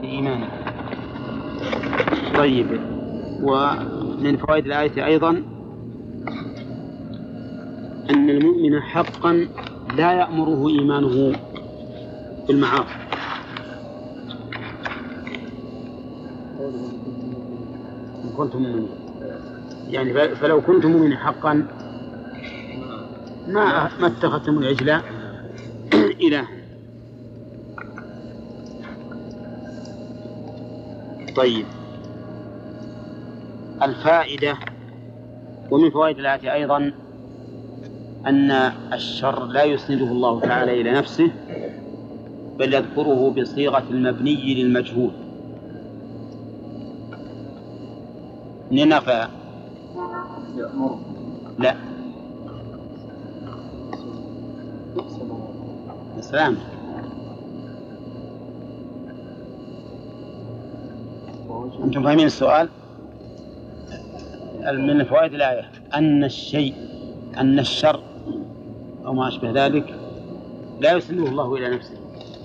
[0.00, 0.48] في إيمانه
[2.36, 2.80] طيب.
[3.42, 5.30] ومن فوائد الآية أيضا
[8.10, 9.48] أن المؤمن حقا
[9.96, 11.32] لا يأمره إيمانه
[12.48, 12.94] بالمعاصي.
[18.24, 18.88] إن كنتم مؤمنين.
[19.88, 21.66] يعني فلو كنتم مؤمنين حقا
[23.48, 25.00] ما ما اتخذتم العجل
[25.94, 26.59] إله
[31.36, 31.66] طيب.
[33.82, 34.58] الفائدة
[35.70, 36.92] ومن فوائد الآية أيضا
[38.26, 38.50] أن
[38.92, 41.30] الشر لا يسنده الله تعالى إلى نفسه
[42.58, 45.10] بل يذكره بصيغة المبني للمجهول.
[48.72, 49.28] ننفى.
[51.58, 51.76] لا.
[56.18, 56.56] السلام.
[61.64, 62.68] أنتم فاهمين السؤال؟
[64.72, 65.70] من فوائد الآية.
[65.94, 66.74] أن الشيء
[67.36, 68.00] أن الشر
[69.06, 69.94] أو ما أشبه ذلك
[70.80, 71.94] لا يسنده الله إلى نفسه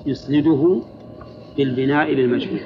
[0.05, 0.81] يسنده
[1.57, 2.59] بالبناء للمجهول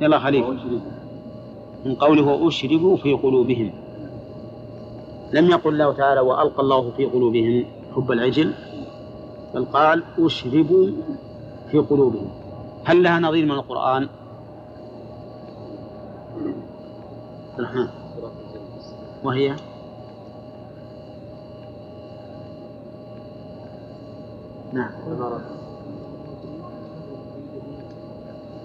[0.00, 0.44] يلا خليل.
[1.86, 3.70] من قوله وأشربوا في قلوبهم.
[5.32, 7.64] لم يقل الله تعالى وألقى الله في قلوبهم
[7.96, 8.52] حب العجل
[9.54, 10.90] بل قال أشربوا
[11.70, 12.41] في قلوبهم.
[12.84, 14.08] هل لها نظير من القرآن؟
[17.58, 17.88] الرحمن
[19.24, 19.56] وهي؟
[24.72, 24.90] نعم.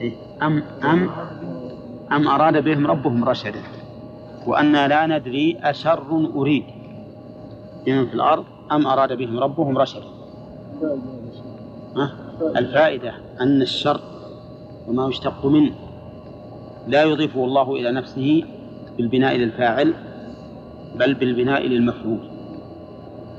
[0.01, 1.09] إيه؟ أم أم
[2.11, 3.61] أم أراد بهم ربهم رشدا.
[4.47, 6.65] وأنا لا ندري أشر أريد.
[7.85, 10.07] بهم في الأرض أم أراد بهم ربهم رشدا.
[12.41, 14.01] الفائدة أن الشر
[14.87, 15.75] وما يشتق منه
[16.87, 18.43] لا يضيفه الله إلى نفسه
[18.97, 19.93] بالبناء للفاعل
[20.95, 22.19] بل بالبناء للمفعول.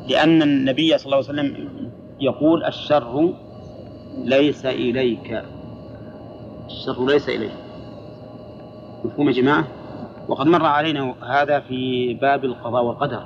[0.08, 1.68] لأن النبي صلى الله عليه وسلم
[2.20, 3.34] يقول الشر
[4.24, 5.42] ليس إليك.
[6.66, 7.52] الشر ليس إليك.
[9.04, 9.64] مفهوم يا جماعة؟
[10.28, 13.22] وقد مر علينا هذا في باب القضاء والقدر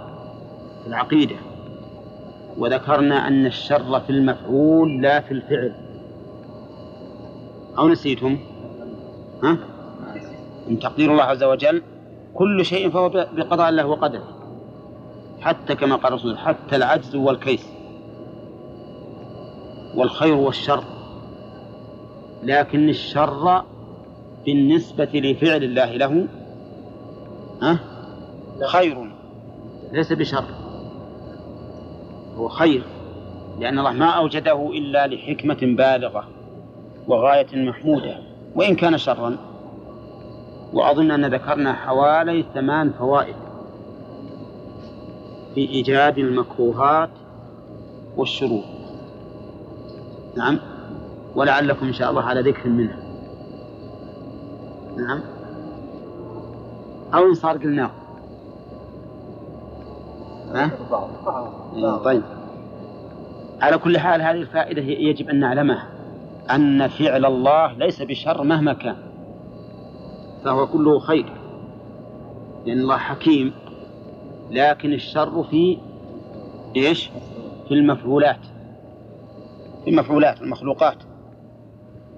[0.82, 1.36] في العقيدة.
[2.58, 5.74] وذكرنا أن الشر في المفعول لا في الفعل.
[7.78, 8.38] أو نسيتم
[9.42, 9.58] ها؟
[10.68, 11.82] من تقدير الله عز وجل
[12.34, 14.28] كل شيء فهو بقضاء الله وقدره.
[15.40, 17.66] حتى كما قال الرسول حتى العجز والكيس
[19.94, 20.84] والخير والشر.
[22.42, 23.64] لكن الشر
[24.46, 26.26] بالنسبة لفعل الله له
[27.62, 27.78] ها؟
[28.66, 29.12] خير.
[29.92, 30.44] ليس بشر.
[32.37, 32.82] هو خير
[33.60, 36.28] لأن الله ما أوجده إلا لحكمة بالغة
[37.09, 38.16] وغاية محمودة
[38.54, 39.37] وإن كان شرا.
[40.72, 43.34] وأظن أن ذكرنا حوالي ثمان فوائد
[45.54, 47.10] في إيجاد المكروهات
[48.16, 48.64] والشرور
[50.37, 50.59] نعم.
[51.34, 52.97] ولعلكم إن شاء الله على ذكر منها.
[54.97, 55.20] نعم.
[57.14, 57.91] أو إن صار قلناه
[60.54, 60.70] ها؟
[61.76, 62.22] إيه، طيب
[63.60, 65.88] على كل حال هذه الفائدة يجب أن نعلمها
[66.50, 68.96] أن فعل الله ليس بشر مهما كان
[70.44, 71.26] فهو كله خير
[72.66, 73.52] لأن الله حكيم
[74.50, 75.78] لكن الشر في
[76.76, 77.10] إيش؟
[77.69, 78.46] في المفعولات
[79.84, 80.96] في المفعولات المخلوقات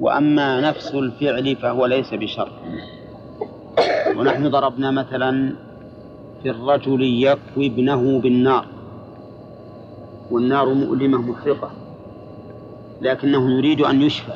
[0.01, 2.49] وأما نفس الفعل فهو ليس بشر
[4.17, 5.57] ونحن ضربنا مثلا
[6.45, 8.67] في الرجل يكوي ابنه بالنار
[10.31, 11.71] والنار مؤلمة محرقة
[13.01, 14.33] لكنه يريد أن يشفى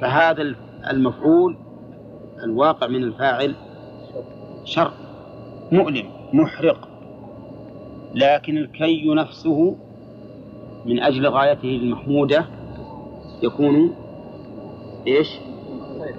[0.00, 0.54] فهذا
[0.90, 1.56] المفعول
[2.44, 3.54] الواقع من الفاعل
[4.64, 4.92] شر
[5.72, 6.88] مؤلم محرق
[8.14, 9.76] لكن الكي نفسه
[10.86, 12.46] من أجل غايته المحمودة
[13.42, 13.94] يكون
[15.06, 15.28] إيش؟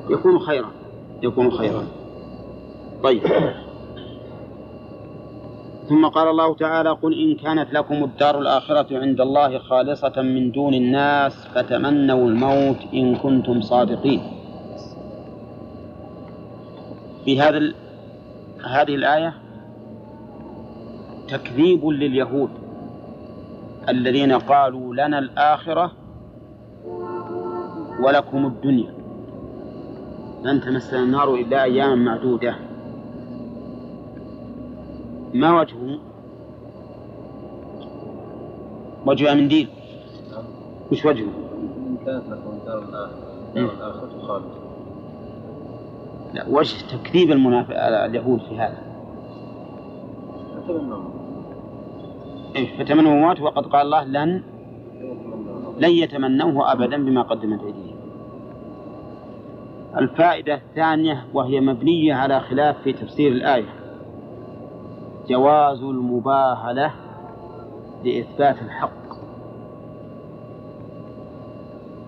[0.10, 0.72] يكون خيرا
[1.24, 2.05] يكون خيرا.
[3.06, 3.24] طيب.
[5.90, 10.74] ثم قال الله تعالى قل إن كانت لكم الدار الآخرة عند الله خالصة من دون
[10.74, 14.22] الناس فتمنوا الموت إن كنتم صادقين.
[17.26, 17.74] في هذا
[18.66, 19.34] هذه الآية
[21.28, 22.50] تكذيب لليهود
[23.90, 25.92] الذين قالوا لنا الآخرة
[28.00, 28.94] ولكم الدنيا.
[30.44, 32.75] لن تمسنا النار إلا أياما معدودة.
[35.36, 36.00] ما وجهه؟
[39.06, 39.68] وجه من دين
[40.92, 41.28] وش وجهه؟
[42.06, 42.84] كانت لكم دار
[43.56, 44.66] الآخرة خالصة
[46.34, 48.78] لا وجه تكذيب المنافق اليهود في هذا.
[52.80, 54.44] فتمنوا الموت وقد قال الله لن
[55.80, 57.96] لن يتمنوه أبدا بما قدمت أيديهم.
[59.98, 63.85] الفائدة الثانية وهي مبنية على خلاف في تفسير الآية.
[65.28, 66.92] جواز المباهلة
[68.04, 68.92] لإثبات الحق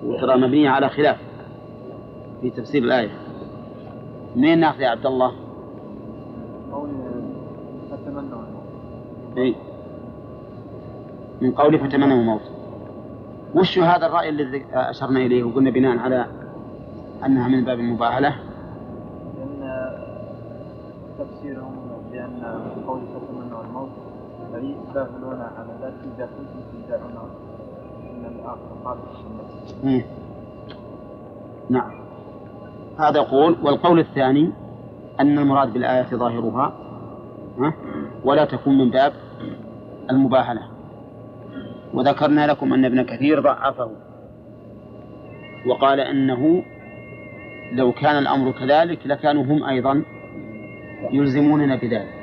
[0.06, 1.18] وترى مبنية على خلاف
[2.42, 3.10] في تفسير الآية
[4.36, 5.32] منين ناخذ يا عبد الله؟
[9.38, 9.56] إيه؟
[11.42, 12.42] من قوله فتمنوا الموت
[13.56, 16.26] وش هذا الرأي الذي أشرنا إليه وقلنا بناء على
[17.26, 18.36] أنها من باب المباهلة؟
[19.38, 19.92] لأن
[21.20, 21.87] تفسيرهم
[22.18, 23.90] بأن قول فتمنوا الموت
[24.56, 27.30] أي يباهلون على ذلك إذا كنتم تدعون
[28.02, 28.98] أن الآخر قال
[31.70, 31.92] نعم.
[33.00, 34.52] هذا قول والقول الثاني
[35.20, 36.74] أن المراد بالآية ظاهرها
[38.24, 39.14] ولا تكون من باب
[40.12, 40.62] المباهلة.
[41.94, 43.92] وذكرنا لكم أن ابن كثير ضعفه
[45.68, 46.64] وقال أنه
[47.74, 50.04] لو كان الأمر كذلك لكانوا هم أيضا
[51.12, 52.14] يلزموننا بذلك.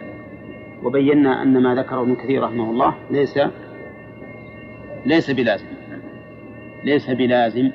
[0.82, 3.38] وبينا أن ما ذكره ابن كثير رحمه الله ليس
[5.06, 5.66] ليس بلازم.
[6.84, 7.70] ليس بلازم.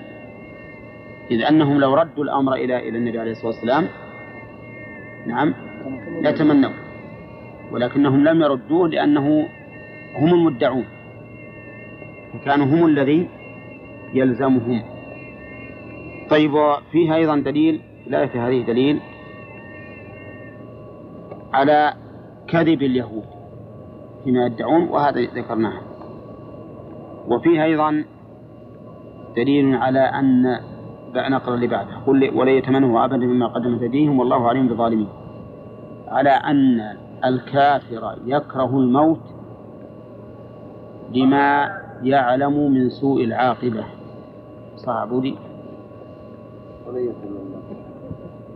[1.31, 3.87] إذ أنهم لو ردوا الأمر إلى إلى النبي عليه الصلاة والسلام
[5.25, 5.53] نعم
[6.21, 6.71] لا تمنوا
[7.71, 9.49] ولكنهم لم يردوه لأنه
[10.15, 10.85] هم المدعون.
[12.33, 13.27] فكانوا هم الذي
[14.13, 14.83] يلزمهم.
[16.29, 18.99] طيب وفيها أيضا دليل لا في هذه دليل
[21.53, 21.93] على
[22.47, 23.23] كذب اليهود.
[24.23, 25.73] فيما يدعون وهذا ذكرناه
[27.27, 28.03] وفيها أيضا
[29.35, 30.59] دليل على أن
[31.15, 31.97] نقرأ اللي بعده.
[32.07, 35.07] قل ولا يتمنوا أبدا مما قدمت أيديهم والله عليم بالظالمين
[36.07, 39.21] على أن الكافر يكره الموت
[41.13, 41.69] لما
[42.03, 43.85] يعلم من سوء العاقبة.
[44.75, 45.35] صعب لي
[46.87, 47.59] ولا يتمنوا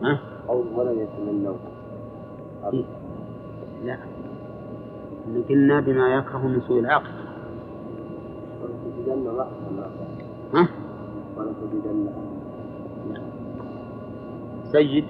[0.03, 0.19] ها؟
[0.49, 1.55] أو ولا يتمنوا
[3.85, 3.97] لا.
[5.49, 7.23] قلنا بما يكره من سوء العاقبة
[10.53, 10.67] ها؟
[14.71, 15.05] سيد.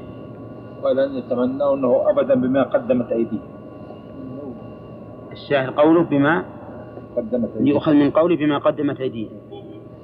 [0.83, 3.41] ولن يتمنوا أنه أبدا بما قدمت أيديهم
[5.31, 6.45] الشاهد قوله بما
[7.17, 9.37] قدمت أيديهم يؤخذ من قوله بما قدمت أيديهم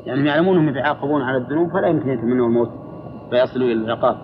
[0.06, 2.72] يعني يعلمون أنهم يتعاقبون على الذنوب فلا يمكن يتمنوا الموت
[3.30, 4.18] فيصلوا إلى العقاب.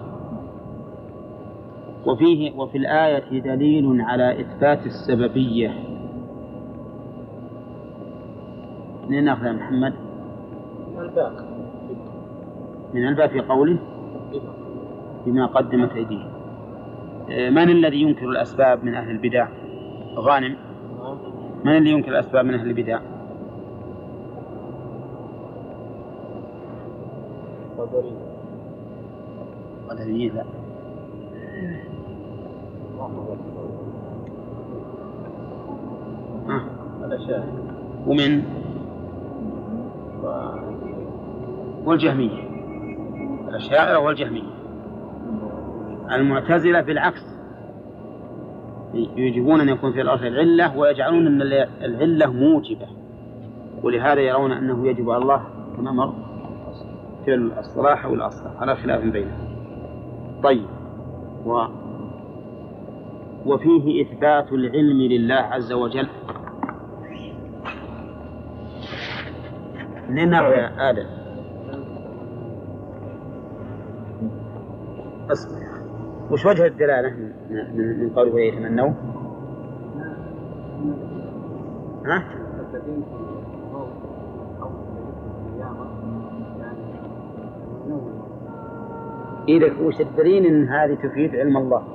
[2.06, 5.74] وفيه وفي الآية دليل على إثبات السببية.
[9.08, 9.94] منين ناخذ يا محمد؟
[10.96, 11.34] من الباب
[12.94, 13.78] من الباب في قوله؟
[15.26, 16.30] بما قدمت أيديهم.
[17.30, 19.48] آه، من الذي ينكر الأسباب من أهل البدع؟
[20.16, 20.56] غانم.
[21.66, 23.00] من اللي ينكر الأسباب من أهل البدع؟
[27.78, 28.26] قدرية
[29.90, 30.46] قدرية لا.
[36.50, 36.62] آه.
[38.08, 38.44] ومن؟
[41.86, 42.46] والجهمية.
[43.50, 44.56] الأشاعرة والجهمية.
[46.12, 47.36] المعتزلة بالعكس
[48.94, 51.42] يجبون أن يكون في الأرض العلة ويجعلون أن
[51.82, 52.88] العلة موجبة.
[53.84, 55.42] ولهذا يرون أنه يجب على الله
[55.78, 56.14] كما مر
[57.26, 58.62] في الصلاح والأصلاح.
[58.62, 59.56] على خلاف بينهم.
[60.44, 60.66] طيب.
[61.46, 61.66] و
[63.46, 66.08] وفيه إثبات العلم لله عز وجل
[70.10, 71.06] منين يا آدم؟
[75.32, 75.56] أصبر
[76.32, 77.10] وش وجه الدلالة
[77.50, 78.92] من, من قوله يتمنوا؟
[82.06, 82.24] ها؟
[89.48, 91.95] إذا وش الدليل إن هذه تفيد علم الله؟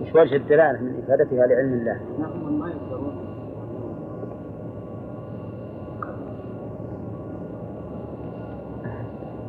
[0.00, 2.00] وش وجه الدلالة من إفادتها لعلم الله؟
[2.50, 3.16] ما يقدرون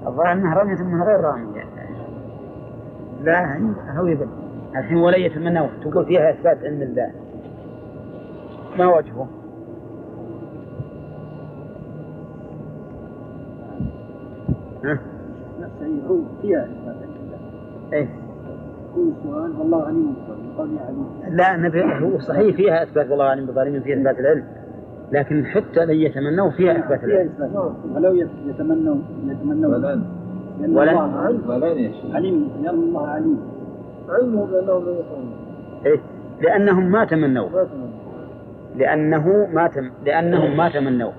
[0.07, 1.63] الظاهر أنها رمية من غير رامية
[3.23, 3.59] لا
[3.99, 4.27] هو يبل
[4.75, 7.11] الحين ولا يتمنى تقول فيها إثبات علم الله
[8.77, 9.27] ما وجهه؟
[14.83, 14.99] ها؟
[16.09, 17.39] هو فيها إثبات علم الله
[17.93, 18.07] إيه
[18.97, 20.15] يكون السؤال والله عليم
[20.57, 24.43] قال عليم لا نبي هو صحيح فيها إثبات والله عليم بالظالمين فيها إثبات العلم.
[25.11, 27.29] لكن حتى لن يتمنوا فيها إثبات العلم.
[27.95, 28.13] ولو
[28.45, 29.75] يتمنوا يتمنوا.
[29.75, 30.03] ولن
[30.61, 30.95] ولن.
[30.95, 32.49] الله ولن عليم.
[32.63, 33.39] لأن الله عليم.
[34.09, 35.33] علمه بأنهم لا يفهمون
[35.85, 35.99] إيه؟
[36.41, 37.49] لأنهم ما تمنوا.
[38.75, 41.11] لأنه ما تم لأنهم ما تمنوا.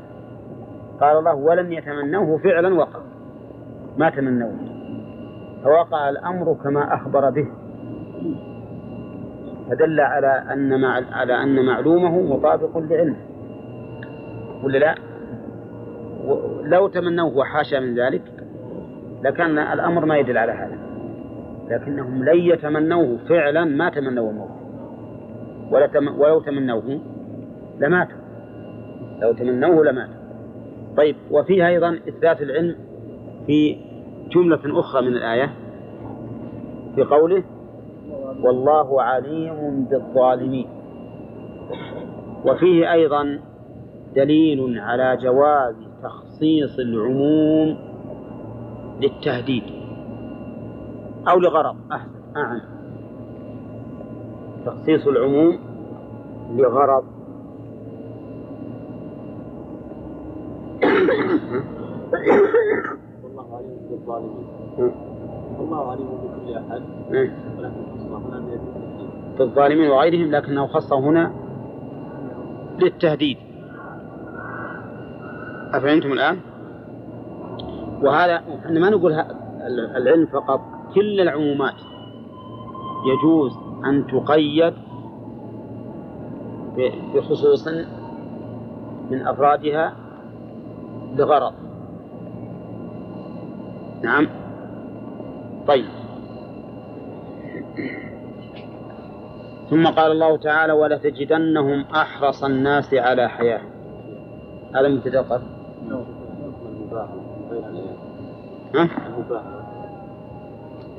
[1.00, 3.00] قال الله ولن يتمنوه فعلا وقع.
[3.99, 4.52] ما تمنوه
[5.64, 7.47] فوقع الأمر كما أخبر به.
[9.71, 13.17] فدل على أن على أن معلومه مطابق لعلمه.
[14.65, 14.95] ولا لا؟
[16.63, 18.23] لو تمنوه وحاشا من ذلك
[19.23, 20.79] لكان الأمر ما يدل على هذا.
[21.71, 24.51] لكنهم لن يتمنوه فعلا ما تمنوا الموت.
[26.19, 27.01] ولو تمنوه
[27.81, 28.19] لماتوا.
[29.23, 30.19] لو تمنوه لماتوا.
[30.97, 32.77] طيب وفيها أيضا إثبات العلم
[33.47, 33.77] في
[34.31, 35.51] جملة أخرى من الآية
[36.95, 37.43] في قوله
[38.42, 40.66] والله عليم بالظالمين.
[42.45, 43.40] وفيه أيضا
[44.14, 47.76] دليل على جواز تخصيص العموم
[49.00, 49.62] للتهديد.
[51.28, 51.76] أو لغرض.
[51.92, 52.11] أحسن.
[52.37, 52.61] أعم
[54.66, 55.59] تخصيص العموم
[56.57, 57.04] لغرض.
[63.25, 65.08] والله عليم بالظالمين.
[65.59, 66.83] والله عليم بكل أحد.
[67.11, 67.33] ولكن
[68.07, 71.33] الله هنا بيد التحديد في الظالمين وغيرهم لكنه خصه هنا
[72.79, 73.38] للتهديد.
[75.75, 76.38] أفهمتم الآن؟
[78.03, 79.12] وهذا إحنا ما نقول
[79.97, 80.61] العلم فقط
[80.95, 81.75] كل العمومات.
[83.07, 84.75] يجوز أن تقيد
[87.15, 87.69] بخصوص
[89.11, 89.97] من أفرادها
[91.17, 91.53] لغرض
[94.03, 94.27] نعم.
[95.69, 95.85] طيب.
[99.71, 103.61] ثم قال الله تعالى ولتجدنهم أحرص الناس على حياة.
[104.75, 105.43] هذا مبتدأ قبل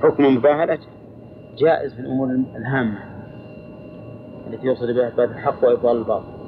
[0.01, 0.79] حكم المباهلة
[1.57, 2.99] جائز في الأمور الهامة
[4.47, 6.39] التي يوصل بها إثبات الحق وإبطال الباطل.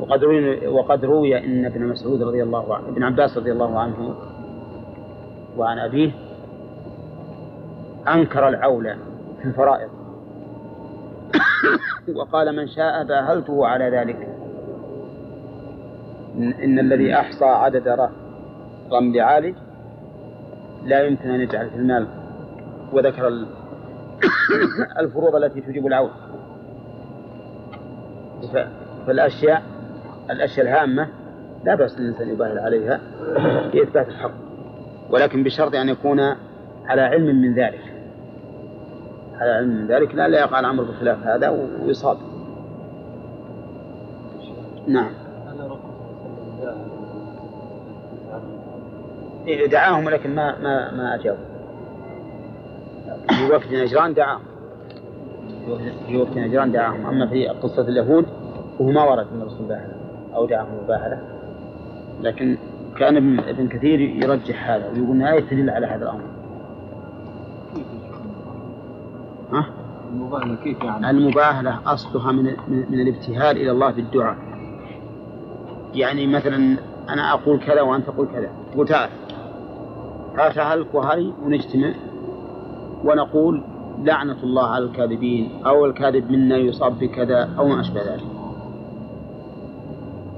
[0.00, 4.14] وقد روي وقد روي أن ابن مسعود رضي الله عنه ابن عباس رضي الله عنه
[5.56, 6.27] وعن أبيه
[8.14, 8.96] أنكر العول
[9.42, 9.88] في الفرائض.
[12.16, 14.28] وقال من شاء باهلته على ذلك.
[16.64, 18.08] إن, الذي أحصى عدد
[18.92, 19.54] رمل عالج
[20.84, 22.06] لا يمكن أن يجعل في المال
[22.92, 23.46] وذكر ال-
[25.00, 26.10] الفروض التي تجيب العون
[29.06, 29.62] فالأشياء
[30.30, 31.08] الأشياء الهامة
[31.64, 33.00] لا بأس الإنسان يباهل عليها
[33.70, 34.30] في إثبات الحق.
[35.10, 36.20] ولكن بشرط أن يكون
[36.86, 37.87] على علم من ذلك.
[39.40, 41.48] على علم من ذلك لا لا يقع الأمر بخلاف هذا
[41.82, 42.18] ويصاب.
[44.86, 45.10] نعم.
[49.46, 51.44] إيه، دعاهم لكن ما ما ما أجابوا.
[53.28, 54.42] في وقت نجران دعاهم.
[56.06, 57.06] في وقت نجران دعاهم.
[57.06, 58.26] أما في قصة اليهود
[58.78, 59.86] فهو ما ورد من رسول الله
[60.34, 61.22] أو دعاهم مباهلة
[62.22, 62.58] لكن
[62.96, 66.22] كان ابن, كثير يرجح هذا ويقول آية تدل على هذا الأمر.
[69.52, 69.66] ها؟
[70.12, 74.36] المباهلة كيف يعني؟ المباهلة أصلها من من الابتهال إلى الله بالدعاء
[75.94, 76.76] يعني مثلا
[77.08, 78.50] أنا أقول كذا وأنت تقول كذا.
[78.72, 79.10] تقول تعال
[80.38, 81.92] هات هلك وهري ونجتمع
[83.04, 83.62] ونقول
[84.02, 88.24] لعنة الله على الكاذبين أو الكاذب منا يصاب بكذا أو ما أشبه ذلك.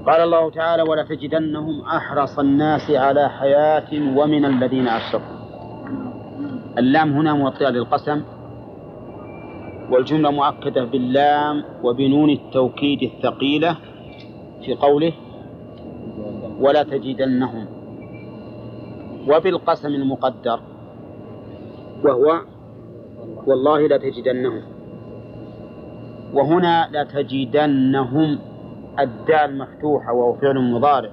[0.05, 5.41] قال الله تعالى ولتجدنهم أحرص الناس على حياة ومن الذين أشركوا.
[6.77, 8.21] اللام هنا موطئة للقسم.
[9.91, 13.77] والجملة مؤكدة باللام وبنون التوكيد الثقيلة
[14.65, 15.13] في قوله
[16.59, 17.65] ولا تجدنهم
[19.27, 20.59] وبالقسم المقدر
[22.03, 22.41] وهو
[23.47, 24.61] والله لتجدنهم
[26.33, 28.39] وهنا لتجدنهم
[28.99, 31.11] الدال مفتوحة وهو فعل مضارع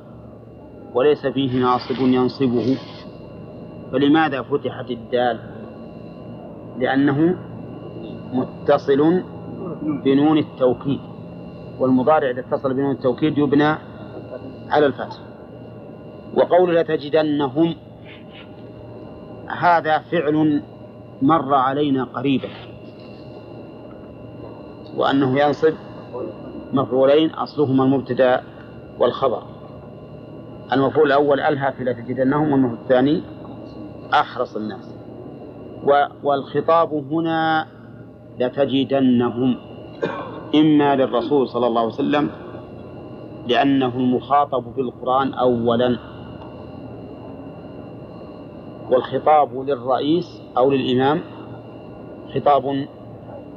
[0.95, 2.77] وليس فيه ناصب ينصبه
[3.93, 5.39] فلماذا فتحت الدال؟
[6.79, 7.37] لأنه
[8.33, 9.23] متصل
[9.83, 11.01] بنون التوكيد
[11.79, 13.75] والمضارع إذا اتصل بنون التوكيد يبنى
[14.71, 15.17] على الفتح.
[16.35, 17.75] وقول لتجدنهم
[19.49, 20.63] هذا فعل
[21.23, 22.49] مر علينا قريبا.
[24.97, 25.75] وأنه ينصب
[26.73, 28.43] مفعولين أصلهما المبتدأ
[28.99, 29.43] والخبر.
[30.73, 33.23] المفعول الأول ألهى في لتجدنهم والمفعول الثاني
[34.15, 34.95] أحرص الناس.
[36.23, 37.67] والخطاب هنا
[38.41, 39.57] لتجدنهم.
[40.55, 42.31] إما للرسول صلى الله عليه وسلم
[43.49, 45.99] لأنه المخاطب بالقرآن أولا
[48.91, 51.21] والخطاب للرئيس أو للإمام
[52.35, 52.87] خطاب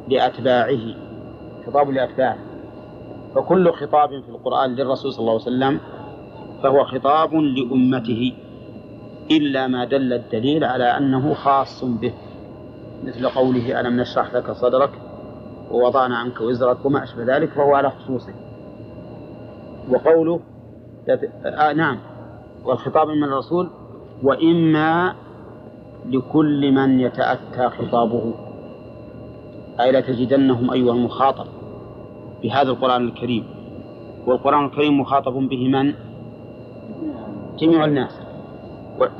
[0.10, 0.96] لأتباعه
[1.66, 2.38] خطاب لأتباعه.
[3.36, 5.80] فكل خطاب في القرآن للرسول صلى الله عليه وسلم
[6.64, 8.34] فهو خطاب لأمته
[9.32, 12.14] إلا ما دل الدليل على أنه خاص به.
[13.04, 14.90] مثل قوله ألم نشرح لك صدرك
[15.72, 18.34] ووضعنا عنك وزرك وما أشبه ذلك فهو على خصوصه.
[19.90, 20.40] وقوله
[21.46, 22.00] آه نعم.
[22.66, 23.70] والخطاب من الرسول
[24.24, 25.16] وإما
[26.06, 28.34] لكل من يتأتى خطابه.
[29.80, 31.46] أي لتجدنهم أيها المخاطب
[32.44, 33.46] بهذا القرآن الكريم.
[34.28, 35.94] والقرآن الكريم مخاطب به من؟
[37.60, 38.20] جميع الناس.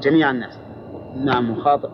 [0.02, 0.60] جميع الناس.
[1.16, 1.90] نعم مخاطب.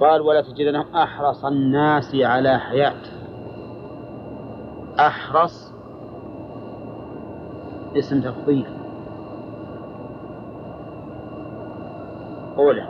[0.00, 3.02] قال ولا تجدنهم أحرص الناس على حياة.
[5.00, 5.72] أحرص
[7.96, 8.66] اسم تفضيل.
[12.58, 12.88] أولى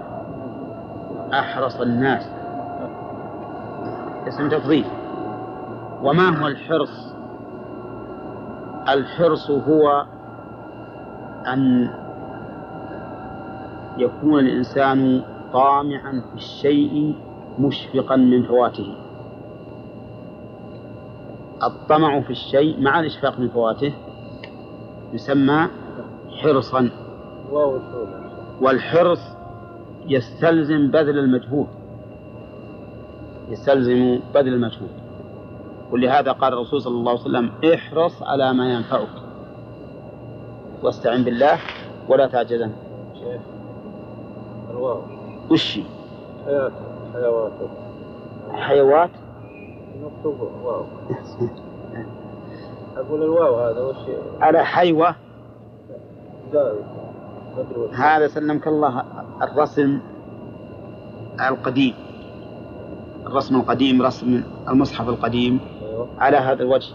[1.33, 2.31] أحرص الناس.
[4.29, 4.87] اسم تفضيل.
[6.03, 7.15] وما هو الحرص؟
[8.89, 10.07] الحرص هو
[11.47, 11.91] أن
[13.99, 15.23] يكون الإنسان
[15.57, 17.15] طامعا في الشيء
[17.59, 18.95] مشفقا من فواته.
[21.63, 23.93] الطمع في الشيء مع الإشفاق من فواته
[25.13, 25.69] يسمى
[26.43, 26.91] حرصا.
[28.61, 29.21] والحرص
[30.07, 31.67] يستلزم بذل المجهود
[33.49, 34.91] يستلزم بذل المجهود
[35.93, 39.09] ولهذا قال الرسول صلى الله عليه وسلم احرص على ما ينفعك.
[40.83, 41.59] واستعن بالله
[42.09, 42.71] ولا تعجزن.
[44.71, 45.16] الواو.
[45.51, 45.85] وش هي؟
[46.47, 46.71] حياة
[47.13, 47.53] حيوات
[48.53, 49.11] حيوات
[50.03, 50.85] مكتوب واو.
[52.97, 53.97] أقول الواو هذا وش
[54.41, 55.15] على وش
[57.95, 59.05] هذا سلمك الله
[59.43, 60.01] الرسم
[61.49, 61.95] القديم.
[63.27, 65.61] الرسم القديم رسم المصحف القديم.
[65.83, 66.09] أيوه.
[66.19, 66.95] على هذا الوجه.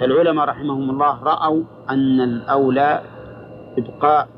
[0.00, 3.02] فالعلماء رحمهم الله رأوا أن الأولى
[3.78, 4.28] إبقاء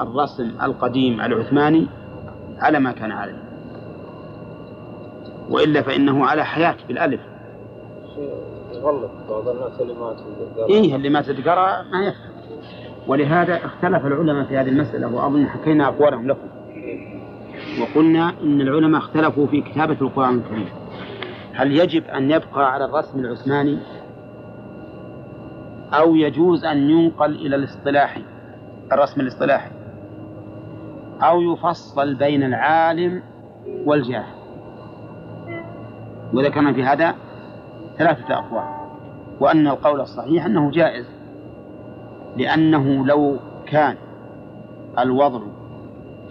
[0.00, 1.86] الرسم القديم العثماني.
[2.60, 3.42] على ما كان عليه.
[5.50, 7.20] وإلا فإنه على حياة بالألف.
[8.72, 12.30] يغلط بعض الناس اللي ما تقدر إيه اللي ما تتقرأ ما يفهم.
[13.06, 16.48] ولهذا اختلف العلماء في هذه المسألة وأظن حكينا أقوالهم لكم.
[17.80, 20.68] وقلنا إن العلماء اختلفوا في كتابة القرآن الكريم.
[21.52, 23.78] هل يجب أن يبقى على الرسم العثماني؟
[25.92, 28.22] أو يجوز أن ينقل إلى الاصطلاحي
[28.92, 29.70] الرسم الاصطلاحي.
[31.22, 33.22] أو يفصل بين العالم
[33.84, 34.36] والجاهل
[36.32, 37.14] وذكرنا في هذا
[37.98, 38.64] ثلاثة أقوال.
[39.40, 41.06] وأن القول الصحيح أنه جائز.
[42.36, 43.96] لأنه لو كان
[44.98, 45.40] الوضع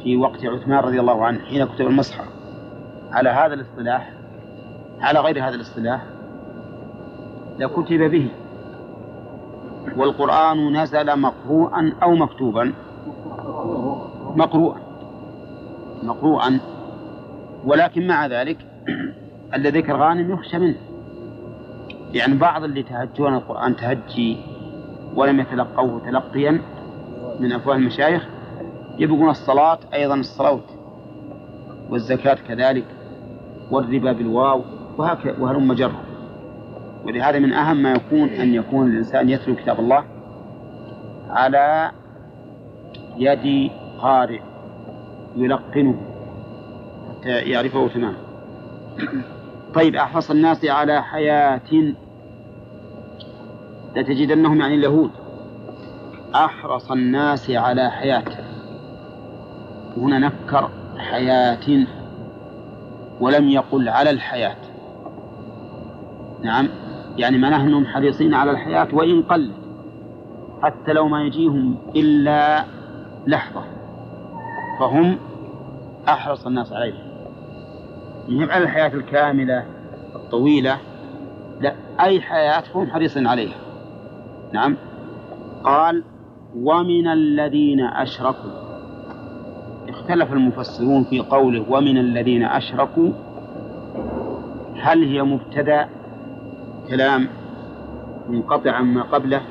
[0.04, 2.26] في وقت عثمان رضي الله عنه حين كتب المصحف
[3.12, 4.12] على هذا الاصطلاح
[5.02, 6.02] على غير هذا الاصطلاح
[7.60, 8.30] لكتب به.
[9.98, 12.74] والقرآن نزل مقروءا أو مكتوبا.
[14.36, 14.80] مقروءا
[16.04, 16.60] مقروءا.
[17.66, 18.58] ولكن مع ذلك
[19.56, 20.78] الذي ذكر غانم يخشى منه.
[22.14, 24.38] يعني بعض اللي تهجون القرآن تهجي
[25.16, 26.62] ولم يتلقوه تلقيا
[27.40, 28.28] من أفواه المشايخ
[28.98, 30.64] يبقون الصلاة أيضا الصلوات
[31.90, 32.86] والزكاة كذلك
[33.72, 34.62] والربا بالواو
[34.98, 36.04] وهكذا وهلم جرا
[37.06, 40.04] ولهذا من أهم ما يكون أن يكون الإنسان يتلو كتاب الله
[41.30, 41.92] على
[43.18, 44.42] يد قارئ
[45.36, 45.96] يلقنه
[47.10, 48.16] حتى يعرفه تماما
[49.74, 51.94] طيب أحرص الناس على حياة
[53.96, 55.12] لتجدنهم يعني اليهود.
[56.36, 58.24] أحرص الناس على حياة.
[59.98, 61.88] هنا نكر حياة
[63.20, 64.56] ولم يقل على الحياة.
[66.44, 66.68] نعم
[67.18, 69.52] يعني معناه أنهم حريصين على الحياة وإن قلت
[70.62, 72.66] حتى لو ما يجيهم إلا
[73.28, 73.75] لحظة.
[74.80, 75.18] فهم
[76.08, 77.06] أحرص الناس عليها
[78.30, 79.66] مهم على الحياة الكاملة
[80.16, 80.78] الطويلة
[81.62, 83.56] لا أي حياة هم حريصين عليها.
[84.54, 84.78] نعم.
[85.64, 86.04] قال
[86.56, 88.52] ومن الذين أشركوا.
[89.90, 93.10] اختلف المفسرون في قوله ومن الذين أشركوا.
[94.82, 95.90] هل هي مبتدأ؟
[96.90, 97.28] كلام
[98.30, 99.42] منقطع عما قبله.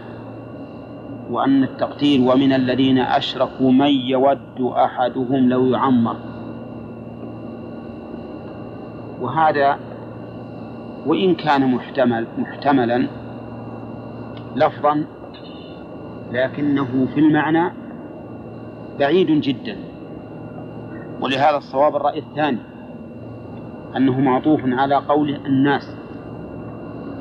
[1.30, 6.16] وأن التقدير ومن الذين أشركوا من يود أحدهم لو يعمر.
[9.20, 9.78] وهذا
[11.06, 13.06] وإن كان محتمل محتملا
[14.56, 15.04] لفظا
[16.32, 17.72] لكنه في المعنى
[18.98, 19.76] بعيد جدا.
[21.20, 22.58] ولهذا الصواب الرأي الثاني
[23.96, 26.03] أنه معطوف على قول الناس.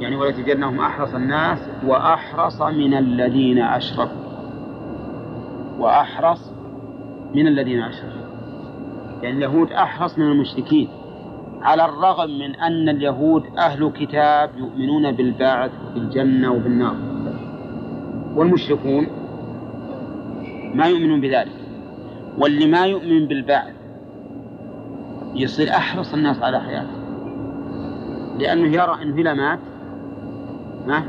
[0.04, 4.24] يعني ولتجدنهم أحرص الناس وأحرص من الذين أشركوا.
[5.80, 6.52] وأحرص
[7.36, 8.24] من الذين أشركوا.
[9.22, 10.90] يعني اليهود أحرص من المشركين.
[11.62, 16.96] على الرغم من أن اليهود أهل كتاب يؤمنون بالبعث بالجنة وبالنار
[18.36, 19.08] والمشركون
[20.76, 21.56] ما يؤمنون بذلك.
[22.38, 23.74] واللي ما يؤمن بالبعث
[25.36, 27.04] يصير أحرص الناس على حياته.
[28.40, 29.60] لأنه يرى أنه إذا مات
[30.88, 31.04] ما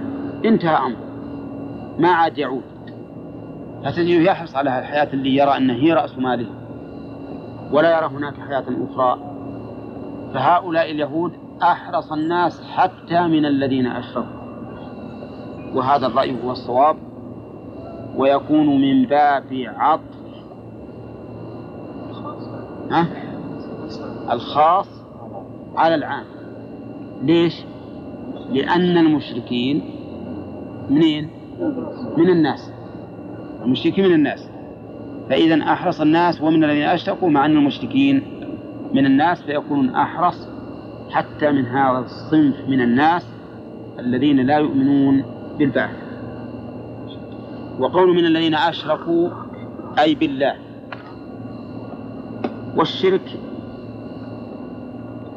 [0.44, 1.04] انتهى أمره
[1.98, 2.62] ما عاد يعود.
[3.84, 6.46] فتجده يحرص على الحياة اللي يرى أنها هي رأس ماله
[7.72, 9.18] ولا يرى هناك حياة أخرى.
[10.34, 11.32] فهؤلاء اليهود
[11.62, 14.44] أحرص الناس حتى من الذين أشركوا.
[15.74, 16.96] وهذا الرأي هو الصواب
[18.16, 19.44] ويكون من باب
[19.76, 20.24] عطف.
[22.90, 23.06] ها؟
[24.32, 24.88] الخاص
[25.76, 26.24] على العام.
[27.22, 27.64] ليش؟
[28.52, 29.90] لأن المشركين
[30.90, 31.30] منين؟
[32.16, 32.70] من الناس.
[33.64, 34.48] المشركين من الناس.
[35.28, 38.22] فإذا أحرص الناس ومن الذين أشركوا مع أن المشركين
[38.94, 40.48] من الناس فيكونون أحرص
[41.10, 43.26] حتى من هذا الصنف من الناس
[43.98, 45.24] الذين لا يؤمنون
[45.58, 45.96] بالبعث.
[47.78, 49.28] وقول من الذين أشركوا
[49.98, 50.54] أي بالله.
[52.76, 53.40] والشرك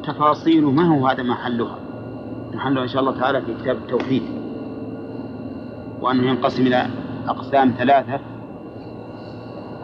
[0.04, 1.77] تفاصيله ما هو هذا محلها
[2.58, 4.22] محله إن شاء الله تعالى في كتاب التوحيد.
[6.00, 6.86] وأنه ينقسم إلى
[7.28, 8.20] أقسام ثلاثة.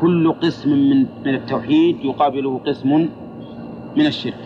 [0.00, 3.08] كل قسم من من التوحيد يقابله قسم
[3.96, 4.40] من الشرك.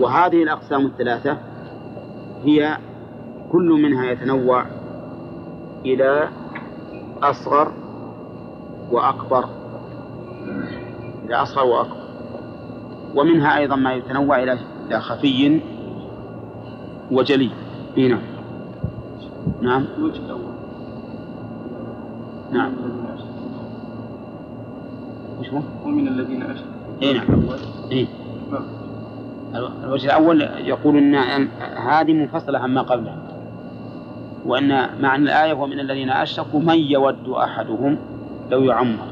[0.00, 1.36] وهذه الأقسام الثلاثة
[2.44, 2.78] هي
[3.52, 4.64] كل منها يتنوع
[5.86, 6.28] إلى
[7.22, 7.72] أصغر
[8.90, 9.44] وأكبر.
[11.26, 11.96] إلى أصغر وأكبر.
[13.14, 14.58] ومنها أيضا ما يتنوع إلى
[15.00, 15.60] خفي
[17.10, 17.50] وجلي
[17.96, 18.18] هنا
[19.62, 19.84] نعم.
[19.98, 20.40] الوجه الأول
[22.52, 22.72] نعم.
[22.72, 23.48] من الذين أشركوا.
[25.40, 26.72] وش هو؟ ومن الذين أشركوا.
[27.02, 27.14] إيه
[28.52, 28.62] نعم.
[29.52, 29.70] نعم.
[29.84, 31.48] الوجه الأول يقول أن
[31.88, 33.18] هذه منفصلة عما قبلها.
[34.46, 37.98] وأن معنى الآية ومن الذين أشركوا من يود أحدهم
[38.50, 39.06] لو يعمر.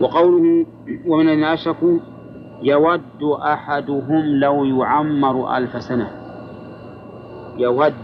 [0.00, 0.66] وقوله
[1.06, 1.98] ومن الذين أشركوا
[2.62, 6.10] يود أحدهم لو يعمر ألف سنة
[7.58, 7.94] يود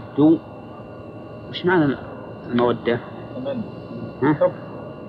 [1.49, 1.95] وش معنى
[2.51, 2.99] المودة؟
[4.23, 4.51] ها؟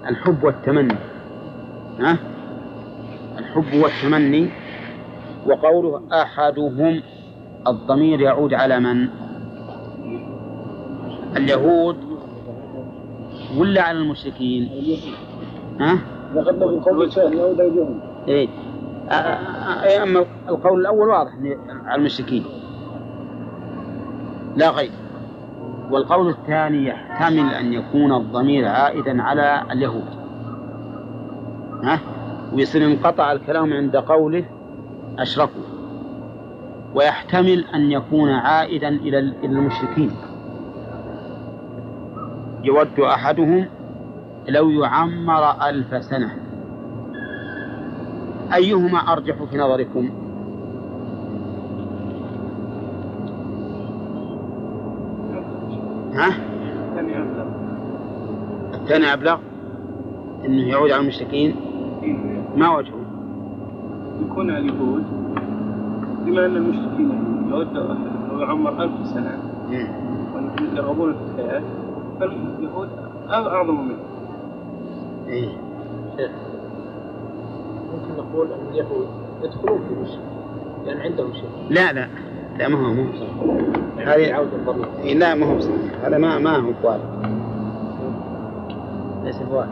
[0.09, 0.95] الحب والتمني
[2.01, 2.17] ها؟
[3.39, 4.51] الحب والتمني
[5.47, 7.03] وقوله أحدهم
[7.67, 9.09] الضمير يعود على من؟
[11.37, 11.97] اليهود
[13.59, 14.69] ولا على المشركين؟
[15.81, 15.99] ها؟
[16.35, 17.21] في
[18.29, 18.49] إيه
[19.13, 21.33] أما القول الأول واضح
[21.87, 22.45] على المشركين.
[24.57, 24.91] لا غير.
[25.91, 30.09] والقول الثاني يحتمل أن يكون الضمير عائدا على اليهود.
[31.83, 31.99] ها؟
[32.53, 34.45] ويصير انقطع الكلام عند قوله
[35.19, 35.63] أشركوا.
[36.95, 40.11] ويحتمل أن يكون عائدا إلى المشركين.
[42.65, 43.67] يود أحدهم
[44.49, 46.42] لو يعمر ألف سنة.
[48.55, 50.11] أيهما أرجح في نظركم؟
[56.13, 56.29] ها؟
[58.75, 59.39] الثاني أبلغ.
[60.45, 61.55] أنه يعود على المشركين.
[62.57, 63.03] ما وجهه؟
[64.27, 65.05] يكون اليهود.
[66.25, 67.99] بما أن المشركين أحدهم
[68.31, 69.39] لو يعمر ألف سنة.
[69.71, 69.89] مم.
[70.35, 71.63] ويرغبون في الحياة
[72.21, 72.89] فاليهود
[73.31, 73.99] أعظم منه.
[75.29, 75.72] إيه.
[78.19, 79.07] نقول أن اليهود
[79.45, 80.23] يدخلون في المشرك
[80.87, 81.51] لأن عندهم شرك.
[81.71, 82.09] لا لا
[82.59, 83.05] لا ما هو مو
[83.99, 84.87] يعني هذه- يعود الضمير.
[85.03, 87.01] إيه، لا ما هو بصحيح هذا ما ما هو بوارد.
[89.25, 89.69] ليس بوارد.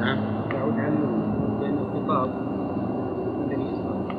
[0.00, 0.18] نعم.
[0.54, 0.98] يعود عنه
[1.60, 2.30] لأنه خطاب
[3.50, 4.16] بني إسرائيل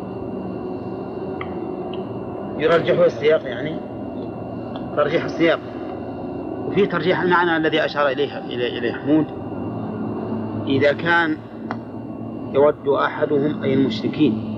[2.64, 3.78] يرجحه السياق يعني؟
[4.96, 5.60] ترجيح السياق.
[6.68, 9.26] وفي ترجيح المعنى الذي أشار إليه إليه حمود.
[10.68, 11.38] إذا كان
[12.54, 14.54] يود أحدهم أي المشركين.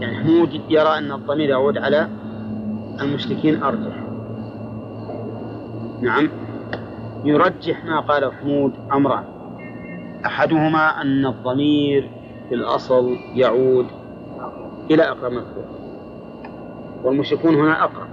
[0.00, 2.08] يعني حمود يرى أن الضمير يعود على
[3.00, 3.94] المشركين أرجح
[6.02, 6.28] نعم.
[7.24, 9.24] يرجح ما قاله حمود أمران
[10.26, 12.10] أحدهما أن الضمير
[12.48, 13.86] في الأصل يعود
[14.90, 15.64] إلى أقرب مذكور
[17.04, 18.08] والمشركون هنا أقرب.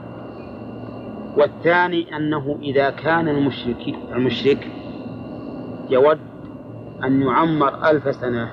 [1.37, 4.67] والثاني أنه إذا كان المشرك المشرك
[5.89, 6.19] يود
[7.03, 8.51] أن يعمر ألف سنة.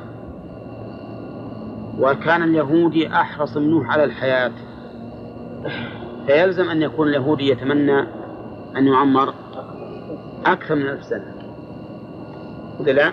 [1.99, 4.53] وكان اليهودي أحرص منه على الحياة.
[6.27, 8.01] فيلزم أن يكون اليهودي يتمنى
[8.77, 9.35] أن يعمر
[10.47, 11.35] أكثر من ألف سنة.
[12.81, 13.13] ولا لا؟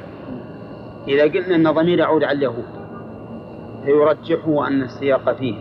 [1.08, 2.66] إذا قلنا أن ضمير يعود على اليهود
[3.86, 5.56] فيرجحه أن السياق فيه.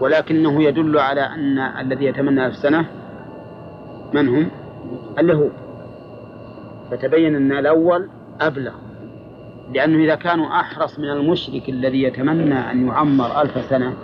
[0.00, 2.86] ولكنه يدل على أن الذي يتمنى ألف سنة
[4.14, 4.50] من هم؟
[5.18, 5.52] اليهود.
[6.92, 8.08] فتبين أن الأول
[8.40, 8.72] أبلغ.
[9.74, 13.94] لأنه إذا كانوا أحرص من المشرك الذي يتمنى أن يعمر ألف سنة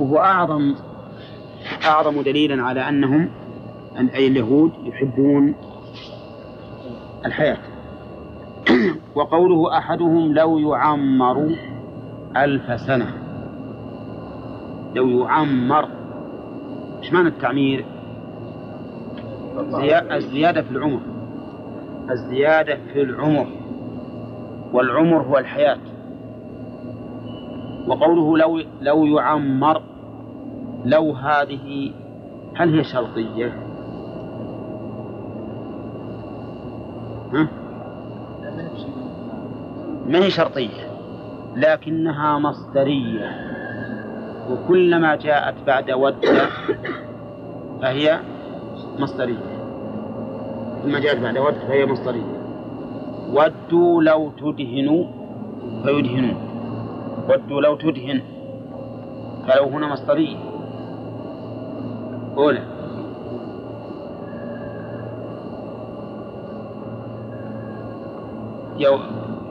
[0.00, 0.74] وهو أعظم
[1.86, 3.30] أعظم دليلا على أنهم
[4.14, 5.54] أي اليهود يحبون
[7.26, 7.58] الحياة.
[9.16, 11.56] وقوله أحدهم لو يعمر
[12.36, 13.12] ألف سنة.
[14.94, 15.88] لو يعمر
[17.02, 17.84] إيش معنى التعمير؟
[20.12, 21.17] الزيادة في العمر.
[22.10, 23.46] الزيادة في العمر
[24.72, 25.78] والعمر هو الحياة
[27.88, 29.82] وقوله لو لو يعمر
[30.84, 31.92] لو هذه
[32.54, 33.52] هل هي شرطية؟
[37.32, 37.48] ها؟
[40.06, 40.88] ما هي شرطية
[41.56, 43.48] لكنها مصدرية
[44.50, 46.26] وكلما جاءت بعد ود
[47.82, 48.18] فهي
[48.98, 49.57] مصدرية
[50.82, 52.22] كلما جاءت بعد ود فهي مصدرية.
[53.32, 55.04] ودوا لو تدهنوا
[55.84, 56.36] فيدهنون.
[57.28, 58.20] ودوا لو تدهن
[59.46, 60.36] فلو هنا مصدرية.
[62.36, 62.62] أولى.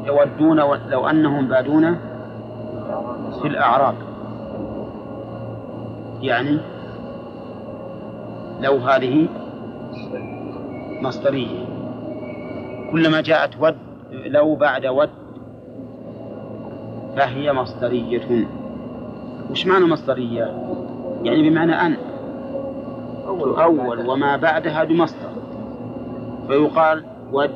[0.06, 0.58] يودون
[0.90, 1.98] لو أنهم بادون
[3.42, 3.96] في الأعراب
[6.22, 6.58] يعني
[8.62, 9.28] لو هذه
[11.02, 11.66] مصدرية.
[12.92, 13.78] كلما جاءت ود
[14.12, 15.10] لو بعد ود
[17.16, 18.48] فهي مصدرية.
[19.52, 20.74] وش معنى مصدرية؟
[21.24, 21.98] يعني بمعنى أن.
[23.28, 25.30] أول وما بعدها بمصدر.
[26.48, 27.52] فيقال ود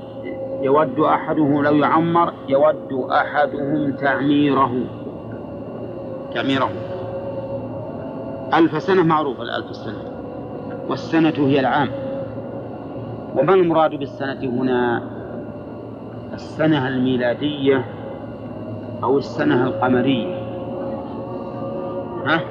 [0.61, 4.71] يود أحدهم لو يعمر يود أحدهم تعميره.
[6.33, 6.69] تعميره.
[8.53, 10.11] ألف سنة معروفة الألف سنة.
[10.89, 11.89] والسنة هي العام.
[13.35, 15.03] وما المراد بالسنة هنا
[16.33, 17.85] السنة الميلادية
[19.03, 20.35] أو السنة القمرية
[22.25, 22.41] ها؟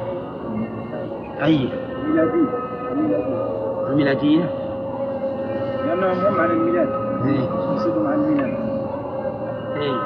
[1.44, 1.68] أي
[2.04, 2.48] الميلادية
[3.90, 4.44] الميلادية
[5.86, 6.88] لأنهم هم عن الميلاد.
[7.26, 8.56] يقصدون عن الميلاد
[9.76, 9.96] إيه.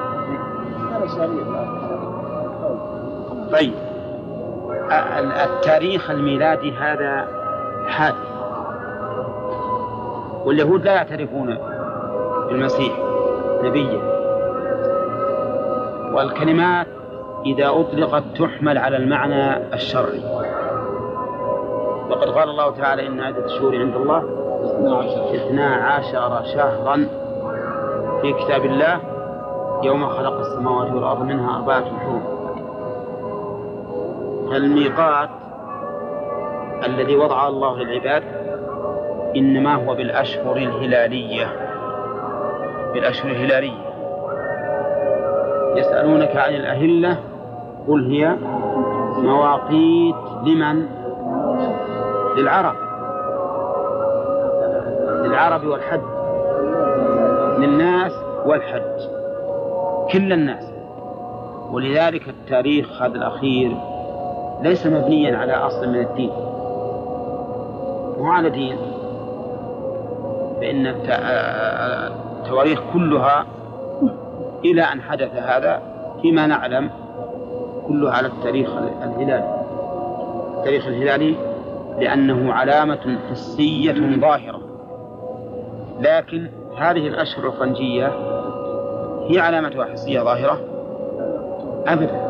[3.52, 3.72] طيب
[5.18, 7.28] ال- التاريخ الميلادي هذا
[7.86, 8.33] حادث
[10.44, 11.58] واليهود لا يعترفون
[12.48, 12.92] بالمسيح
[13.62, 14.14] نبيا.
[16.14, 16.86] والكلمات
[17.46, 20.24] إذا أطلقت تحمل على المعنى الشرعي.
[22.10, 24.24] وقد قال الله تعالى إن عدة الشهور عند الله
[25.34, 27.08] اثنا عشر شهرا
[28.22, 29.00] في كتاب الله
[29.82, 32.22] يوم خلق السماوات والأرض منها أربعة حروف.
[34.50, 35.30] فالميقات
[36.86, 38.22] الذي وضعه الله للعباد
[39.36, 41.46] إنما هو بالأشهر الهلالية.
[42.94, 43.94] بالأشهر الهلالية.
[45.76, 47.18] يسألونك عن الأهلة
[47.88, 48.36] قل هي
[49.18, 50.16] مواقيت
[50.46, 50.86] لمن؟
[52.36, 52.74] للعرب.
[55.24, 56.00] للعرب والحج.
[57.58, 58.12] للناس
[58.46, 59.00] والحج.
[60.12, 60.70] كل الناس.
[61.72, 63.76] ولذلك التاريخ هذا الأخير
[64.62, 66.30] ليس مبنيا على أصل من الدين.
[68.18, 68.93] مو على دين.
[70.64, 71.10] فإن الت-
[72.40, 73.46] التواريخ كلها
[74.64, 75.82] إلى أن حدث هذا
[76.22, 76.90] فيما نعلم
[77.88, 79.44] كلها على التاريخ الهلالي
[80.58, 81.34] التاريخ الهلالي
[82.00, 84.60] لأنه علامة حسية ظاهرة.
[86.00, 86.46] لكن
[86.76, 88.06] هذه الأشهر الفرنجية
[89.30, 90.60] هي علامتها حسية ظاهرة؟
[91.86, 92.20] أبدا.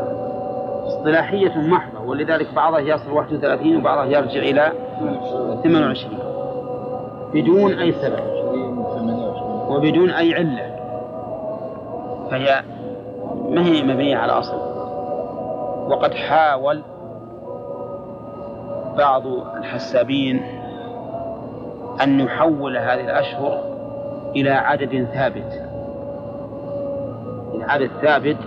[0.87, 4.73] اصطلاحية محضة ولذلك بعضها يصل 31 وبعضها يرجع إلى
[5.63, 6.19] 28
[7.35, 8.35] بدون أي سبب.
[9.69, 10.77] وبدون أي علة.
[12.31, 12.63] فهي
[13.49, 14.57] ما هي مبنية على أصل.
[15.91, 16.83] وقد حاول
[18.99, 20.43] بعض الحسابين
[22.03, 23.61] أن يحول هذه الأشهر
[24.37, 25.63] إلى عدد ثابت.
[27.55, 28.39] إلى عدد ثابت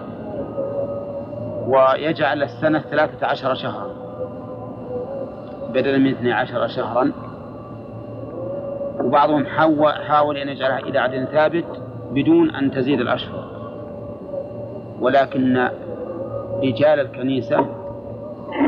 [1.68, 3.90] ويجعل السنة ثلاثة عشر شهرا.
[5.74, 7.27] بدلا من 12 شهرا.
[9.08, 9.46] وبعضهم
[10.08, 11.66] حاول, أن يجعلها إلى عدد ثابت
[12.12, 13.48] بدون أن تزيد الأشهر
[15.00, 15.70] ولكن
[16.64, 17.58] رجال الكنيسة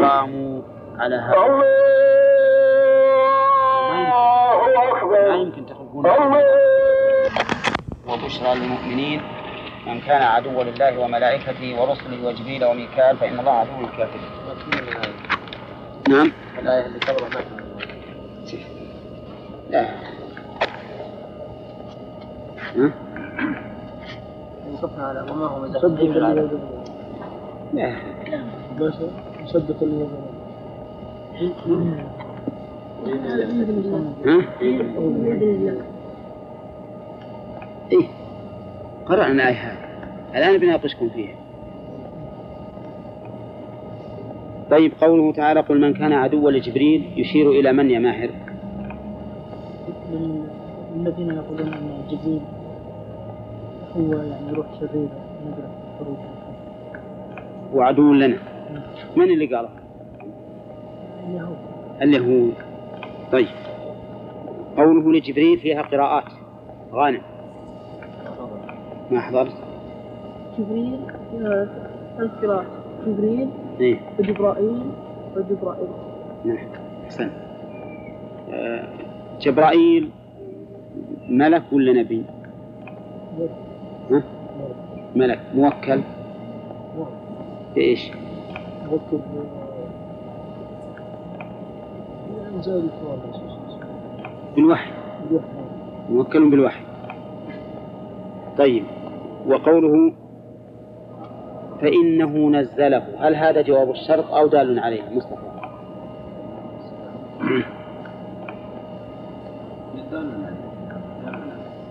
[0.01, 0.61] قاموا
[0.99, 1.35] على هذا
[5.29, 6.05] ما يمكن تخلفون
[8.07, 9.21] وبشرى للمؤمنين
[9.87, 14.29] من كان عدوا لله وملائكته ورسله وجبريل وميكال فإن الله عدو للكافرين.
[16.09, 16.31] نعم.
[16.59, 17.59] الآية اللي قبلها
[19.69, 20.08] لا.
[29.45, 30.15] صدق اللي لا.
[39.05, 41.35] قرأنا الآية هذه الآن بناقشكم فيها
[44.71, 48.29] طيب قوله تعالى قل من كان عدوا لجبريل يشير إلى من يا ماهر
[50.95, 52.41] الذين يقولون أن جبريل
[53.97, 55.09] هو يعني روح شريرة
[55.55, 55.61] في
[56.01, 56.17] الخروج
[57.73, 58.37] وعدو لنا.
[59.15, 59.69] من اللي قاله؟
[61.27, 61.57] اليهود
[62.01, 62.53] اليهود
[63.31, 63.47] طيب.
[64.77, 66.31] قوله لجبريل فيها قراءات.
[66.93, 67.21] غانم.
[69.11, 69.53] ما حضرت؟
[70.59, 70.99] جبريل
[71.41, 71.67] آه،
[72.17, 72.67] ثلاث قراءات
[73.07, 73.49] جبريل
[73.79, 73.99] إيه.
[74.19, 74.81] وجبرائيل
[75.35, 75.87] وجبرائيل.
[76.45, 76.67] نعم.
[77.05, 77.29] أحسن.
[78.53, 78.87] آه،
[79.41, 80.09] جبرائيل
[81.29, 82.23] ملك ولا نبي؟
[84.11, 84.23] ها؟
[85.15, 86.01] ملك موكل.
[87.75, 88.11] بإيش؟
[92.67, 93.19] الكوان
[94.55, 94.91] بالوحي.
[96.09, 96.83] موكل بالوحي.
[98.57, 98.83] طيب
[99.47, 100.13] وقوله
[101.81, 103.03] فإنه نزله.
[103.19, 105.49] هل هذا جواب الشرط أو دال عليه؟ مصطفى.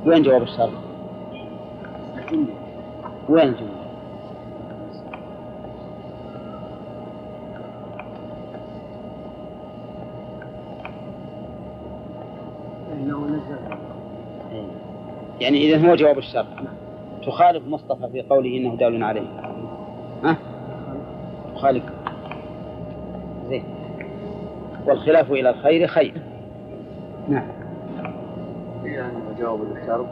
[0.07, 0.88] وين جواب الشرط؟
[3.29, 3.79] وين الجملة
[13.29, 13.59] نزل
[15.41, 16.47] يعني إذا هو جواب الشرط
[17.27, 19.29] تخالف مصطفى في قوله إنه دال عليه.
[20.25, 20.37] ها؟
[21.55, 21.85] تخالف.
[23.49, 23.65] زين.
[24.87, 26.23] والخلاف إلى الخير خير.
[27.29, 27.49] نعم.
[28.85, 30.07] قيل انه جواب الشرط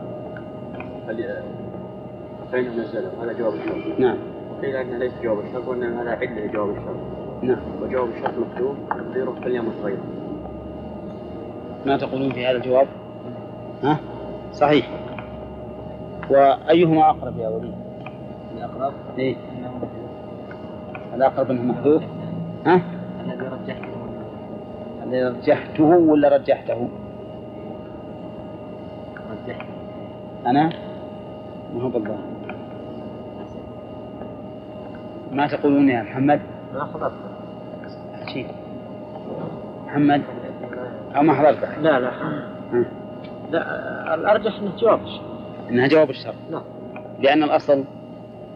[2.53, 3.99] فإنه نزله هذا جواب الشرط.
[3.99, 4.17] نعم.
[4.51, 6.97] وقيل أنه ليس جواب الشرط وإنما هذا عله جواب الشرط.
[7.43, 7.59] نعم.
[7.83, 10.05] وجواب الشرط مكتوب تقديره فليمت غيره
[11.87, 12.87] ما تقولون في هذا الجواب؟
[13.83, 13.99] ها؟
[14.53, 14.91] صحيح.
[16.31, 17.75] وأيهما أقرب يا وليد؟
[18.57, 19.37] الأقرب؟ إيه.
[19.59, 19.81] أنه
[21.15, 22.03] الأقرب أنه محذوف؟
[22.67, 22.81] ها؟
[23.25, 23.89] الذي رجحته.
[25.05, 26.89] الذي رجحته ولا رجحته؟
[29.31, 29.67] رجحته.
[30.47, 30.71] أنا؟
[31.75, 32.19] ما هو بالله
[35.37, 36.41] ما تقولون يا محمد؟
[36.75, 37.13] ما حضرت.
[38.33, 38.47] شيء
[39.87, 40.23] محمد؟
[41.17, 42.11] أو ما حضرت؟ لا لا.
[43.51, 45.25] لا الأرجح أنه جواب الشرط
[45.71, 46.63] إنها جواب الشرط نعم.
[47.21, 47.85] لأن الأصل؟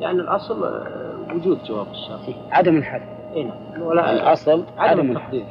[0.00, 3.02] لأن الأصل آه، وجود جواب الشرط عدم الحذف.
[3.34, 3.82] اي نعم.
[3.82, 5.44] ولا الأصل عدم عدم التحضير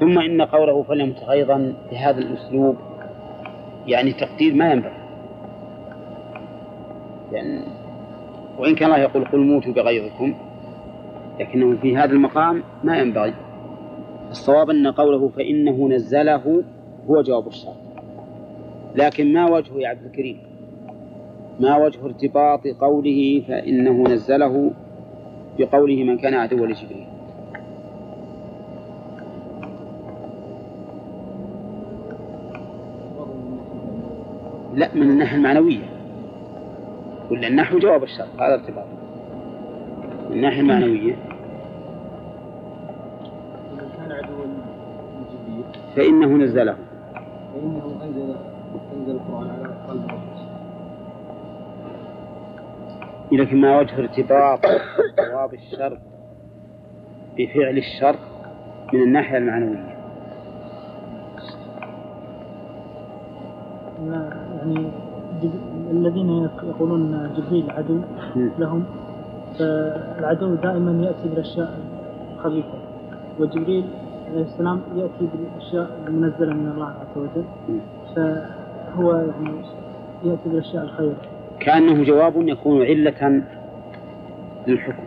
[0.00, 2.76] ثم إن قوله فليمت أيضا بهذا الأسلوب
[3.86, 4.92] يعني تقدير ما ينبغي
[7.32, 7.62] يعني
[8.58, 10.34] وإن كان الله يقول قل موتوا بغيظكم
[11.40, 13.34] لكنه في هذا المقام ما ينبغي.
[14.30, 16.62] الصواب أن قوله فإنه نزله
[17.10, 17.76] هو جواب الشرط.
[18.94, 20.38] لكن ما وجهه يا عبد الكريم؟
[21.60, 24.70] ما وجه ارتباط قوله فإنه نزله
[25.58, 27.06] بقوله من كان عدوا لجبريل؟
[34.74, 35.95] لا من الناحية المعنوية.
[37.30, 38.86] ولا النحو جواب الشرط هذا ارتباط
[40.30, 41.14] من الناحية المعنوية
[43.96, 44.44] كان عدوا
[45.96, 46.76] فإنه نزله.
[47.54, 48.36] فإنه أنزل
[48.96, 50.46] أنزل القرآن على قلب رسول
[53.32, 54.60] لكن ما وجه ارتباط
[55.18, 55.98] جواب الشرط
[57.38, 58.18] بفعل الشرط
[58.92, 59.96] من الناحية المعنوية؟
[64.06, 65.05] يعني
[65.96, 68.00] الذين يقولون جبريل عدو.
[68.58, 68.84] لهم
[69.58, 71.78] فالعدو دائما يأتي بالأشياء
[72.36, 72.78] الخبيثة
[73.40, 73.84] وجبريل
[74.30, 77.44] عليه السلام يأتي بالأشياء المنزلة من الله عز وجل.
[78.16, 79.56] فهو يعني
[80.24, 81.14] يأتي بالأشياء الخير
[81.60, 83.42] كأنه جواب يكون علة
[84.66, 85.02] للحكم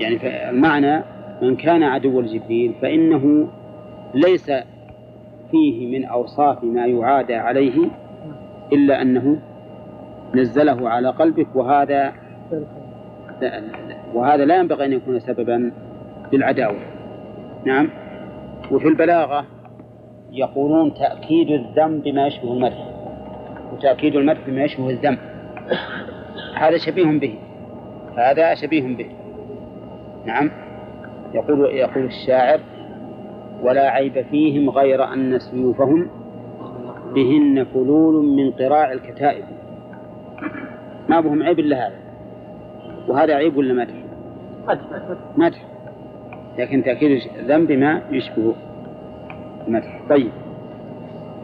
[0.00, 1.02] يعني المعنى
[1.42, 3.48] من كان عدوا لجبريل فإنه
[4.14, 4.50] ليس
[5.50, 7.88] فيه من أوصاف ما يعادى عليه
[8.72, 9.38] إلا أنه
[10.34, 12.12] نزله على قلبك وهذا
[14.14, 15.72] وهذا لا ينبغي أن يكون سببا
[16.32, 16.78] للعداوة.
[17.64, 17.88] نعم.
[18.70, 19.46] وفي البلاغة
[20.32, 22.86] يقولون تأكيد الذم بما يشبه المدح
[23.72, 25.18] وتأكيد المدح بما يشبه الذم
[26.54, 27.34] هذا شبيه به
[28.16, 29.10] هذا شبيه به.
[30.26, 30.50] نعم.
[31.34, 32.60] يقول يقول الشاعر
[33.62, 36.10] ولا عيب فيهم غير أن سيوفهم
[37.14, 39.44] بهن فلول من قراع الكتائب.
[41.08, 41.98] ما بهم عيب إلا هذا.
[43.08, 43.94] وهذا عيب ولا مدح؟
[45.36, 45.64] مدح.
[46.58, 48.54] لكن تأكيد الذنب ما يشبه
[49.66, 50.00] المدح.
[50.10, 50.32] طيب.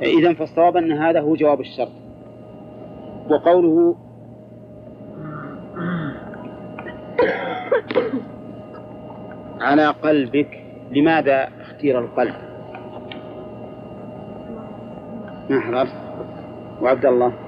[0.02, 1.92] إذا فالصواب أن هذا هو جواب الشرط.
[3.30, 3.96] وقوله
[9.60, 12.34] على قلبك لماذا اختير القلب؟
[15.50, 15.86] ما
[16.82, 17.45] وعبد الله.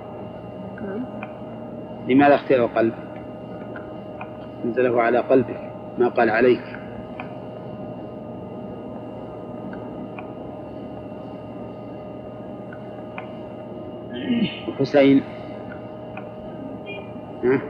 [2.09, 2.93] لماذا اختير القلب
[4.65, 6.63] نزله على قلبك ما قال عليك.
[14.79, 15.23] حسين.
[17.45, 17.61] ها؟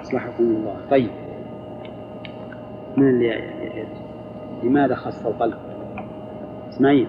[0.00, 0.76] أصلحكم الله.
[0.90, 1.10] طيب.
[2.96, 3.54] من اللي
[4.62, 5.58] لماذا خص القلب؟
[6.70, 7.08] إسماعيل.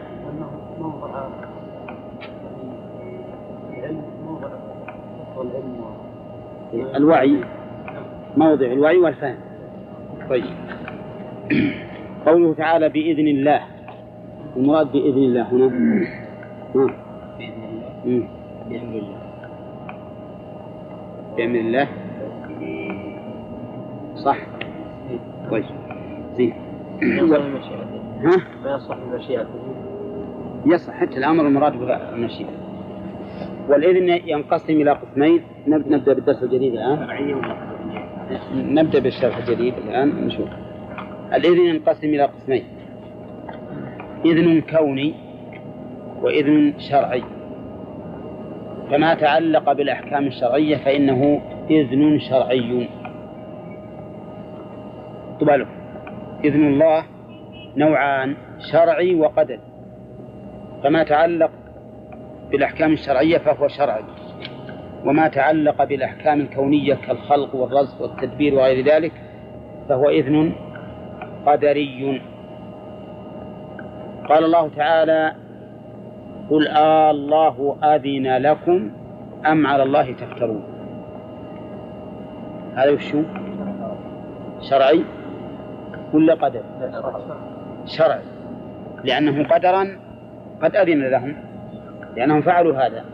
[6.74, 7.43] الوعي.
[8.38, 9.36] موضع الوعي والفهم.
[10.30, 10.43] طيب.
[12.26, 13.61] قوله تعالى بإذن الله.
[14.57, 15.67] المراد بإذن الله هنا.
[17.38, 18.28] بإذن الله.
[18.69, 19.17] بأمر الله.
[21.38, 21.88] بأمر الله.
[24.15, 24.38] صح.
[25.51, 25.65] طيب.
[26.38, 26.53] زين.
[28.24, 29.47] ها؟ ما يصح بمشيئته
[30.65, 32.61] يصح حتى الأمر المراد به المشيئة.
[33.70, 35.41] والإذن ينقسم إلى قسمين.
[35.68, 37.07] نب- نبدأ بالدرس الجديد الآن.
[38.55, 40.26] نبدأ بالشرح الجديد الآن.
[40.26, 40.49] نشوف.
[41.34, 42.64] الإذن ينقسم إلى قسمين.
[44.26, 45.14] إذن كوني
[46.22, 47.24] وإذن شرعي.
[48.91, 52.88] فما تعلق بالأحكام الشرعية فإنه إذن شرعي.
[55.41, 55.66] طبعا
[56.45, 57.03] إذن الله
[57.78, 58.36] نوعان
[58.72, 59.59] شرعي وقدري.
[60.84, 61.51] فما تعلق
[62.52, 64.04] بالأحكام الشرعية فهو شرعي
[65.06, 69.12] وما تعلق بالأحكام الكونية كالخلق والرزق والتدبير وغير ذلك
[69.89, 70.54] فهو إذن
[71.45, 72.22] قدري.
[74.30, 75.36] قال الله تعالى
[76.49, 78.91] قل آه آلله أذن لكم
[79.45, 80.64] أم على الله تفترون.
[82.76, 83.24] هذا وشو
[84.70, 85.04] شرعي
[86.14, 86.62] ولا قدر
[87.86, 88.24] شرعي
[89.04, 89.99] لأنه قدرا
[90.62, 91.51] قد أذن لهم.
[92.16, 93.05] لأنهم فعلوا هذا.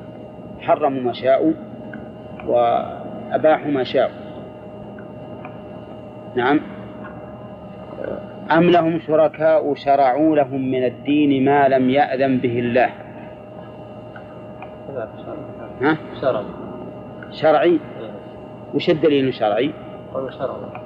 [0.59, 1.53] حرموا ما شاءوا
[2.47, 4.27] وأباحوا ما شاءوا.
[6.35, 6.59] نعم.
[8.51, 12.89] أم لهم شركاء شرعوا لهم من الدين ما لم يأذن به الله؟
[15.81, 16.45] ها؟ شرعي.
[17.31, 17.79] شرعي.
[18.73, 19.73] وش الدليل شرعي؟
[20.13, 20.81] قالوا شرعي.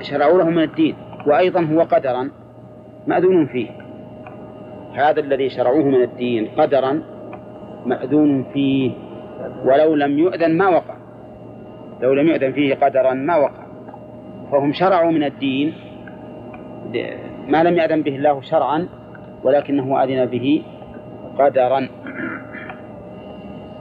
[0.00, 0.96] شرعوا لهم من الدين.
[1.26, 2.30] وأيضا هو قدرا
[3.06, 3.85] مأذون فيه.
[4.96, 7.02] هذا الذي شرعوه من الدين قدرا
[7.86, 8.90] مأذون فيه
[9.64, 10.96] ولو لم يؤذن ما وقع.
[12.02, 13.66] لو لم يؤذن فيه قدرا ما وقع.
[14.52, 15.74] فهم شرعوا من الدين
[17.48, 18.88] ما لم يأذن به الله شرعا
[19.44, 20.62] ولكنه أذن به
[21.38, 21.88] قدرا.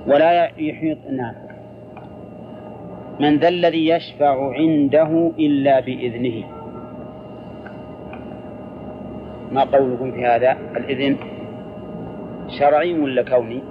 [0.08, 1.36] ولا يحيط نعم
[3.20, 6.55] من ذا الذي يشفع عنده إلا بإذنه.
[9.56, 11.18] ما قولكم في هذا الإذن؟
[12.60, 13.64] شرعي ولا كوني؟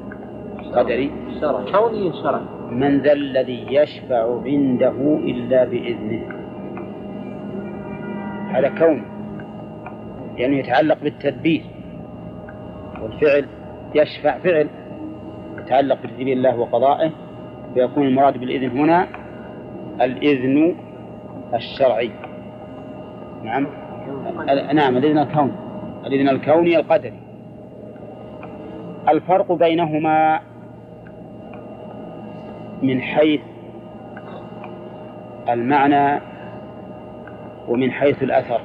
[0.75, 1.11] قدري.
[1.41, 6.23] شرعي كوني شرعي من ذا الذي يشفع عنده إلا بإذنه.
[8.51, 9.05] هذا كون.
[10.37, 11.63] يعني يتعلق بالتدبير.
[13.03, 13.47] والفعل
[13.95, 14.69] يشفع فعل.
[15.59, 17.11] يتعلق بتدبير الله وقضائه.
[17.75, 19.07] فيكون المراد بالإذن هنا
[20.01, 20.75] الإذن
[21.55, 22.11] الشرعي.
[23.45, 23.67] نعم؟
[24.75, 25.64] نعم الإذن الكوني.
[26.07, 27.21] الإذن الكوني القدري.
[29.09, 30.41] الفرق بينهما
[32.83, 33.41] من حيث
[35.49, 36.21] المعنى
[37.69, 38.61] ومن حيث الأثر.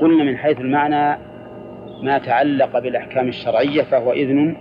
[0.00, 1.18] قلنا من حيث المعنى
[2.02, 4.56] ما تعلق بالأحكام الشرعية فهو إذن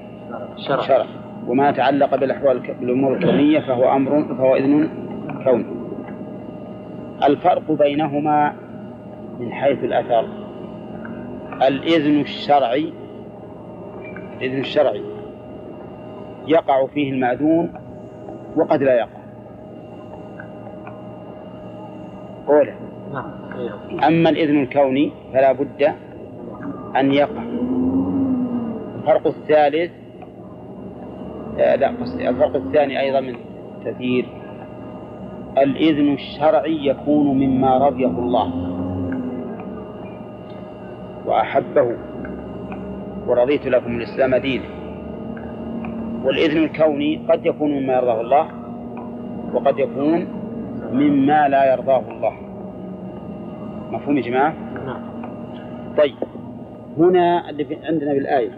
[0.68, 1.06] شرعي شرع.
[1.48, 4.90] وما تعلق بالأحوال بالأمور الكونية فهو أمر فهو إذن
[5.44, 5.66] كوني
[7.24, 8.54] الفرق بينهما
[9.40, 10.45] من حيث الأثر.
[11.62, 12.94] الإذن الشرعي
[14.38, 15.02] الإذن الشرعي
[16.48, 17.74] يقع فيه المأذون
[18.56, 19.26] وقد لا يقع.
[23.14, 23.32] نعم
[24.04, 25.84] أما الإذن الكوني فلا بد
[26.96, 27.44] أن يقع.
[29.00, 29.92] الفرق الثالث
[31.60, 33.36] آه لا قصدي الفرق الثاني أيضا من
[33.86, 34.26] كثير
[35.58, 38.75] الإذن الشرعي يكون مما رضيه الله.
[41.26, 41.98] وأحبه
[43.28, 44.66] ورضيت لكم الإسلام دينا
[46.24, 48.48] والإذن الكوني قد يكون مما يرضاه الله
[49.54, 50.28] وقد يكون
[50.92, 52.34] مما لا يرضاه الله.
[53.92, 54.54] مفهوم يا جماعة؟
[54.86, 55.02] نعم.
[55.98, 56.16] طيب
[56.98, 58.52] هنا اللي عندنا بالآية.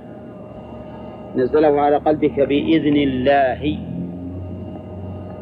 [1.35, 3.77] نزله على قلبك بإذن الله.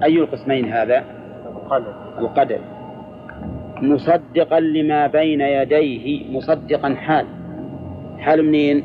[0.03, 1.03] أي القسمين هذا؟
[1.45, 1.93] القدر.
[2.19, 2.59] القدر.
[3.82, 7.26] مصدقا لما بين يديه مصدقا حال.
[8.19, 8.84] حال منين؟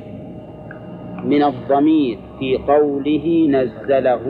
[1.25, 4.21] من الضمير في قوله نزله.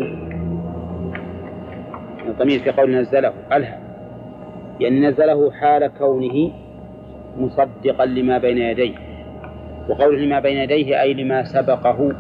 [2.29, 3.79] الضمير في قوله نزله ألها.
[4.81, 6.53] يعني نزله حال كونه
[7.39, 8.95] مصدقا لما بين يديه.
[9.89, 12.13] وقوله لما بين يديه أي لما سبقه.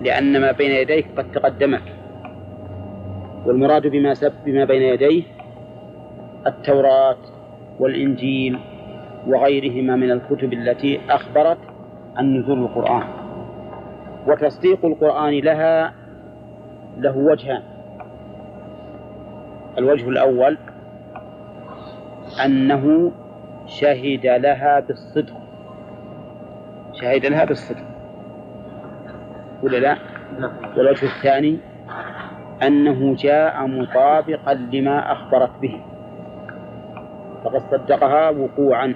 [0.00, 1.82] لأن ما بين يديه قد تقدمك
[3.46, 5.22] والمراد بما سب بما بين يديه
[6.46, 7.16] التوراة
[7.78, 8.58] والإنجيل
[9.26, 11.58] وغيرهما من الكتب التي أخبرت
[12.16, 13.08] عن نزول القرآن.
[14.26, 15.92] وتصديق القرآن لها
[16.98, 17.62] له وجهان.
[19.78, 20.58] الوجه الأول
[22.44, 23.12] أنه
[23.66, 25.34] شهد لها بالصدق.
[26.92, 27.84] شهد لها بالصدق.
[29.62, 29.96] ولا لا؟
[30.38, 30.52] نعم.
[30.76, 31.58] والوجه الثاني
[32.62, 35.80] أنه جاء مطابقا لما أخبرت به.
[37.44, 38.94] فقد صدقها وقوعا.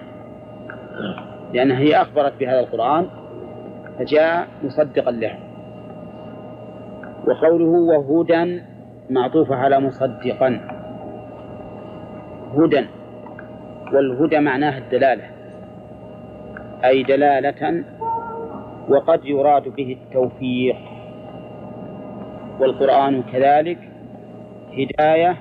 [1.52, 3.06] لأنها هي أخبرت بهذا القرآن
[3.98, 5.38] فجاء مصدقا لها
[7.26, 8.62] وقوله وهدى
[9.10, 10.60] معطوفة على مصدقا.
[12.56, 12.86] هدى.
[13.92, 15.24] والهدى معناه الدلالة.
[16.84, 17.84] أي دلالة
[18.88, 20.76] وقد يراد به التوفيق.
[22.60, 23.78] والقرآن كذلك
[24.72, 25.36] هداية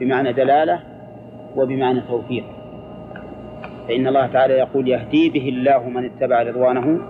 [0.00, 0.91] بمعنى دلالة
[1.56, 2.44] وبمعنى توفيق.
[3.88, 7.00] فإن الله تعالى يقول يهدي به الله من اتبع رضوانه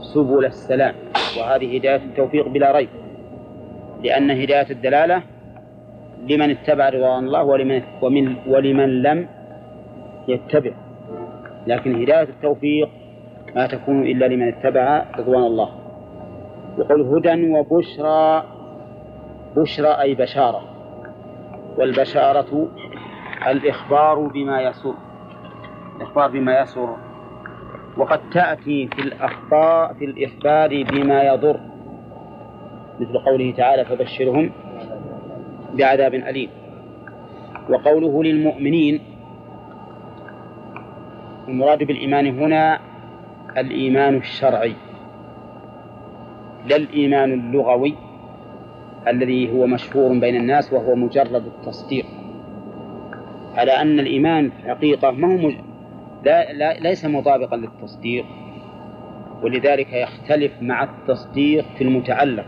[0.00, 0.94] سبل السلام
[1.38, 2.88] وهذه هداية التوفيق بلا ريب
[4.04, 5.22] لأن هداية الدلالة
[6.28, 9.28] لمن اتبع رضوان الله ولمن, ومن ولمن لم
[10.28, 10.70] يتبع.
[11.66, 12.88] لكن هداية التوفيق
[13.56, 15.68] ما تكون إلا لمن اتبع رضوان الله.
[16.78, 18.44] وقل هدى وبشرى
[19.56, 20.62] بشرى أي بشارة
[21.78, 22.68] والبشارة
[23.46, 24.94] الإخبار بما يسر.
[25.96, 26.96] الإخبار بما يسر.
[27.96, 31.60] وقد تأتي في الأخبار في الإخبار بما يضر.
[33.00, 34.50] مثل قوله تعالى فبشرهم
[35.74, 36.50] بعذاب أليم.
[37.70, 39.00] وقوله للمؤمنين
[41.48, 42.80] المراد بالإيمان هنا
[43.56, 44.74] الإيمان الشرعي
[46.66, 47.94] لا الإيمان اللغوي
[49.08, 52.06] الذي هو مشهور بين الناس وهو مجرد التصديق.
[53.58, 55.54] على أن الإيمان في الحقيقة ما هو مج...
[56.24, 58.24] لا, لا ليس مطابقا للتصديق
[59.42, 62.44] ولذلك يختلف مع التصديق في المتعلق.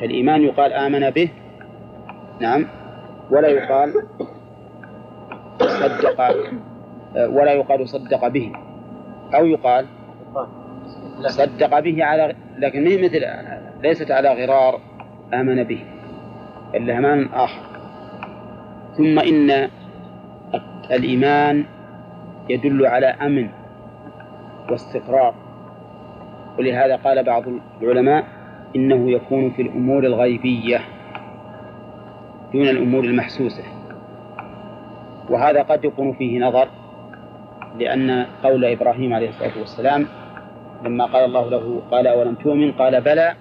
[0.00, 1.28] فالإيمان يقال آمن به
[2.40, 2.66] نعم
[3.30, 3.92] ولا يقال
[5.60, 6.20] صدق
[7.16, 8.52] ولا يقال صدق به
[9.34, 9.86] أو يقال
[11.26, 13.24] صدق به على لكن مثل
[13.82, 14.80] ليست على غرار
[15.34, 15.84] آمن به.
[16.74, 17.79] إلا أمان آخر.
[18.96, 19.68] ثم إن
[20.90, 21.64] الإيمان
[22.48, 23.48] يدل على أمن
[24.70, 25.34] واستقرار.
[26.58, 27.42] ولهذا قال بعض
[27.82, 28.24] العلماء
[28.76, 30.80] إنه يكون في الأمور الغيبية
[32.52, 33.62] دون الأمور المحسوسة.
[35.30, 36.68] وهذا قد يكون فيه نظر
[37.78, 40.06] لأن قول إبراهيم عليه الصلاة والسلام
[40.84, 43.32] لما قال الله له قال أولم تؤمن؟ قال بلى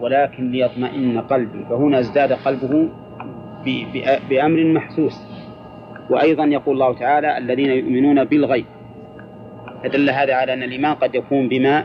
[0.00, 1.64] ولكن ليطمئن قلبي.
[1.64, 2.88] فهنا ازداد قلبه
[4.30, 5.20] بأمر محسوس.
[6.10, 8.64] وأيضا يقول الله تعالى الذين يؤمنون بالغيب.
[9.84, 11.84] فدل هذا على أن الإيمان قد يكون بما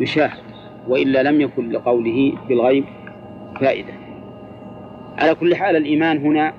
[0.00, 0.42] يشاهد
[0.88, 2.84] وإلا لم يكن لقوله بالغيب
[3.60, 3.92] فائدة.
[5.18, 6.52] على كل حال الإيمان هنا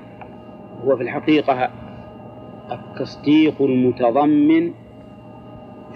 [0.85, 1.69] هو في الحقيقة
[2.71, 4.73] التصديق المتضمن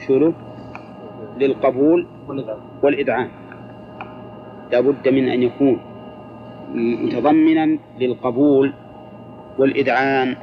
[0.07, 0.33] شنو
[1.37, 2.07] للقبول
[2.83, 3.29] والإذعان
[4.71, 5.79] لا بد من أن يكون
[6.73, 8.73] متضمنا للقبول
[9.59, 10.35] والإذعان.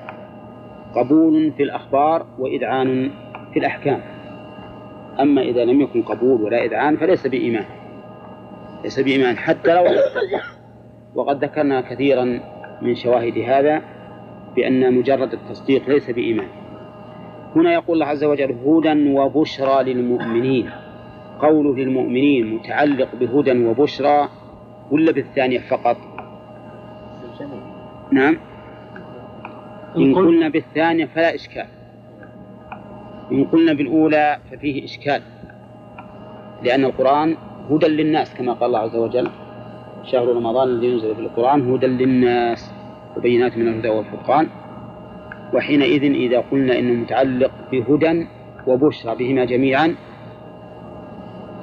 [0.95, 3.11] قبول في الأخبار وإذعان
[3.53, 4.01] في الأحكام.
[5.21, 7.65] أما إذا لم يكن قبول ولا إذعان فليس بإيمان.
[8.85, 9.37] ليس بإيمان.
[9.37, 9.85] حتى لو
[11.15, 12.41] وقد ذكرنا كثيرا
[12.83, 13.83] من شواهد هذا
[14.57, 16.49] بأن مجرد التصديق ليس بإيمان.
[17.57, 20.71] هنا يقول الله عز وجل هدى وبشرى للمؤمنين.
[21.41, 24.29] قوله للمؤمنين متعلق بهدى وبشرى
[24.91, 25.97] ولا بالثانية فقط؟
[28.13, 28.37] نعم.
[29.97, 31.67] إن قلنا بالثانية فلا إشكال.
[33.33, 35.23] إن قلنا بالأولى ففيه إشكال.
[36.63, 37.37] لأن القرآن
[37.71, 39.31] هدى للناس كما قال الله عز وجل
[40.05, 42.73] شهر رمضان الذي ينزل في القرآن هدى للناس
[43.17, 44.47] وبينات من الهدى والفرقان.
[45.55, 48.27] وحينئذ إذا قلنا إنه متعلق بهدى
[48.67, 49.95] وبشرى بهما جميعا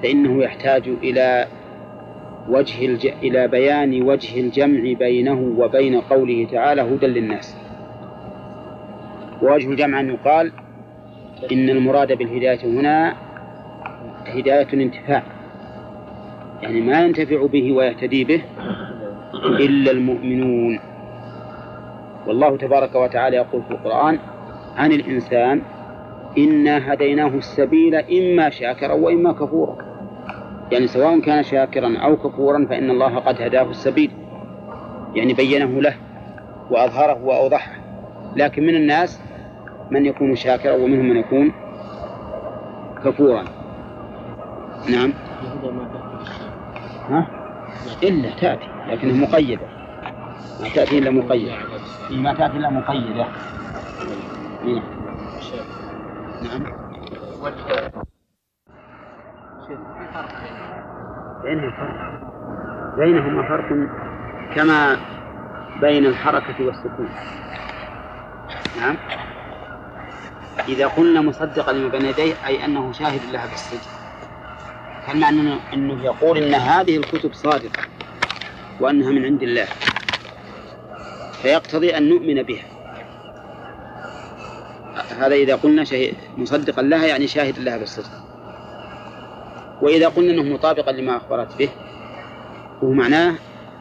[0.03, 1.47] فإنه يحتاج إلى
[2.49, 3.07] وجه الج...
[3.23, 7.57] إلى بيان وجه الجمع بينه وبين قوله تعالى هدى للناس.
[9.41, 10.51] ووجه الجمع أن يقال
[11.51, 13.15] إن المراد بالهداية هنا
[14.27, 15.23] هداية الانتفاع
[16.61, 18.41] يعني ما ينتفع به ويهتدي به
[19.59, 20.79] إلا المؤمنون.
[22.27, 24.19] والله تبارك وتعالى يقول في القرآن
[24.77, 25.61] عن الإنسان
[26.37, 29.86] إنا هديناه السبيل إما شاكرا وإما كفورا.
[30.71, 34.11] يعني سواء كان شاكرا أو كفورا فإن الله قد هداه السبيل.
[35.13, 35.95] يعني بينه له
[36.69, 37.71] وأظهره وأوضحه.
[38.35, 39.21] لكن من الناس
[39.91, 41.51] من يكون شاكرا ومنهم من يكون
[43.05, 43.43] كفورا.
[44.89, 45.13] نعم.
[47.09, 47.27] ها؟
[48.03, 49.67] إلا تأتي لكنها مقيدة.
[50.61, 51.55] ما تأتي إلا مقيدة.
[52.11, 53.27] ما تأتي إلا مقيدة.
[54.65, 54.83] نعم.
[56.43, 58.07] نعم
[61.43, 61.91] بينهم فرق.
[62.97, 63.89] بينهما فرق
[64.55, 64.97] كما
[65.81, 67.09] بين الحركة والسكون.
[68.77, 68.97] نعم.
[70.67, 73.91] إذا قلنا مصدقا لما بين يديه أي أنه شاهد لها بالسجن.
[75.07, 77.83] فالمعنى أنه, أنه يقول أن هذه الكتب صادقة
[78.79, 79.65] وأنها من عند الله.
[81.41, 82.63] فيقتضي أن نؤمن بها.
[85.19, 88.26] هذا إذا قلنا شهيد مصدقا لها يعني شاهد لها بالصدق
[89.81, 91.69] وإذا قلنا أنه مطابقا لما أخبرت به
[92.81, 93.35] وهو معناه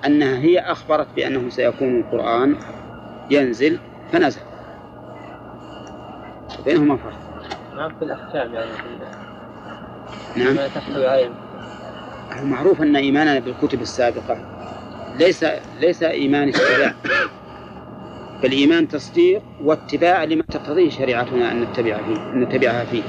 [0.06, 2.56] أنها هي أخبرت بأنه سيكون القرآن
[3.30, 3.78] ينزل
[4.12, 4.40] فنزل.
[6.64, 7.26] بينهما فرق.
[7.76, 8.70] نعم في الأحكام يعني.
[10.34, 10.54] في نعم.
[10.54, 11.30] ما تحتوي عليه
[12.32, 14.38] هو معروف أن إيماننا بالكتب السابقة
[15.18, 15.44] ليس
[15.80, 16.94] ليس إيمان اتباع
[18.42, 23.02] بل إيمان تصديق واتباع لما تقتضيه شريعتنا أن نتبع فيه أن نتبعها فيه.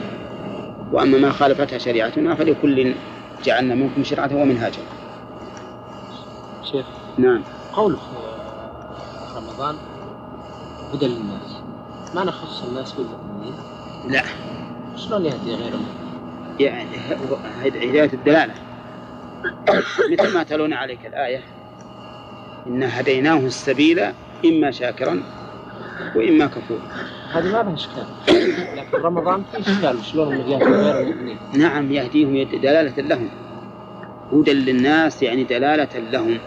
[0.92, 2.96] وأما ما خالفتها شريعتنا فلكل
[3.44, 4.82] جعلنا منكم شرعة ومنهاجا.
[6.72, 6.86] شيخ
[7.18, 7.44] نعم.
[7.74, 9.76] قوله في رمضان
[10.94, 11.62] هدى للناس
[12.16, 13.54] ما نخص الناس بالمؤمنين؟
[14.10, 14.24] لا.
[14.96, 15.86] شلون يهدي غيرهم؟
[16.60, 16.98] يعني
[17.64, 18.54] هداية الدلالة.
[20.12, 21.42] مثل ما تلون عليك الآية
[22.68, 24.00] إنا هديناه السبيل
[24.46, 25.24] إما شاكرا
[26.16, 27.17] وإما كفورا.
[27.32, 28.06] هذه ما لها إشكال.
[28.78, 31.38] لكن رمضان في إشكال شلون يهدي غير المؤمنين.
[31.54, 33.30] نعم يهديهم يد- دلالة لهم.
[34.34, 36.38] هدى للناس يعني دلالة لهم.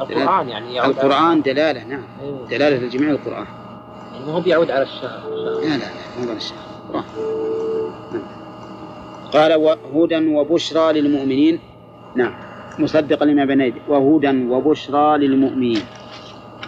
[0.00, 2.02] القرآن يعني يعود على- القرآن دلالة نعم.
[2.22, 2.58] إيه.
[2.58, 3.46] دلالة لجميع القرآن.
[4.12, 5.20] يعني ما هو بيعود على الشهر.
[5.30, 6.58] لا لا لا مو الشهر.
[6.88, 7.04] القرآن
[8.12, 8.22] نعم.
[9.32, 11.58] قال وهدى وبشرى للمؤمنين.
[12.16, 12.34] نعم.
[12.78, 15.82] مصدقا لما بين يديه وهدى وبشرى للمؤمنين.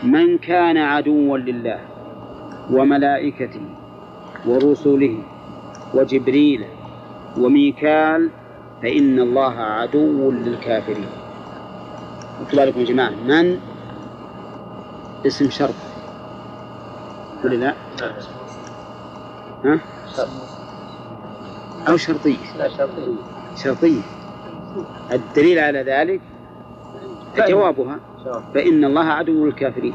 [0.03, 1.79] من كان عدوا لله.
[2.73, 3.61] وملائكته
[4.47, 5.23] ورسله
[5.95, 6.65] وجبريل
[7.39, 8.31] وميكال
[8.83, 11.09] فإن الله عدو للكافرين.
[12.41, 13.59] اكتبوا لكم يا جماعة من؟
[15.27, 15.75] اسم شرط.
[17.45, 17.75] ولا لا؟
[19.65, 19.79] ها؟
[21.89, 22.69] أو شرطية لا
[23.57, 24.01] شرطية
[25.13, 26.21] الدليل على ذلك؟
[27.49, 28.01] جوابها.
[28.55, 29.95] فإن الله عدو للكافرين.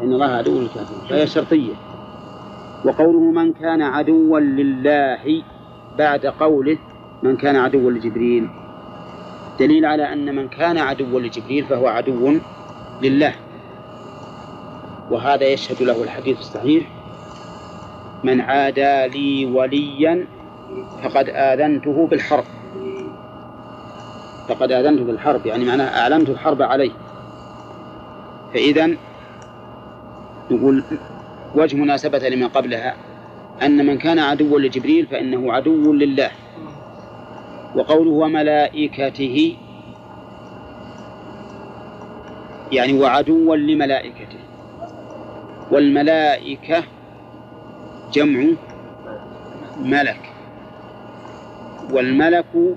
[0.00, 1.74] فإن الله عدو للكافرين فهي شرطية.
[2.84, 5.42] وقوله من كان عدوا لله
[5.98, 6.78] بعد قوله
[7.22, 8.48] من كان عدوا لجبريل
[9.58, 12.38] دليل على أن من كان عدوا لجبريل فهو عدو
[13.02, 13.34] لله.
[15.10, 16.86] وهذا يشهد له الحديث الصحيح
[18.24, 20.26] من عادى لي وليا
[21.02, 22.44] فقد آذنته بالحرب.
[24.48, 26.92] فقد آذنته بالحرب يعني معناه أعلنت الحرب عليه.
[28.54, 28.96] فإذا
[30.50, 30.82] نقول
[31.54, 32.94] وجه مناسبة لما قبلها
[33.62, 36.30] أن من كان عدوا لجبريل فإنه عدو لله.
[37.76, 39.56] وقوله وملائكته
[42.72, 44.38] يعني وعدوا لملائكته.
[45.72, 46.84] والملائكة
[48.12, 48.46] جمع
[49.84, 50.32] ملك.
[51.92, 52.76] والملك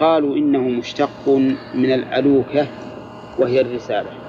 [0.00, 1.28] قالوا إنه مشتق
[1.74, 2.66] من الألوكة
[3.38, 4.19] وهي الرسالة.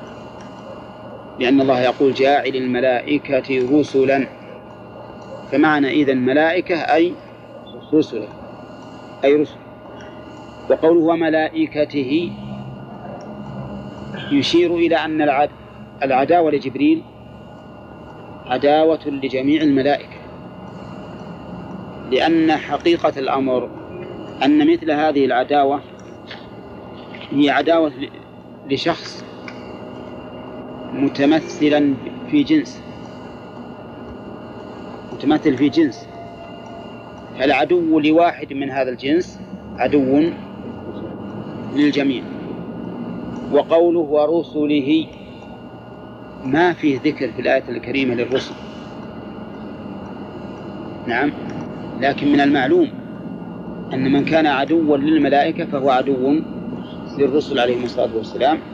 [1.41, 4.27] لأن الله يقول جاعل الملائكة رسلا.
[5.51, 7.13] فمعنى إذن ملائكة أي
[7.93, 8.27] رسلا.
[9.23, 9.55] أي رسل
[10.69, 12.31] وقوله وملائكته
[14.31, 15.49] يشير إلى أن العد
[16.03, 17.03] العداوة لجبريل
[18.45, 20.21] عداوة لجميع الملائكة.
[22.11, 23.69] لأن حقيقة الأمر
[24.43, 25.81] أن مثل هذه العداوة
[27.31, 27.91] هي عداوة
[28.69, 29.30] لشخص
[30.93, 31.93] متمثلا
[32.31, 32.81] في جنس.
[35.13, 36.07] متمثل في جنس.
[37.39, 39.39] فالعدو لواحد من هذا الجنس
[39.77, 40.23] عدو
[41.75, 42.23] للجميع.
[43.51, 45.07] وقوله ورسله
[46.43, 48.53] ما فيه ذكر في الآية الكريمة للرسل.
[51.07, 51.31] نعم.
[52.01, 52.89] لكن من المعلوم
[53.93, 56.41] أن من كان عدوا للملائكة فهو عدو
[57.17, 58.70] للرسل عليهم الصلاة والسلام.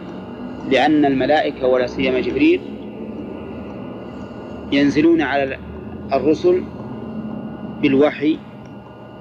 [0.71, 2.61] لأن الملائكة ولا سيما جبريل
[4.71, 5.57] ينزلون على
[6.13, 6.63] الرسل
[7.81, 8.39] بالوحي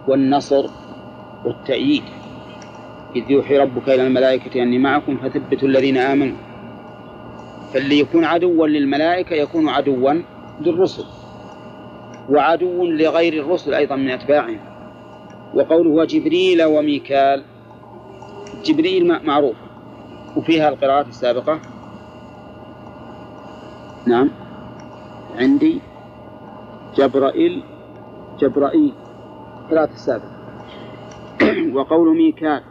[0.09, 0.66] والنصر
[1.44, 2.03] والتأييد.
[3.16, 6.36] إذ يوحي ربك إلى الملائكة أني معكم فثبتوا الذين آمنوا.
[7.74, 10.12] فاللي يكون عدوا للملائكة يكون عدوا
[10.61, 11.05] للرسل
[12.30, 14.59] وعدو لغير الرسل أيضا من أتباعهم.
[15.55, 17.42] وقوله وجبريل وميكال
[18.64, 19.57] جبريل معروف.
[20.37, 21.61] وفيها القراءات السابقة؟
[24.07, 24.30] نعم.
[25.39, 25.80] عندي
[26.97, 27.62] جبرائيل
[28.39, 28.93] جبرائيل
[29.70, 30.30] قراءة السابقة.
[31.74, 32.62] وقول ميكال.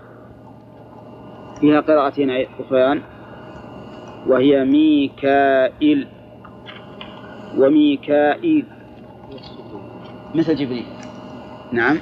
[1.61, 3.01] فيها قراءتين أخريان
[4.27, 6.07] وهي ميكائيل.
[7.57, 8.65] وميكائيل.
[10.35, 10.85] مثل جبريل.
[11.71, 11.97] نعم.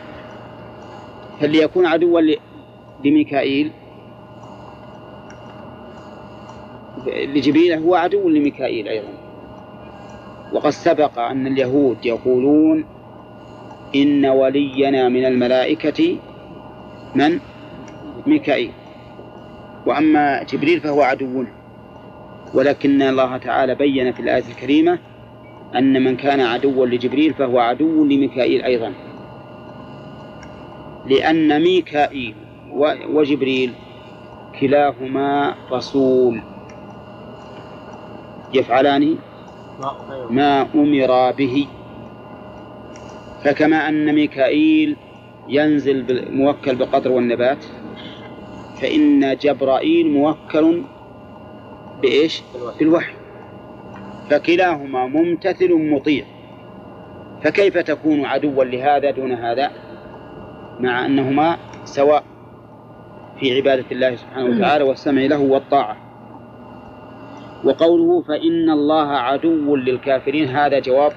[1.39, 2.21] فليكون عدوا
[3.05, 3.71] لميكائيل؟
[7.07, 9.13] لجبريل هو عدو لميكائيل أيضا.
[10.53, 12.85] وقد سبق أن اليهود يقولون
[13.95, 16.17] إن ولينا من الملائكة
[17.15, 17.39] من؟
[18.27, 18.71] ميكائيل.
[19.85, 21.51] وأما جبريل فهو عدونا
[22.53, 24.99] ولكن الله تعالى بين في الآية الكريمة
[25.75, 28.93] أن من كان عدوا لجبريل فهو عدو لميكائيل أيضا.
[31.05, 32.35] لأن ميكائيل
[33.09, 33.73] وجبريل
[34.61, 36.52] كلاهما رسول.
[38.53, 39.17] يفعلان
[40.29, 41.67] ما أمر به.
[43.43, 44.97] فكما أن ميكائيل
[45.49, 47.65] ينزل موكل بالقطر والنبات
[48.81, 50.81] فإن جبرائيل موكل
[52.01, 52.41] بإيش؟
[52.79, 53.13] بالوحي.
[54.29, 56.25] فكلاهما ممتثل مطيع.
[57.43, 59.71] فكيف تكون عدوا لهذا دون هذا؟
[60.79, 62.23] مع أنهما سواء
[63.39, 66.02] في عبادة الله سبحانه وتعالى والسمع له والطاعة.
[67.63, 71.11] وقوله فإن الله عدو للكافرين هذا جواب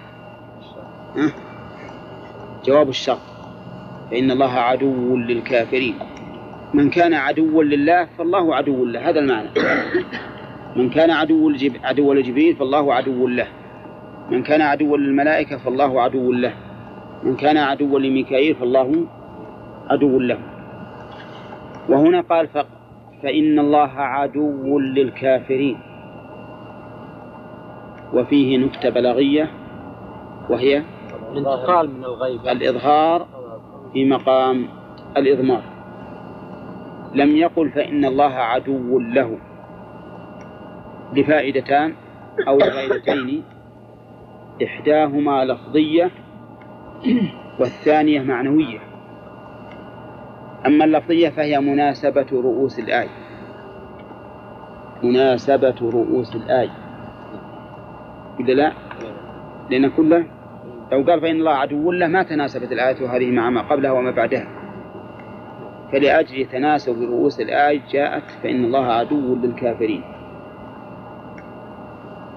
[2.64, 3.18] جواب الشرط.
[4.10, 5.94] فإن الله عدو للكافرين.
[6.74, 9.48] من كان عدوا لله فالله عدو له هذا المعنى.
[10.76, 11.52] من كان عدو
[11.84, 13.46] عدو لجبريل فالله عدو له.
[14.30, 16.52] من كان عدوا للملائكة فالله عدو له.
[17.22, 19.06] من كان عدوا لميكائيل فالله
[19.90, 20.38] عدو له.
[21.88, 22.48] وهنا قال
[23.22, 25.78] فإن الله عدو للكافرين.
[28.14, 29.50] وفيه نكتة بلاغية
[30.50, 30.82] وهي
[31.32, 32.40] الانتقال من الغيب.
[32.48, 33.26] الإظهار
[33.92, 34.68] في مقام
[35.16, 35.62] الإضمار.
[37.14, 39.38] لم يقل فإن الله عدو له.
[41.12, 41.94] لفائدتان
[42.48, 43.42] أو لفائدتين.
[44.64, 46.10] إحداهما لفظية
[47.60, 48.78] والثانية معنوية.
[50.66, 53.08] أما اللفظية فهي مناسبة رؤوس الآية
[55.02, 56.85] مناسبة رؤوس الآية
[58.40, 58.72] إذا لا؟
[59.70, 60.26] لأن كله
[60.92, 64.46] لو قال فإن الله عدو له ما تناسبت الآية هذه مع ما قبلها وما بعدها.
[65.92, 70.02] فلأجل تناسب رؤوس الآية جاءت فإن الله عدو للكافرين.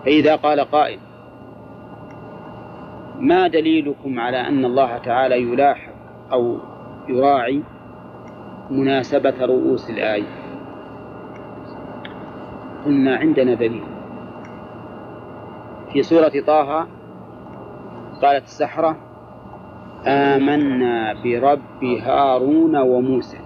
[0.05, 0.99] فإذا قال قائل
[3.19, 5.93] ما دليلكم على أن الله تعالى يلاحظ
[6.31, 6.57] أو
[7.09, 7.63] يراعي
[8.69, 10.23] مناسبة رؤوس الآية؟
[12.85, 13.98] قلنا عندنا دليل.
[15.93, 16.87] في سورة طه
[18.21, 18.97] قالت السحرة
[20.05, 23.37] آمنا برب هارون وموسى.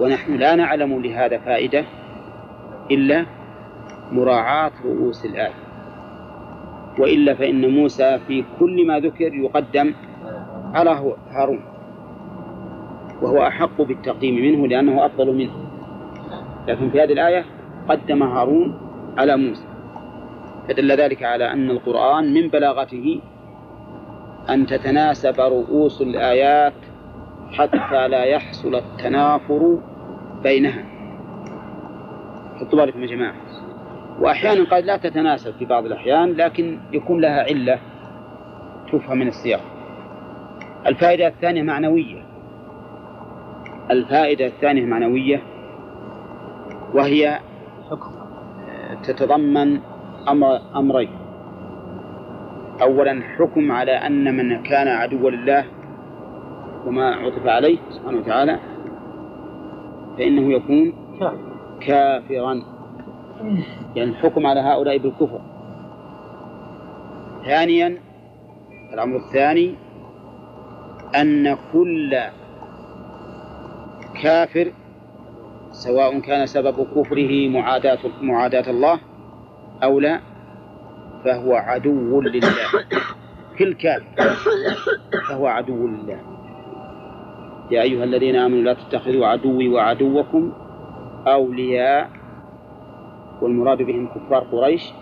[0.00, 1.84] ونحن لا نعلم لهذا فائدة
[2.90, 3.26] إلا
[4.12, 5.54] مراعاة رؤوس الآية
[6.98, 9.94] وإلا فإن موسى في كل ما ذكر يقدم
[10.74, 11.60] على هارون
[13.22, 15.52] وهو أحق بالتقديم منه لأنه أفضل منه.
[16.68, 17.44] لكن في هذه الآية
[17.88, 18.78] قدم هارون
[19.18, 19.75] على موسى.
[20.68, 23.20] فدل ذلك على أن القرآن من بلاغته
[24.50, 26.72] أن تتناسب رؤوس الآيات
[27.52, 29.78] حتى لا يحصل التنافر
[30.42, 30.84] بينها.
[32.60, 33.34] حطوا بالكم يا جماعة.
[34.20, 37.78] وأحيانا قد لا تتناسب في بعض الأحيان لكن يكون لها علة
[38.92, 39.60] تفهم من السياق.
[40.86, 42.26] الفائدة الثانية معنوية.
[43.90, 45.42] الفائدة الثانية معنوية
[46.94, 47.38] وهي
[49.04, 49.80] تتضمن
[50.28, 51.10] أمر أمرين.
[52.82, 55.64] أولا حكم على أن من كان عدوا لله
[56.86, 58.58] وما عطف عليه سبحانه وتعالى
[60.18, 60.92] فإنه يكون
[61.80, 62.62] كافرا.
[63.96, 65.40] يعني الحكم على هؤلاء بالكفر.
[67.44, 67.98] ثانيا
[68.94, 69.74] الأمر الثاني
[71.20, 72.18] أن كل
[74.22, 74.72] كافر
[75.70, 79.00] سواء كان سبب كفره معاداة معاداة الله
[79.82, 80.20] أو لا
[81.24, 82.50] فهو عدو لله.
[83.58, 84.34] كل كافر
[85.28, 86.20] فهو عدو لله.
[87.70, 90.52] يا أيها الذين آمنوا لا تتخذوا عدوي وعدوكم
[91.26, 92.10] أولياء
[93.42, 94.92] والمراد بهم كفار قريش.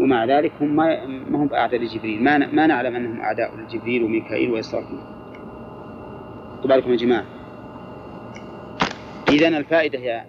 [0.00, 2.22] ومع ذلك هم ما هم بأعداء لجبريل.
[2.22, 4.98] ما ما نعلم أنهم أعداء لجبريل وميكائيل وإسرافيل
[6.64, 7.24] بالكم يا جماعة.
[9.28, 10.24] إذا الفائدة يا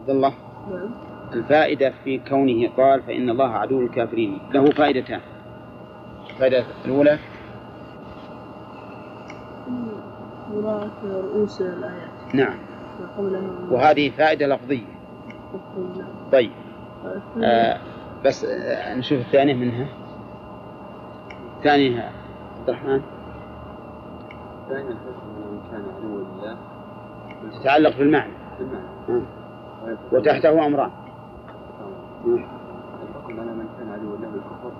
[0.00, 0.34] عبد الله.
[0.70, 1.09] نعم.
[1.32, 4.38] الفائدة في كونه قال فإن الله عدو الكافرين.
[4.54, 5.20] له فائدتان.
[6.30, 7.18] الفائدة الأولى؟
[11.04, 12.34] رؤوس الآيات.
[12.34, 12.54] نعم.
[13.70, 14.84] وهذه فائدة لفظية.
[15.98, 16.08] نعم.
[16.32, 16.50] طيب
[17.42, 17.78] آه
[18.24, 19.86] بس آه نشوف الثانية منها.
[21.58, 22.00] الثانية
[22.58, 23.00] عبد الرحمن.
[24.70, 26.56] من كان عدوا لله.
[27.60, 28.32] تتعلق بالمعنى.
[28.58, 28.84] بالمعنى.
[29.08, 29.96] آه.
[30.12, 30.90] وتحته أمران.
[32.26, 34.72] الحكم على من كان عدوا له بالكفر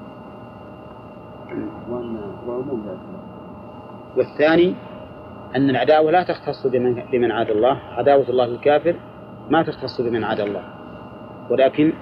[1.90, 2.16] وأن
[2.46, 2.98] وعموم ذلك.
[4.16, 4.74] والثاني
[5.56, 7.76] أن العداوة لا تختص بمن, بمن عاد الله.
[7.76, 8.96] عداوة الله للكافر
[9.50, 10.62] ما تختص بمن عاد الله.
[11.50, 11.92] ولكن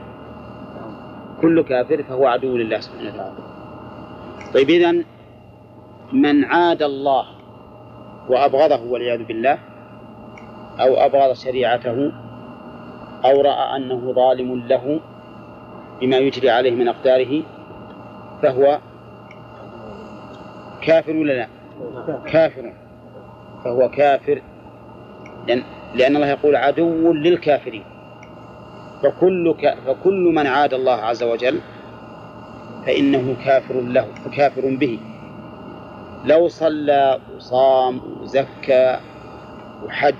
[1.40, 3.34] كل كافر فهو عدو لله سبحانه وتعالى.
[4.54, 5.04] طيب إذن
[6.12, 7.24] من عاد الله
[8.28, 9.58] وأبغضه والعياذ بالله
[10.80, 12.12] أو أبغض شريعته
[13.24, 15.00] أو رأى أنه ظالم له
[16.00, 17.42] بما يجري عليه من أقداره
[18.42, 18.78] فهو
[20.82, 21.48] كافر ولا لا؟
[22.26, 22.72] كافر.
[23.64, 24.42] فهو كافر.
[25.48, 25.62] لأن,
[25.94, 27.84] لأن الله يقول عدو للكافرين.
[29.02, 29.74] فكل ك...
[29.86, 31.60] فكل من عاد الله عز وجل
[32.86, 34.98] فإنه كافر له كافر به.
[36.24, 38.98] لو صلى وصام وزكى
[39.84, 40.14] وحج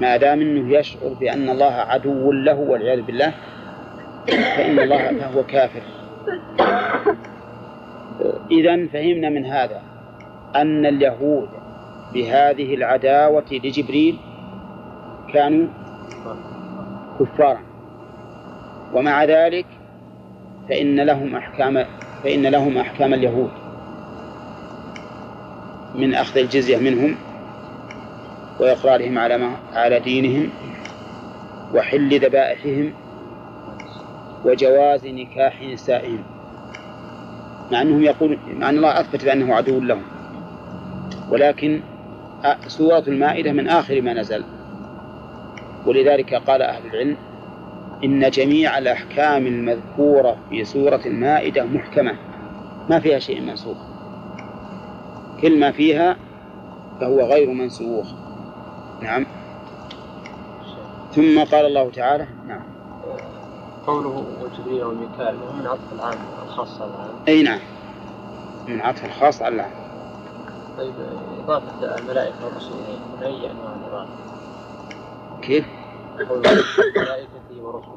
[0.00, 3.32] ما دام إنه يشعر بأن الله عدو له والعياذ بالله
[4.28, 5.82] فإن الله فهو كافر.
[8.50, 9.82] اذا فهمنا من هذا
[10.56, 11.48] أن اليهود
[12.14, 14.18] بهذه العداوة لجبريل
[15.32, 15.66] كانوا
[17.20, 17.60] كفارا.
[18.94, 19.66] ومع ذلك
[20.68, 21.84] فإن لهم أحكام
[22.24, 23.50] فإن لهم أحكام اليهود.
[25.94, 27.16] من أخذ الجزية منهم
[28.60, 30.50] وإقرارهم على ما على دينهم
[31.74, 32.92] وحل ذبائحهم
[34.46, 36.24] وجواز نكاح نسائهم
[37.72, 40.02] مع أنهم يقول مع أن الله أثبت بأنه عدو لهم.
[41.30, 41.80] ولكن
[42.66, 44.44] سورة المائدة من آخر ما نزل.
[45.86, 47.16] ولذلك قال أهل العلم
[48.04, 52.14] إن جميع الأحكام المذكورة في سورة المائدة محكمة.
[52.90, 53.76] ما فيها شيء منسوخ.
[55.42, 56.16] كل ما فيها
[57.00, 58.06] فهو غير منسوخ.
[59.02, 59.26] نعم.
[61.12, 62.75] ثم قال الله تعالى نعم.
[63.86, 67.60] قوله وجبريل وميكائيل من عطف العام الخاص على العام أي نعم.
[68.68, 69.70] من عطف الخاص على العام
[70.78, 70.94] طيب
[71.44, 74.10] إضافة الملائكة والرسل من أي أنواع الإضافة؟
[75.42, 75.66] كيف؟
[76.28, 76.50] قوله
[76.96, 77.96] ملائكته ورسله.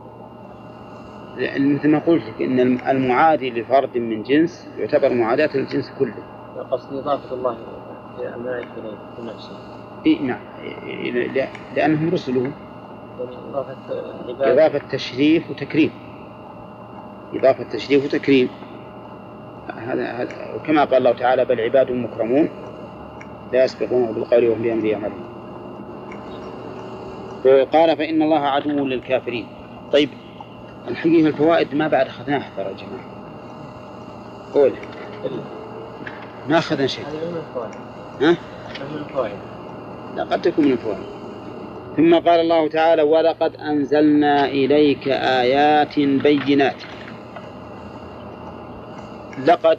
[1.37, 2.59] لأن مثل ما قلت لك إن
[2.89, 6.23] المعادي لفرد من جنس يعتبر معاداة للجنس كله.
[6.71, 7.57] قصد إضافة الله
[8.35, 9.57] الملائكة إليه بنفسه
[10.05, 10.39] إيه نعم
[11.75, 12.51] لأنهم رسله
[14.41, 15.91] إضافة تشريف وتكريم.
[17.33, 18.49] إضافة تشريف وتكريم.
[19.77, 22.49] هذا هذا وكما قال الله تعالى بل عباد مكرمون
[23.53, 25.23] لا يسبقونه بالقول وهم بأمره يعملون.
[27.45, 29.47] وقال فإن الله عدو للكافرين.
[29.91, 30.09] طيب
[30.87, 33.05] الحقيقة الفوائد ما بعد أخذناها ترى يا جماعة.
[34.53, 34.71] قول.
[36.49, 37.73] ما أخذنا شيء؟ هذا من الفوائد.
[38.21, 38.37] ها؟
[38.91, 39.37] من الفوائد.
[40.15, 41.18] لا قد تكون من الفوائد.
[41.99, 46.75] ثم قال الله تعالى ولقد أنزلنا إليك آيات بينات.
[49.47, 49.77] لقد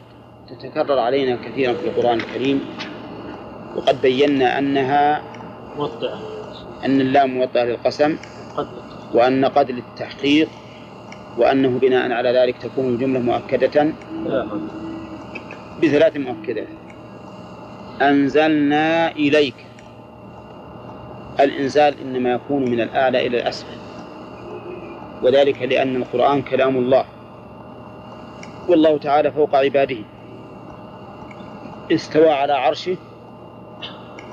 [0.49, 2.61] تتكرر علينا كثيرا في القرآن الكريم
[3.75, 5.21] وقد بينا أنها
[5.77, 6.13] موضع
[6.85, 8.17] أن اللام موطأة للقسم
[9.13, 10.49] وأن قد للتحقيق
[11.37, 13.93] وأنه بناء على ذلك تكون الجملة مؤكدة.
[14.25, 14.47] لا
[15.83, 16.67] بثلاث مؤكدات.
[18.01, 19.70] أنزلنا إليك.
[21.39, 23.77] الإنزال إنما يكون من الأعلى إلى الأسفل.
[25.23, 27.05] وذلك لأن القرآن كلام الله.
[28.69, 29.97] والله تعالى فوق عباده.
[31.91, 32.97] استوى على عرشه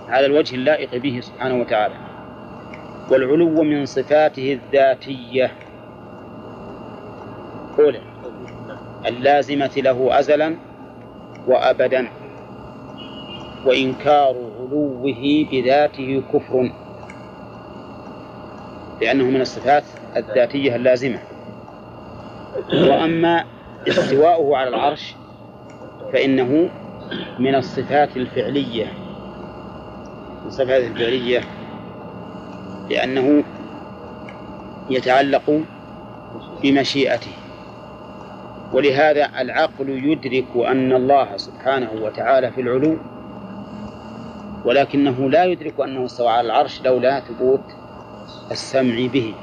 [0.09, 1.95] على الوجه اللائق به سبحانه وتعالى.
[3.11, 5.53] والعلو من صفاته الذاتية.
[7.79, 8.01] أولى
[9.07, 10.57] اللازمة له أزلا
[11.47, 12.09] وأبدا.
[13.67, 16.71] وإنكار علوه بذاته كفر.
[19.01, 19.85] لأنه من الصفات
[20.17, 21.19] الذاتية اللازمة.
[22.73, 23.45] وأما
[23.89, 25.15] استواؤه على العرش
[26.13, 26.69] فإنه
[27.39, 28.87] من الصفات الفعلية.
[30.43, 31.41] من الصفات الفعلية
[32.91, 33.45] لأنه
[34.91, 35.61] يتعلق
[36.63, 37.31] بمشيئته.
[38.73, 42.97] ولهذا العقل يدرك أن الله سبحانه وتعالى في العلو
[44.65, 47.61] ولكنه لا يدرك أنه استوى على العرش لولا ثبوت
[48.51, 49.35] السمع به.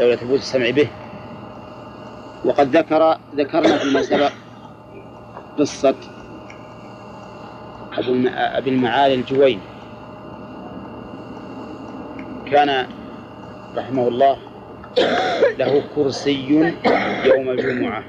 [0.00, 0.88] لولا ثبوت السمع به.
[2.44, 4.32] وقد ذكر ذكرنا فيما سبق
[5.58, 5.94] قصة
[8.36, 9.60] أبي المعالي الجويني.
[12.50, 12.86] كان
[13.76, 14.36] رحمه الله
[15.58, 16.48] له كرسي
[17.24, 18.04] يوم الجمعة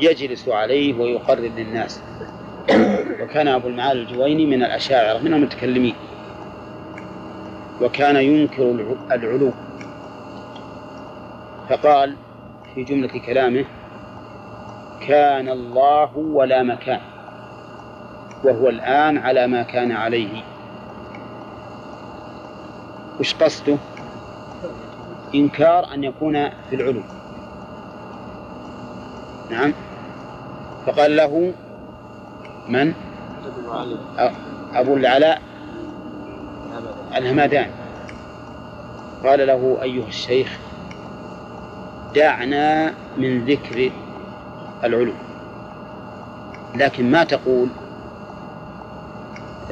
[0.00, 2.02] يجلس عليه ويقرر للناس.
[3.20, 5.94] وكان أبو المعالي الجويني من الأشاعرة من المتكلمين.
[7.82, 9.50] وكان ينكر الع- العلو.
[11.70, 12.16] فقال
[12.74, 13.64] في جملة كلامه
[15.08, 17.00] كان الله ولا مكان
[18.44, 20.42] وهو الآن على ما كان عليه.
[23.20, 23.76] وش قصده؟
[25.34, 27.02] إنكار أن يكون في العلو.
[29.50, 29.72] نعم.
[30.86, 31.52] فقال له
[32.68, 32.92] من؟
[34.74, 35.42] أبو العلاء.
[37.16, 37.72] الهمداني
[39.24, 40.58] قال له أيها الشيخ
[42.14, 43.90] دعنا من ذكر
[44.84, 45.12] العلو.
[46.74, 47.68] لكن ما تقول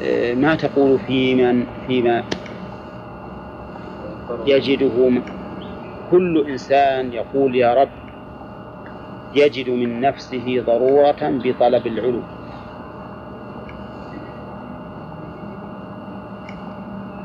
[0.01, 2.23] آه، ما تقول في من فيما
[4.45, 5.21] يجده
[6.11, 7.89] كل إنسان يقول يا رب
[9.33, 12.21] يجد من نفسه ضرورة بطلب العلو.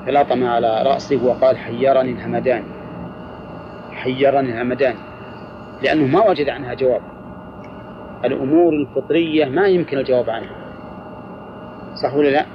[0.06, 2.64] فلطم على رأسه وقال حيرني الهمدان.
[3.92, 4.94] حيرني الهمدان.
[5.82, 7.00] لأنه ما وجد عنها جواب.
[8.24, 10.56] الأمور الفطرية ما يمكن الجواب عنها.
[11.94, 12.46] صح ولا لا؟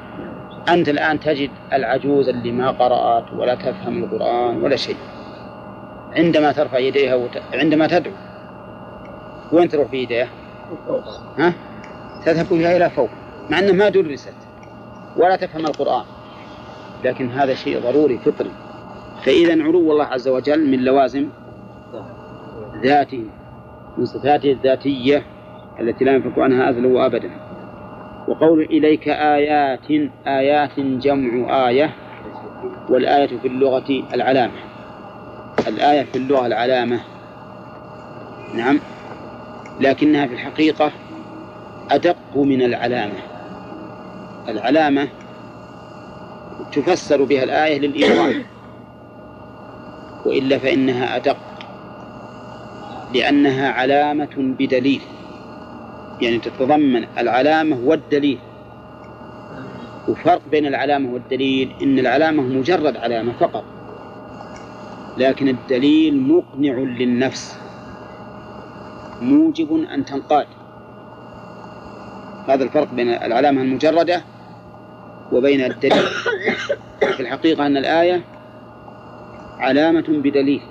[0.74, 4.98] أنت الآن تجد العجوز اللي ما قرأت ولا تفهم القرآن ولا شيء.
[6.16, 7.41] عندما ترفع يديها وت...
[7.54, 8.14] عندما تدعو.
[9.52, 10.28] وين تروح في يديها؟
[11.38, 11.54] ها؟
[12.26, 13.10] تذهب بها إلى فوق.
[13.50, 14.34] مع أنها ما درست
[15.18, 16.16] ولا تفهم القرآن.
[17.04, 18.52] لكن هذا شيء ضروري فطري.
[19.24, 21.30] فإذا علو الله عز وجل من لوازم
[22.84, 23.24] ذاته
[23.98, 25.24] من صفاته الذاتية
[25.80, 27.32] التي لا ينفك عنها أزل وأبدا.
[28.28, 29.91] وقول إليك آيات
[30.28, 31.93] آيات جمع آية
[32.89, 34.54] والآية في اللغة العلامة.
[35.68, 37.00] الآية في اللغة العلامة.
[38.56, 38.80] نعم.
[39.82, 40.91] لكنها في الحقيقة
[41.91, 43.20] أدق من العلامة.
[44.50, 45.08] العلامة
[46.72, 48.45] تفسر بها الآية للإيضاح
[50.26, 51.38] وإلا فإنها أدق
[53.13, 55.01] لأنها علامة بدليل.
[56.22, 58.39] يعني تتضمن العلامة والدليل.
[60.07, 63.63] وفرق بين العلامة والدليل إن العلامة مجرد علامة فقط
[65.18, 67.57] لكن الدليل مقنع للنفس
[69.22, 70.47] موجب أن تنقاد.
[72.47, 74.24] هذا الفرق بين العلامة المجردة
[75.32, 76.03] وبين الدليل.
[77.00, 78.22] في الحقيقة أن الآية
[79.60, 80.62] علامة بدليل.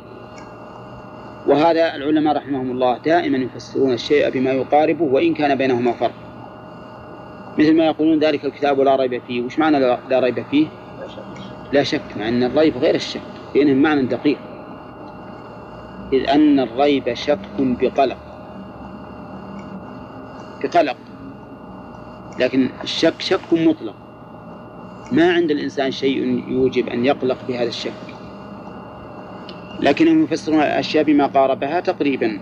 [1.47, 6.15] وهذا العلماء رحمهم الله دائما يفسرون الشيء بما يقاربه وإن كان بينهما فرق.
[7.59, 9.43] مثل ما يقولون ذلك الكتاب لا ريب فيه.
[9.43, 10.67] وش معنى لا ريب فيه؟
[11.73, 12.03] لا شك.
[12.17, 13.21] مع أن الريب غير الشك.
[13.55, 14.39] بينهم معنى دقيق.
[16.13, 18.19] إذ أن الريب شك بقلق.
[20.63, 20.97] بقلق.
[22.39, 24.06] لكن الشك شك مطلق.
[25.13, 27.93] ما عند الإنسان شيء يوجب أن يقلق بهذا الشك.
[29.81, 32.41] لكنهم يفسرون الأشياء بما قاربها تقريبا.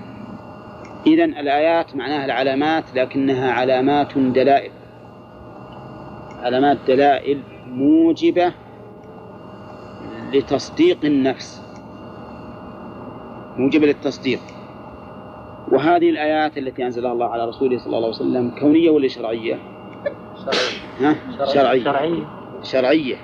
[1.06, 4.70] إذا الآيات معناها العلامات لكنها علامات دلائل.
[6.42, 8.52] علامات دلائل موجبة
[10.32, 11.62] لتصديق النفس.
[13.56, 14.40] موجبة للتصديق.
[15.72, 19.58] وهذه الآيات التي أنزلها الله على رسوله صلى الله عليه وسلم كونية ولا شرعية؟
[20.44, 20.80] شرعية.
[21.00, 21.14] ها؟
[21.54, 21.84] شرعية.
[21.84, 22.43] شرعية.
[22.64, 23.16] شرعية.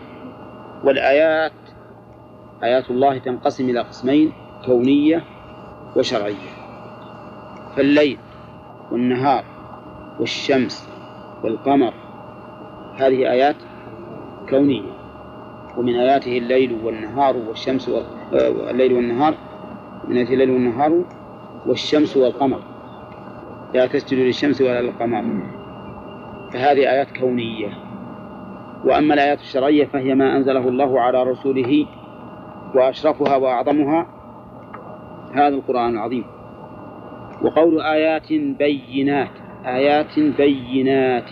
[0.85, 1.53] والآيات
[2.63, 4.33] آيات الله تنقسم إلى قسمين
[4.67, 5.25] كونية
[5.97, 6.51] وشرعية.
[7.77, 8.19] فالليل
[8.93, 9.45] والنهار
[10.21, 10.89] والشمس
[11.45, 11.95] والقمر
[12.97, 13.57] هذه آيات
[14.51, 14.93] كونية.
[15.77, 19.35] ومن آياته الليل والنهار والشمس والليل والنهار
[20.09, 21.05] من آياته الليل والنهار
[21.67, 22.63] والشمس والقمر.
[23.75, 25.25] لا تسجدوا للشمس ولا للقمر.
[26.53, 27.90] فهذه آيات كونية.
[28.85, 31.87] وأما الآيات الشرعية فهي ما أنزله الله على رسوله
[32.75, 34.07] وأشرفها وأعظمها
[35.35, 36.25] هذا القرآن العظيم.
[37.43, 39.31] وقول آيات بينات
[39.67, 41.31] آيات بينات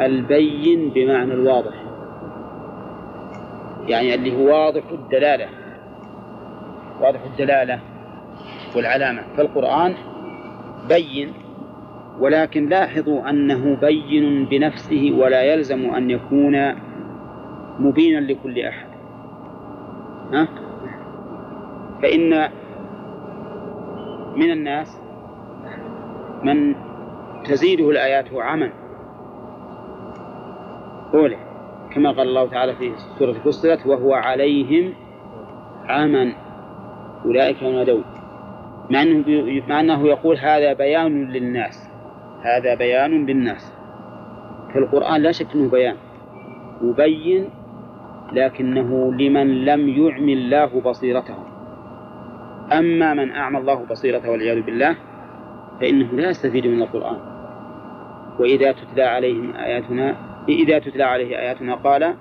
[0.00, 1.74] البين بمعنى الواضح.
[3.88, 5.48] يعني اللي هو واضح الدلالة
[7.00, 7.80] واضح الدلالة
[8.76, 9.22] والعلامة.
[9.36, 9.94] فالقرآن
[10.88, 11.32] بين
[12.20, 16.74] ولكن لاحظوا أنه بين بنفسه ولا يلزم أن يكون
[17.78, 18.86] مبينا لكل أحد.
[20.32, 20.48] ها؟
[22.02, 22.48] فإن
[24.36, 24.98] من الناس
[26.42, 26.74] من
[27.44, 28.70] تزيده الآيات عمى
[31.14, 31.36] أولى
[31.94, 34.94] كما قال الله تعالى في سورة فصلت وهو عليهم
[35.88, 36.32] عمى
[37.24, 38.04] أولئك ينادون.
[38.90, 41.91] مع أنه, مع أنه يقول هذا بيان للناس.
[42.42, 43.72] هذا بيان للناس
[44.74, 45.96] فالقرآن لا شك أنه بيان.
[46.82, 47.48] يبين
[48.32, 51.34] لكنه لمن لم يعم الله بصيرته.
[52.72, 54.96] أما من أعمى الله بصيرته والعياذ بالله
[55.80, 57.16] فإنه لا يستفيد من القرآن.
[58.40, 60.16] وإذا تتلى عليهم آياتنا
[60.48, 62.14] إذا تتلى عليه آياتنا قال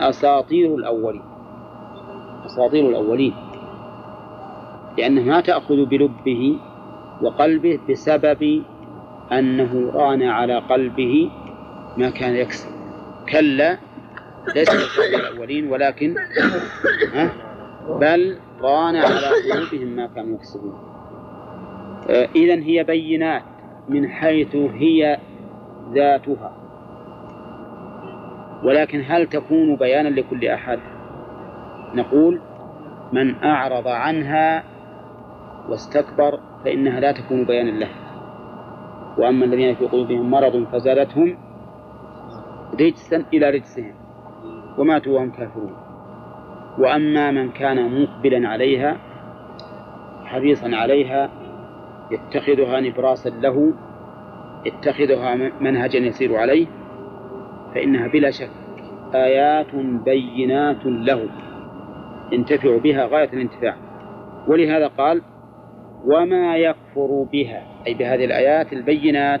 [0.00, 1.22] أساطير الأولين.
[2.46, 3.34] أساطير الأولين.
[4.98, 6.58] لأنه ما تأخذ بلبه
[7.22, 8.62] وقلبه بسبب
[9.32, 11.30] أنه ران على قلبه
[11.96, 12.68] ما كان يكسب.
[13.32, 13.78] كلا
[14.54, 14.68] ليس
[15.14, 16.14] الأولين ولكن
[18.00, 20.78] بل ران على قلوبهم ما كانوا يكسبون.
[22.10, 23.42] آه، إذا هي بينات
[23.88, 25.18] من حيث هي
[25.94, 26.56] ذاتها.
[28.64, 30.78] ولكن هل تكون بيانا لكل أحد؟
[31.94, 32.40] نقول
[33.12, 34.64] من أعرض عنها
[35.68, 37.88] واستكبر فإنها لا تكون بيانا له.
[39.18, 41.38] وأما الذين في قلوبهم مرض فزادتهم
[42.80, 43.94] رجسا إلى رجسهم
[44.78, 45.76] وماتوا وهم كافرون.
[46.78, 48.96] وأما من كان مقبلا عليها
[50.24, 51.30] حريصا عليها
[52.10, 53.72] يتخذها نبراسا له
[54.66, 56.66] يتخذها منهجا يسير عليه
[57.74, 58.50] فإنها بلا شك
[59.14, 59.74] آيات
[60.04, 61.28] بينات له.
[62.32, 63.76] ينتفع بها غاية الانتفاع.
[64.48, 65.22] ولهذا قال
[66.06, 67.62] وما يكفر بها.
[67.86, 69.40] أي بهذه الآيات البينات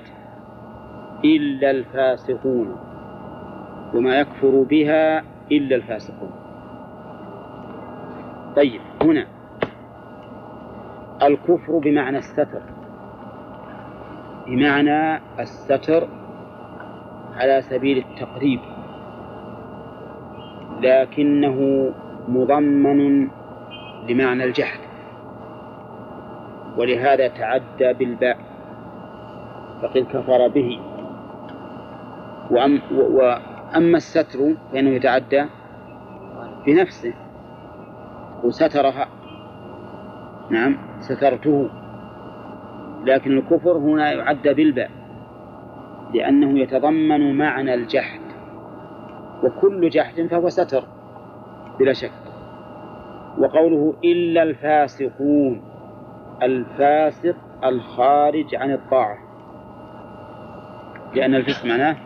[1.24, 2.76] إلا الفاسقون.
[3.94, 5.22] وما يكفر بها
[5.52, 6.30] إلا الفاسقون.
[8.56, 9.26] طيب هنا.
[11.22, 12.62] الكفر بمعنى الستر.
[14.46, 16.08] بمعنى الستر
[17.36, 18.60] على سبيل التقريب.
[20.82, 21.90] لكنه
[22.28, 23.28] مضمن
[24.08, 24.85] لمعنى الجحد.
[26.78, 28.38] ولهذا تعدى بالباء
[29.82, 30.80] فقد كفر به.
[32.50, 35.44] وأم وأما الستر فإنه يتعدى
[36.66, 37.14] بنفسه.
[38.44, 39.08] وسترها
[40.50, 41.70] نعم سترته.
[43.04, 44.90] لكن الكفر هنا يعد بالباء
[46.14, 48.20] لأنه يتضمن معنى الجحد.
[49.44, 50.84] وكل جحد فهو ستر
[51.78, 52.12] بلا شك.
[53.38, 55.75] وقوله إلا الفاسقون.
[56.42, 59.18] الفاسق الخارج عن الطاعة.
[61.14, 61.96] لأن الفسق معناه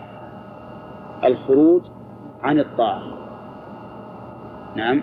[1.25, 1.83] الخروج
[2.43, 3.03] عن الطاعة.
[4.77, 5.03] نعم.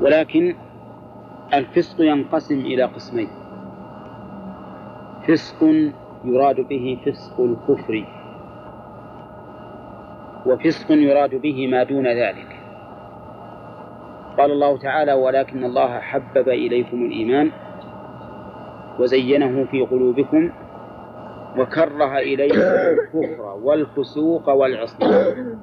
[0.00, 0.54] ولكن
[1.54, 3.28] الفسق ينقسم إلى قسمين.
[5.28, 5.62] فسق
[6.24, 8.06] يراد به فسق الكفر
[10.46, 12.56] وفسق يراد به ما دون ذلك.
[14.38, 17.50] قال الله تعالى ولكن الله حبب إليكم الإيمان
[18.98, 20.50] وزينه في قلوبكم
[21.58, 25.58] وكره إليكم الكفر والفسوق والعصيان.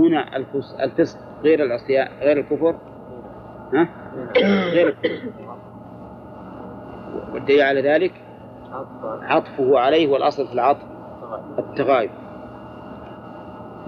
[0.00, 2.74] هنا الفس- الفسق غير العصيان غير الكفر؟
[3.74, 3.88] ها؟
[4.72, 5.30] غير الكفر.
[7.34, 8.12] والدليل على ذلك؟
[9.22, 9.78] عطفه.
[9.78, 10.84] عليه والأصل في العطف
[11.58, 12.10] التغاير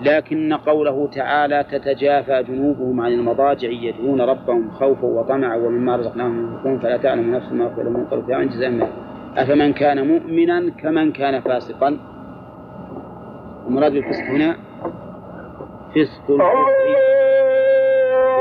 [0.05, 6.97] لكن قوله تعالى تتجافى جنوبهم عن المضاجع يدعون ربهم خوفا وطمعا ومما رزقناهم ينفقون فلا
[6.97, 8.89] تعلم نفس ما لهم من قرة أعين جزاء
[9.37, 11.99] أفمن كان مؤمنا كمن كان فاسقا؟
[13.67, 14.57] المراد بالفسق هنا
[15.95, 16.31] فسق.
[16.31, 16.65] الكفر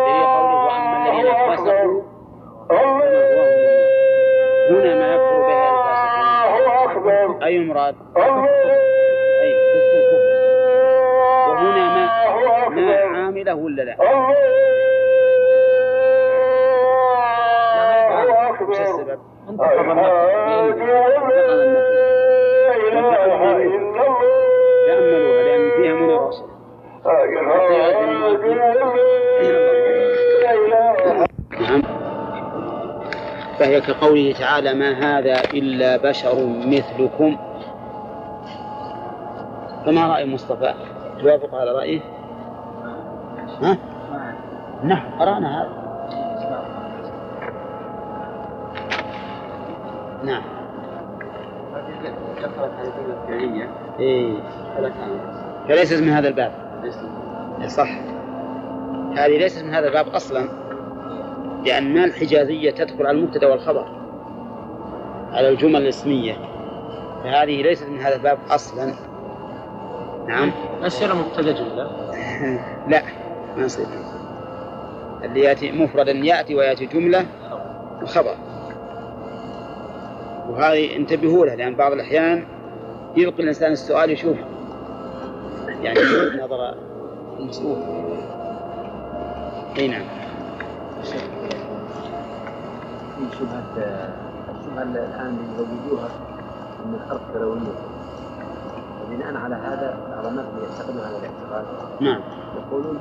[0.01, 2.01] بدليل قوله وأما الذين فسقوا
[2.69, 3.88] فمأواهم النار.
[4.69, 5.69] هنا ما يكفر بها
[6.57, 7.43] الفاسقون.
[7.43, 7.95] أي المراد؟
[13.41, 13.95] عامله ولا لا؟
[18.69, 19.19] وش السبب؟
[24.88, 26.45] تأملوها لأن فيها مناقشة
[27.03, 28.57] حتى يأذن المؤذن.
[31.61, 31.81] نعم
[33.59, 36.35] فهي كقوله تعالى ما هذا إلا بشر
[36.65, 37.38] مثلكم
[39.85, 40.73] فما رأي مصطفى؟
[41.22, 41.99] توافق على رأيه؟
[43.61, 43.77] ها؟
[44.83, 45.03] نعم.
[45.19, 45.81] قرأنا هذا.
[50.23, 50.41] نعم.
[52.41, 53.69] دخلت على الجملة الفعلية
[53.99, 54.33] إيه.
[54.77, 54.93] هذا
[55.67, 56.51] فليست من هذا الباب.
[57.61, 57.89] إيه صح.
[59.17, 60.49] هذه ليست من هذا الباب أصلا
[61.65, 63.85] لأن الحجازية تدخل على المبتدأ والخبر
[65.31, 66.33] على الجمل الاسمية.
[67.23, 68.93] فهذه ليست من هذا الباب أصلا.
[70.27, 70.51] نعم.
[70.83, 71.91] أسئلة مبتدأ جملة.
[72.91, 73.20] لا.
[73.57, 73.86] ما يصير
[75.23, 77.26] اللي يأتي مفردا يأتي ويأتي جملة
[78.03, 78.36] وخبر
[80.49, 82.45] وهذه انتبهوا لها لأن بعض الأحيان
[83.18, 84.38] يلقي الإنسان السؤال يشوف
[85.82, 86.76] يعني يشوف نظر
[87.40, 87.78] المسؤول.
[89.78, 90.03] أي نعم.
[93.18, 93.64] في شبهة
[94.52, 96.10] الشبهة اللي الآن يزوجوها
[96.86, 97.76] من الأرض كروية.
[99.03, 101.65] وبناء على هذا بعض الناس يعتقدون هذا الاعتقاد
[102.02, 102.22] نعم.
[102.57, 102.99] يقولون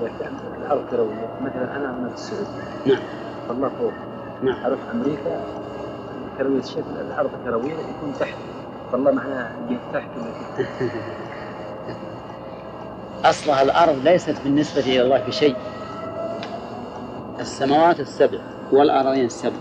[0.00, 2.62] إذا كان الأرض كروية مثلا أنا من السعودية.
[2.86, 3.02] نعم.
[3.48, 3.92] فالله فوق.
[4.42, 4.64] نعم.
[4.64, 5.40] أروح أمريكا
[6.38, 8.36] كروية الشكل الأرض كروية يكون تحت.
[8.92, 10.08] فالله معناه جهة تحت؟
[13.24, 15.56] أصلها الأرض ليست بالنسبة إلى الله بشيء
[17.40, 18.38] السماوات السبع
[18.72, 19.56] والأراضين السبع.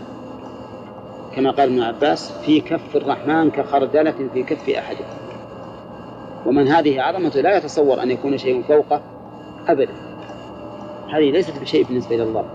[1.36, 5.04] كما قال ابن عباس في كف الرحمن كخردلة في كف أحدكم
[6.46, 9.02] ومن هذه عظمته لا يتصور أن يكون شيء فوقه
[9.72, 9.94] أبدا.
[11.10, 12.46] هذه ليست بشيء بالنسبة إلى الله.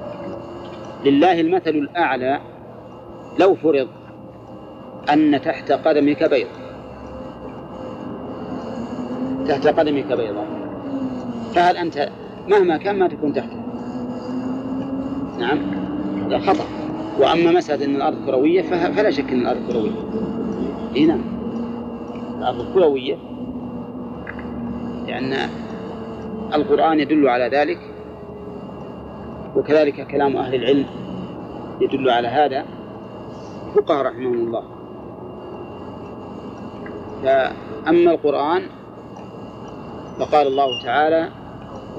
[1.04, 2.40] لله المثل الأعلى
[3.38, 3.88] لو فرض
[5.12, 6.48] أن تحت قدمك بيض.
[9.48, 10.46] تحت قدمك بيضاء
[11.54, 12.08] فهل أنت
[12.48, 13.56] مهما كان ما تكون تحته.
[15.38, 15.58] نعم.
[16.28, 16.64] لا خطأ.
[17.18, 19.90] وأما مسألة أن الأرض كروية فلا شك أن الأرض كروية.
[20.96, 21.20] إي نعم.
[22.38, 23.16] الأرض كروية.
[25.06, 25.50] لأن
[26.54, 27.78] القرآن يدل على ذلك
[29.56, 30.86] وكذلك كلام أهل العلم
[31.80, 32.64] يدل على هذا
[33.74, 34.62] فقهاء رحمهم الله.
[37.22, 38.62] فأما القرآن
[40.18, 41.28] فقال الله تعالى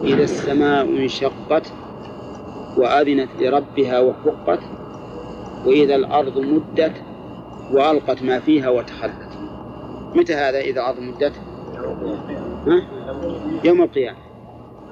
[0.03, 1.73] إذا السماء انشقت
[2.77, 4.59] وأذنت لربها وحقت
[5.65, 6.93] وإذا الأرض مدت
[7.73, 9.37] وألقت ما فيها وتخلت.
[10.15, 11.33] متى هذا إذا الأرض مدت؟
[12.67, 12.81] ها؟
[13.63, 14.26] يوم القيامة.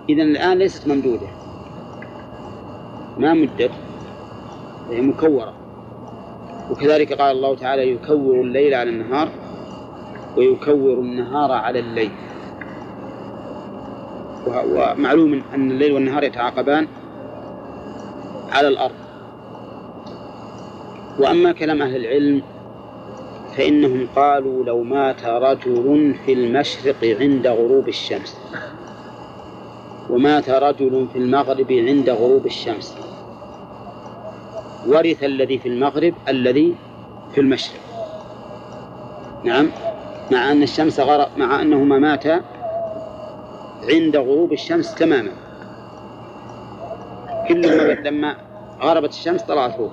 [0.10, 1.27] إذا الآن ليست ممدودة.
[3.18, 3.72] ما مدت
[4.90, 5.53] هي مكورة.
[6.72, 9.30] وكذلك قال الله تعالى يكور الليل على النهار
[10.38, 12.11] ويكور النهار على الليل.
[14.48, 16.88] ومعلوم أن الليل والنهار يتعاقبان
[18.52, 18.95] على الأرض.
[21.19, 22.41] وأما كلام أهل العلم
[23.57, 28.38] فإنهم قالوا لو مات رجل في المشرق عند غروب الشمس.
[30.10, 32.98] ومات رجل في المغرب عند غروب الشمس.
[34.88, 36.76] ورث الذي في المغرب الذي
[37.34, 37.80] في المشرق.
[39.44, 39.69] نعم
[40.32, 42.41] مع أن الشمس غرب مع أنهما ماتا
[43.90, 45.32] عند غروب الشمس تماما.
[47.48, 48.36] كلما لما
[48.82, 49.91] غربت الشمس طلعت فوق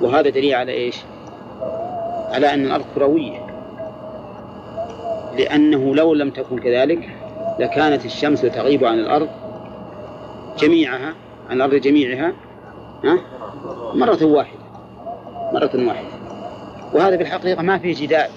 [0.00, 0.96] وهذا دليل على إيش؟
[2.32, 3.46] على أن الأرض كروية.
[5.38, 7.19] لأنه لو لم تكن كذلك
[7.58, 9.28] لكانت الشمس تغيب عن الأرض
[10.58, 11.14] جميعها
[11.50, 12.32] عن الأرض جميعها
[13.04, 13.18] ها؟
[13.94, 14.60] مرة واحدة
[15.52, 16.08] مرة واحدة.
[16.94, 18.28] وهذا في الحقيقة ما فيه جدال.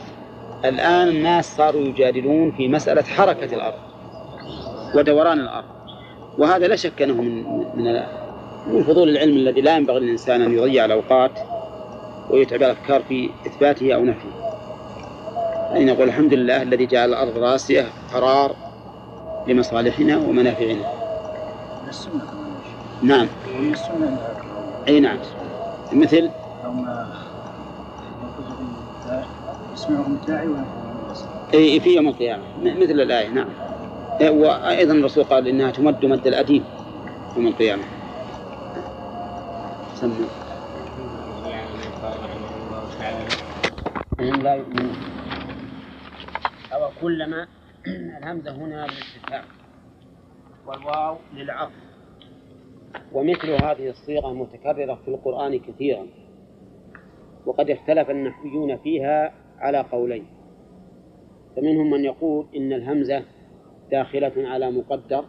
[0.65, 3.79] الآن الناس صاروا يجادلون في مسألة حركة الأرض
[4.95, 5.65] ودوران الأرض.
[6.37, 7.43] وهذا لا شك أنه من
[7.75, 8.01] من
[8.67, 11.31] من فضول العلم الذي لا ينبغي للإنسان أن يضيع الأوقات
[12.29, 14.43] ويتعب الأفكار في إثباته أو نفيه.
[15.75, 18.55] أي نقول الحمد لله الذي جعل الأرض راسية قرار
[19.47, 20.73] لمصالحنا ومنافعنا.
[21.83, 22.23] من السنة
[23.01, 23.27] نعم.
[23.71, 24.17] السنة
[24.87, 25.17] أي نعم.
[25.93, 26.29] مثل؟
[26.63, 26.79] يوم
[28.23, 28.75] ينقذهم
[29.05, 29.25] الداعي
[29.73, 30.47] يسمعهم الداعي
[31.53, 32.43] أي في يوم القيامة.
[32.63, 33.47] م- مثل الآية نعم.
[34.21, 36.63] وأيضا الرسول قال إنها تمد مد الأديم
[37.37, 37.83] يوم القيامة.
[39.95, 40.11] سمع
[44.19, 44.95] هم لا يؤمنون.
[46.73, 47.47] أو كلما
[47.87, 49.45] الهمزة هنا للاستفهام
[50.67, 51.83] والواو للعطف.
[53.13, 56.07] ومثل هذه الصيغة متكررة في القرآن كثيرا.
[57.45, 60.25] وقد اختلف النحويون فيها على قولين.
[61.55, 63.23] فمنهم من يقول إن الهمزة
[63.91, 65.25] داخلة على مقدر.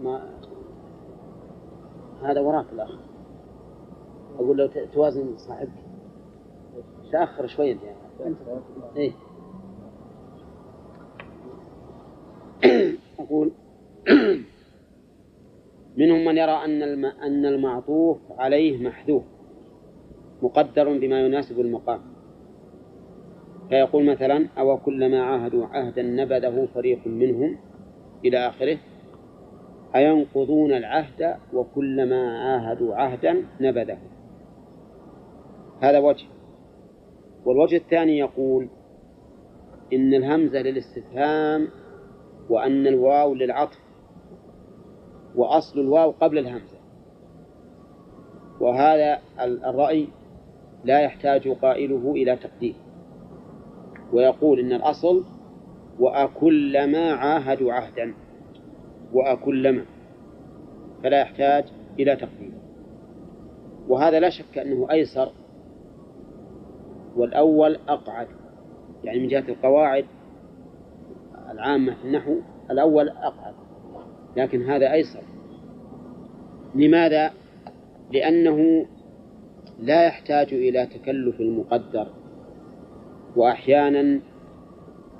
[0.00, 0.38] ما
[2.22, 2.90] هذا وراك الأخ.
[4.34, 5.70] أقول لو توازن صاحبك.
[7.12, 8.36] تأخر شوية يعني.
[8.96, 9.12] إيه.
[13.28, 13.52] أقول
[16.00, 17.04] منهم من يرى أن.
[17.04, 19.22] أن المعطوف عليه محذوف
[20.42, 22.00] مقدر بما يناسب المقام
[23.68, 27.56] فيقول مثلا أو كلما عاهدوا عهدا نبذه فريق منهم
[28.24, 28.78] إلى آخره
[29.96, 33.98] أينقضون العهد وكلما عاهدوا عهدا نبذه
[35.80, 36.26] هذا وجه
[37.44, 38.68] والوجه الثاني يقول
[39.92, 41.68] إن الهمزة للاستفهام
[42.48, 43.78] وأن الواو للعطف
[45.36, 46.78] وأصل الواو قبل الهمزة.
[48.60, 50.08] وهذا الرأي
[50.84, 52.74] لا يحتاج قائله إلى تقدير.
[54.12, 55.24] ويقول إن الأصل
[55.98, 58.14] وأكلما عاهدوا عهدا
[59.12, 59.84] وأكلما
[61.02, 61.64] فلا يحتاج
[61.98, 62.52] إلى تقدير.
[63.88, 65.32] وهذا لا شك أنه أيسر
[67.16, 68.28] والأول أقعد
[69.04, 70.04] يعني من جهة القواعد
[71.52, 72.36] العامة في النحو
[72.70, 73.54] الأول أقعد
[74.36, 75.22] لكن هذا أيسر.
[76.74, 77.30] لماذا؟
[78.12, 78.86] لأنه
[79.80, 82.06] لا يحتاج إلى تكلف المقدر
[83.36, 84.20] وأحيانا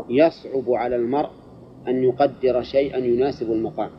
[0.09, 1.30] يصعب على المرء
[1.88, 3.90] أن يقدر شيئا يناسب المقام.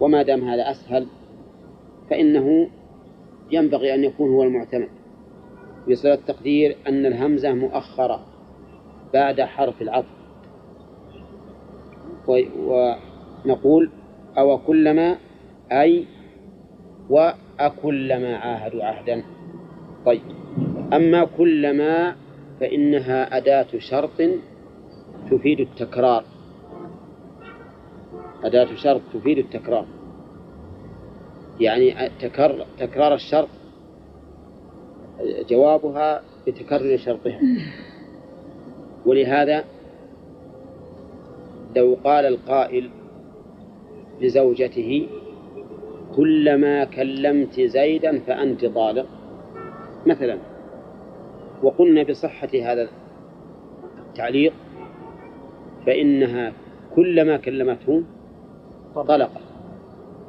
[0.00, 1.06] وما دام هذا أسهل
[2.10, 2.68] فإنه
[3.50, 4.88] ينبغي أن يكون هو المعتمد.
[5.88, 8.26] يصل التقدير أن الهمزة مؤخرة
[9.14, 10.13] بعد حرف العطف.
[12.28, 13.90] ونقول
[14.38, 15.16] أو كلما
[15.72, 16.04] أي
[17.10, 19.22] وأكلما عاهدوا عهدا.
[20.06, 20.22] طيب.
[20.92, 22.16] أما كلما
[22.60, 24.22] فإنها أداة شرط
[25.30, 26.24] تفيد التكرار.
[28.44, 29.86] أداة شرط تفيد التكرار.
[31.60, 33.48] يعني تكرر تكرار الشرط
[35.50, 37.40] جوابها بتكرر شرطها.
[39.06, 39.64] ولهذا
[41.76, 42.90] لو قال القائل
[44.20, 45.06] لزوجته
[46.16, 49.06] كلما كلمت زيدا فأنت طالق
[50.06, 50.38] مثلا
[51.62, 52.88] وقلنا بصحة هذا
[54.08, 54.52] التعليق
[55.86, 56.52] فإنها
[56.96, 58.02] كلما كلمته
[58.94, 59.40] طلقت.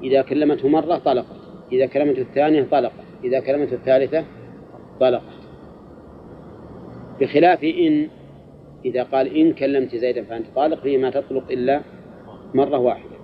[0.04, 1.40] إذا كلمته مرة طلقت
[1.72, 4.26] إذا كلمته الثانية طلقت إذا كلمته الثالثة
[5.00, 5.36] طلقت.
[7.22, 8.08] بخلاف إن
[8.86, 11.82] إذا قال إن كلمت زيدا فأنت طالق فيه ما تطلق إلا
[12.54, 13.16] مرة واحدة.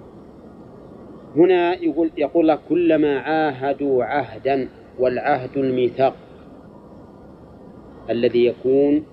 [1.36, 4.70] هنا يقول يقول لك كلما عاهدوا عهدا
[5.00, 6.16] والعهد الميثاق
[8.10, 9.06] الذي يكون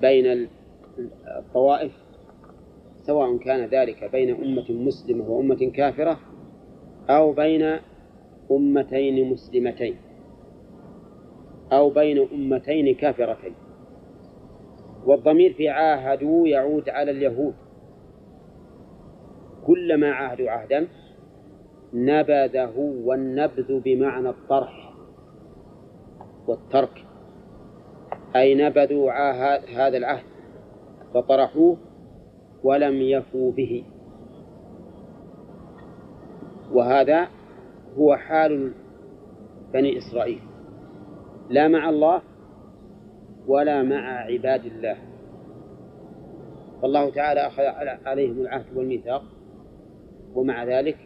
[0.00, 0.48] بين
[1.38, 1.92] الطوائف
[3.02, 6.18] سواء كان ذلك بين أمة مسلمة وأمة كافرة
[7.10, 7.76] أو بين
[8.50, 9.96] أمتين مسلمتين
[11.72, 13.54] أو بين أمتين كافرتين.
[15.06, 17.54] والضمير في عاهدوا يعود على اليهود.
[19.66, 20.88] كلما عاهدوا عهدا
[21.94, 22.74] نبذه
[23.04, 24.94] والنبذ بمعنى الطرح
[26.48, 27.04] والترك.
[28.36, 30.24] أي نبذوا عاهد هذا العهد
[31.14, 31.76] فطرحوه
[32.64, 33.84] ولم يفوا به.
[36.72, 37.28] وهذا
[37.98, 38.72] هو حال
[39.72, 40.40] بني إسرائيل.
[41.50, 42.22] لا مع الله
[43.50, 44.96] ولا مع عباد الله.
[46.82, 47.62] فالله تعالى أخذ
[48.06, 49.22] عليهم العهد والميثاق
[50.34, 50.96] ومع ذلك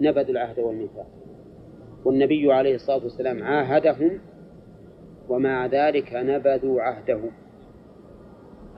[0.00, 1.06] نبذوا العهد والميثاق.
[2.04, 4.20] والنبي عليه الصلاة والسلام عاهدهم
[5.28, 7.20] ومع ذلك نبذوا عهده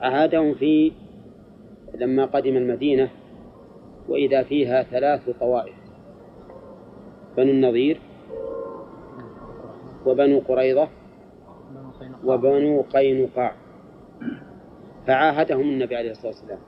[0.01, 0.91] عاهدهم في
[1.95, 3.09] لما قدم المدينة
[4.09, 5.75] وإذا فيها ثلاث طوائف
[7.37, 7.99] بنو النظير
[10.05, 10.89] وبنو قريظة
[12.25, 13.55] وبنو قينقاع.
[15.07, 16.59] فعاهدهم النبي عليه الصلاة والسلام.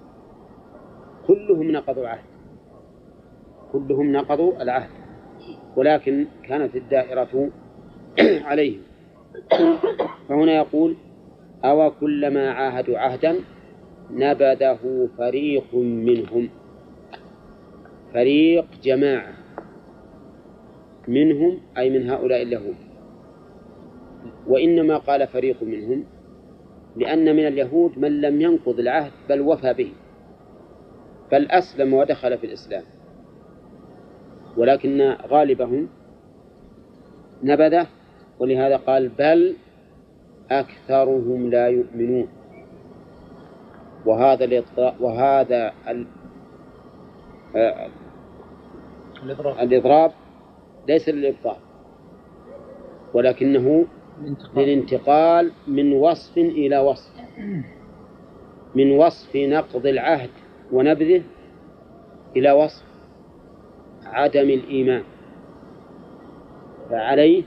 [1.27, 2.25] كلهم نقضوا العهد.
[3.71, 4.89] كلهم نقضوا العهد.
[5.75, 7.49] ولكن كانت الدائرة
[8.49, 8.81] عليهم.
[10.29, 10.95] فهنا يقول
[11.65, 13.35] أو كلما عاهدوا عهدا
[14.11, 16.49] نبذه فريق منهم.
[18.13, 19.33] فريق جماعة
[21.07, 22.75] منهم أي من هؤلاء اليهود
[24.47, 26.03] وإنما قال فريق منهم
[26.95, 29.91] لأن من اليهود من لم ينقض العهد بل وفى به
[31.31, 32.83] بل أسلم ودخل في الإسلام.
[34.57, 35.89] ولكن غالبهم
[37.43, 37.87] نبذه
[38.39, 39.55] ولهذا قال بل
[40.51, 42.27] أكثرهم لا يؤمنون.
[44.05, 44.63] وهذا
[44.99, 46.05] وهذا ال...
[47.55, 47.89] آه،
[49.23, 49.59] الإضراب.
[49.59, 50.11] الإضراب
[50.87, 51.55] ليس للإبطال
[53.13, 53.85] ولكنه
[54.55, 55.51] للانتقال.
[55.67, 57.11] من وصف إلى وصف.
[58.75, 60.29] من وصف نقض العهد
[60.71, 61.23] ونبذه
[62.35, 62.83] إلى وصف
[64.05, 65.03] عدم الإيمان.
[66.89, 67.43] فعليه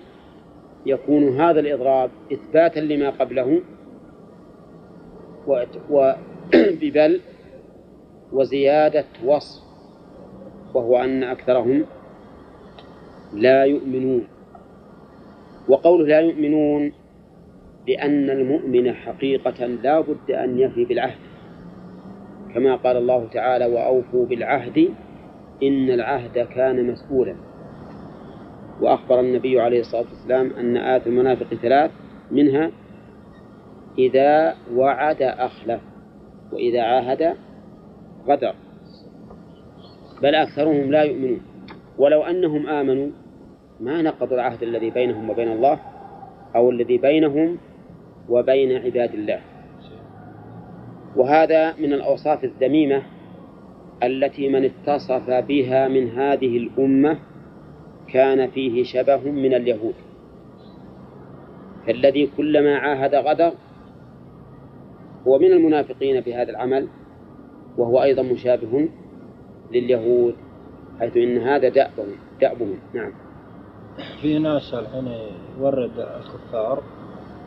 [0.86, 3.60] يكون هذا الإضراب إثباتا لما قبله
[5.90, 7.20] وببل
[8.32, 9.62] وزيادة وصف
[10.74, 11.84] وهو أن أكثرهم
[13.34, 14.35] لا يؤمنون.
[15.68, 16.92] وقوله لا يؤمنون
[17.88, 21.18] لأن المؤمن حقيقة لا بد أن يفي بالعهد.
[22.54, 24.88] كما قال الله تعالى وأوفوا بالعهد
[25.62, 27.36] إن العهد كان مسؤولا.
[28.80, 31.90] وأخبر النبي عليه الصلاة والسلام أن آيات المنافق ثلاث
[32.30, 32.70] منها
[33.98, 35.80] إذا وعد أخلف
[36.52, 37.36] وإذا عاهد
[38.28, 38.54] غدر.
[40.22, 41.40] بل أكثرهم لا يؤمنون.
[41.98, 43.10] ولو أنهم آمنوا
[43.80, 45.78] ما نقضوا العهد الذي بينهم وبين الله
[46.56, 47.58] أو الذي بينهم
[48.28, 49.40] وبين عباد الله.
[51.16, 53.02] وهذا من الأوصاف الذميمة
[54.02, 57.18] التي من اتصف بها من هذه الأمة
[58.08, 59.94] كان فيه شبه من اليهود.
[61.86, 63.52] فالذي كلما عاهد غدر
[65.26, 66.88] هو من المنافقين في هذا العمل
[67.78, 68.88] وهو أيضا مشابه
[69.72, 70.34] لليهود
[71.00, 73.25] حيث إن هذا دأبهم دأبهم نعم.
[74.20, 75.08] في ناس الحين
[75.60, 76.82] يورد الكفار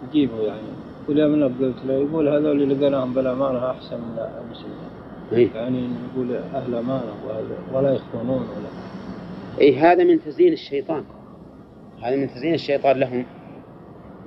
[0.09, 0.67] يجيبوا يعني.
[1.09, 4.89] يقول من قلت له يقول هذول اللي لقيناهم بالأمانة أحسن من المسلمين.
[5.31, 8.69] إيه؟ يعني نقول أهل أمانة وأهل- ولا يخونون ولا.
[9.61, 11.03] أي هذا من تزيين الشيطان.
[12.01, 13.26] هذا من تزيين الشيطان لهم.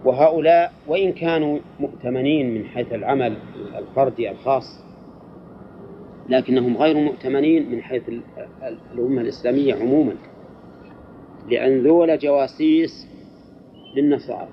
[0.05, 3.35] وهؤلاء وإن كانوا مؤتمنين من حيث العمل
[3.79, 4.83] الفردي الخاص
[6.29, 8.21] لكنهم غير مؤتمنين من حيث ال-
[8.63, 10.13] ال- الأمة الإسلامية عموما.
[11.51, 13.09] لأن ذول جواسيس
[13.97, 14.49] للنصارى.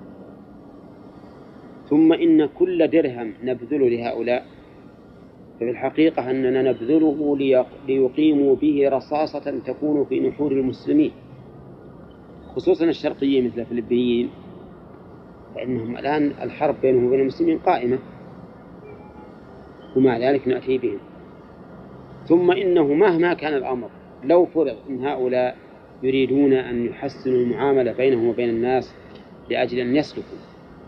[1.90, 4.46] ثم إن كل درهم نبذله لهؤلاء
[5.56, 11.10] ففي الحقيقة أننا نبذله ليق- ليقيموا به رصاصة تكون في نحور المسلمين
[12.56, 14.30] خصوصا الشرقيين مثل الفلبينيين
[15.54, 17.98] فإنهم الآن الحرب بينهم وبين المسلمين قائمة
[19.96, 20.98] ومع ذلك نأتي بهم.
[22.26, 23.88] ثم إنه مهما كان الأمر
[24.24, 25.56] لو فرض أن هؤلاء
[26.02, 28.94] يريدون أن يحسنوا المعاملة بينهم وبين الناس
[29.50, 30.38] لأجل أن يسلكوا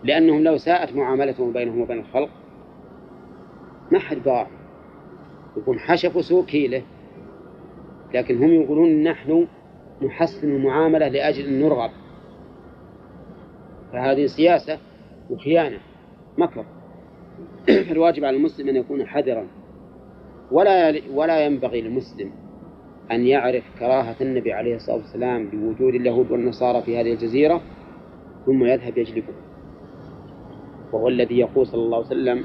[0.03, 2.29] لأنهم لو ساءت معاملتهم بينهم وبين الخلق
[3.91, 4.47] ما حد باع.
[5.57, 6.81] يكون حشفوا سوق كيله
[8.13, 9.47] لكن هم يقولون نحن
[10.01, 11.91] نحسن المعاملة لأجل أن نرغب.
[13.91, 14.79] فهذه سياسة
[15.29, 15.79] وخيانة
[16.37, 16.65] مكر.
[17.87, 19.47] فالواجب على المسلم أن يكون حذرا.
[20.51, 22.31] ولا ولا ينبغي للمسلم
[23.11, 27.61] أن يعرف كراهة النبي عليه الصلاة والسلام لوجود اليهود والنصارى في هذه الجزيرة
[28.45, 29.33] ثم يذهب يجلبه.
[30.93, 32.43] وهو الذي يقول صلى الله عليه وسلم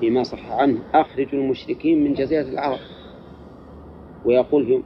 [0.00, 2.78] فيما صح عنه أخرجوا المشركين من جزيرة العرب.
[4.24, 4.82] ويقول في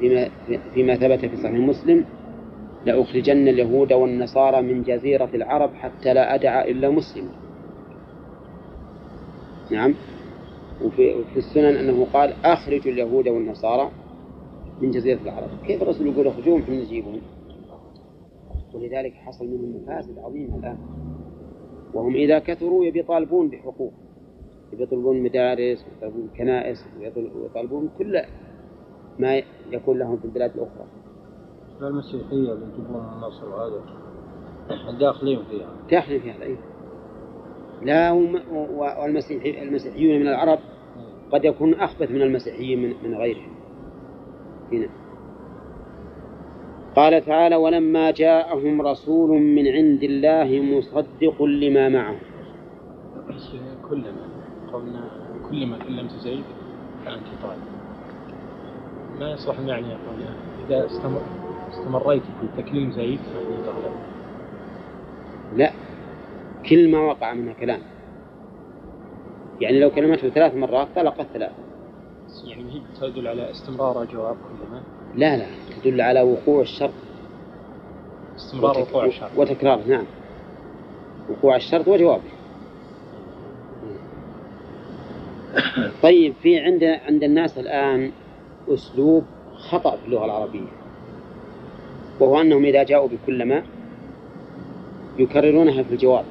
[0.00, 0.28] فيما,
[0.74, 2.04] فيما ثبت في صحيح مسلم
[2.86, 7.30] لأخرجن اليهود والنصارى من جزيرة العرب حتى لا أدع إلا مسلما
[9.70, 9.94] نعم.
[10.82, 13.90] وفي في السنن أنه قال أخرجوا اليهود والنصارى.
[14.80, 15.48] من جزيرة العرب.
[15.66, 17.20] كيف الرسول يقول أخرجوهم ثم نجيبهم
[18.74, 20.78] ولذلك حصل منهم مفاسد عظيمة الآن.
[21.94, 23.92] وهم إذا كثروا يبي يطالبون بحقوق.
[24.72, 28.22] يبي يطلبون مدارس ويطلبون كنائس ويطلبون كل
[29.18, 30.86] ما يكون لهم في البلاد الأخرى.
[31.82, 33.82] المسيحية اللي يجيبون من مصر وهذا
[34.98, 35.74] داخلين فيها.
[35.90, 36.62] داخل في هذا أيضا
[37.82, 38.12] لا
[39.02, 40.58] والمسيحي المسيحيون من العرب
[41.32, 43.54] قد يكون أخبث من المسيحيين من غيرهم.
[44.76, 44.88] هنا
[46.96, 52.18] قال تعالى ولما جاءهم رسول من عند الله مصدق لما معهم
[53.28, 53.50] بس
[53.88, 54.24] كلما
[54.72, 55.04] قلنا
[55.50, 56.44] كلما كلمت زيد
[57.04, 57.62] فأنت طالب
[59.20, 60.24] ما يصلح المعنى يقول
[60.66, 61.22] إذا استمر
[61.70, 63.94] استمريت في تكليم زيد فأنت تغلب
[65.56, 65.70] لا
[66.68, 67.80] كل ما وقع منها كلام.
[69.60, 71.52] يعني لو كلمته ثلاث مرات طلقت ثلاث.
[72.44, 74.82] يعني هي تدل على استمرار الجواب كلما
[75.16, 75.46] لا لا
[75.82, 76.90] تدل على وقوع الشرط.
[78.36, 80.04] استمرار وتك- وقوع الشر وتكراره نعم.
[81.30, 82.22] وقوع الشرط وجوابه
[86.02, 88.10] طيب في عند عند الناس الآن
[88.68, 89.24] أسلوب
[89.70, 90.68] خطأ في اللغة العربية
[92.20, 93.62] وهو أنهم إذا جاءوا بكلما
[95.18, 96.24] يكررونها في الجواب.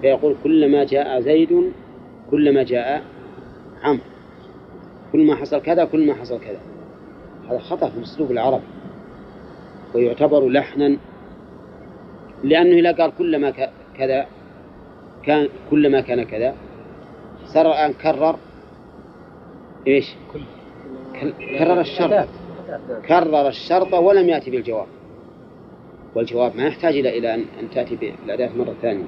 [0.00, 1.72] فيقول كلما جاء زيد
[2.30, 3.02] كلما جاء
[3.82, 4.00] عمرو.
[5.12, 6.58] كل ما حصل كذا كل ما حصل كذا.
[7.50, 8.64] هذا خطأ في الأسلوب العربي.
[9.94, 10.96] ويعتبر لحنا
[12.44, 13.50] لأنه إذا قال كلما
[13.98, 14.26] كذا
[15.22, 16.54] كان كلما كان كذا
[17.46, 18.36] صار الآن كرر
[19.86, 20.14] إيش؟
[21.58, 22.28] كرر الشرط.
[23.08, 24.86] كرر الشرط ولم يأتي بالجواب.
[26.14, 29.04] والجواب ما يحتاج إلى أن تأتي بالأداة مرة ثانية.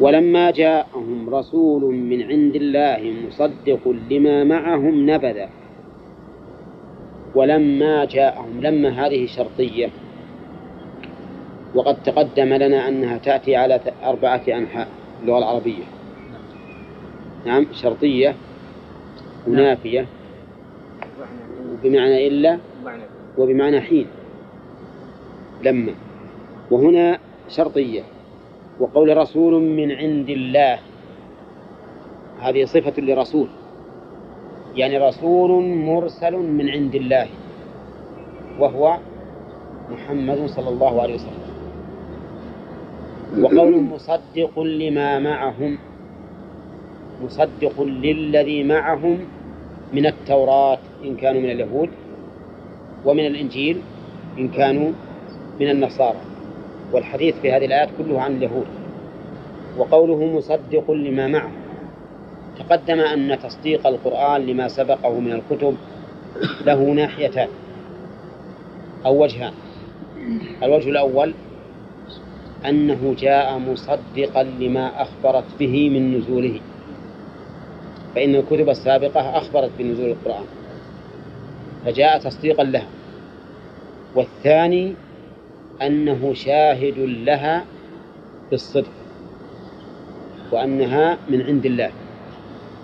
[0.00, 5.38] ولما جاءهم رسول من عند الله مصدق لما معهم نبذ
[7.34, 9.88] ولما جاءهم لما هذه شرطية.
[11.74, 14.88] وقد تقدم لنا أنها تأتي على أربعة أنحاء
[15.22, 15.84] اللغة العربية.
[17.46, 18.34] نعم شرطية
[19.46, 20.06] ونافية.
[21.72, 22.58] وبمعنى إلا
[23.38, 24.06] وبمعنى حين.
[25.62, 25.92] لما.
[26.70, 28.02] وهنا شرطية.
[28.82, 30.78] وقول رسول من عند الله.
[32.42, 33.48] هذه صفة لرسول.
[34.74, 37.26] يعني رسول مرسل من عند الله.
[38.58, 38.98] وهو
[39.90, 41.42] محمد صلى الله عليه وسلم.
[43.38, 45.78] وقول مصدق لما معهم.
[47.22, 49.18] مصدق للذي معهم
[49.92, 51.90] من التوراة إن كانوا من اليهود
[53.06, 53.76] ومن الإنجيل
[54.38, 54.90] إن كانوا
[55.60, 56.31] من النصارى.
[56.92, 58.66] والحديث في هذه الآيات كله عن اليهود.
[59.78, 61.50] وقوله مصدق لما معه.
[62.58, 65.76] تقدم أن تصديق القرآن لما سبقه من الكتب
[66.66, 67.48] له ناحيتان.
[69.06, 69.52] أو وجهان.
[70.62, 71.34] الوجه الأول
[72.68, 76.60] أنه جاء مصدقا لما أخبرت به من نزوله.
[78.14, 80.44] فإن الكتب السابقة أخبرت بنزول القرآن.
[81.84, 82.86] فجاء تصديقا لها.
[84.14, 84.94] والثاني
[85.82, 87.64] أنه شاهد لها
[88.50, 88.90] بالصدق
[90.52, 91.90] وأنها من عند الله.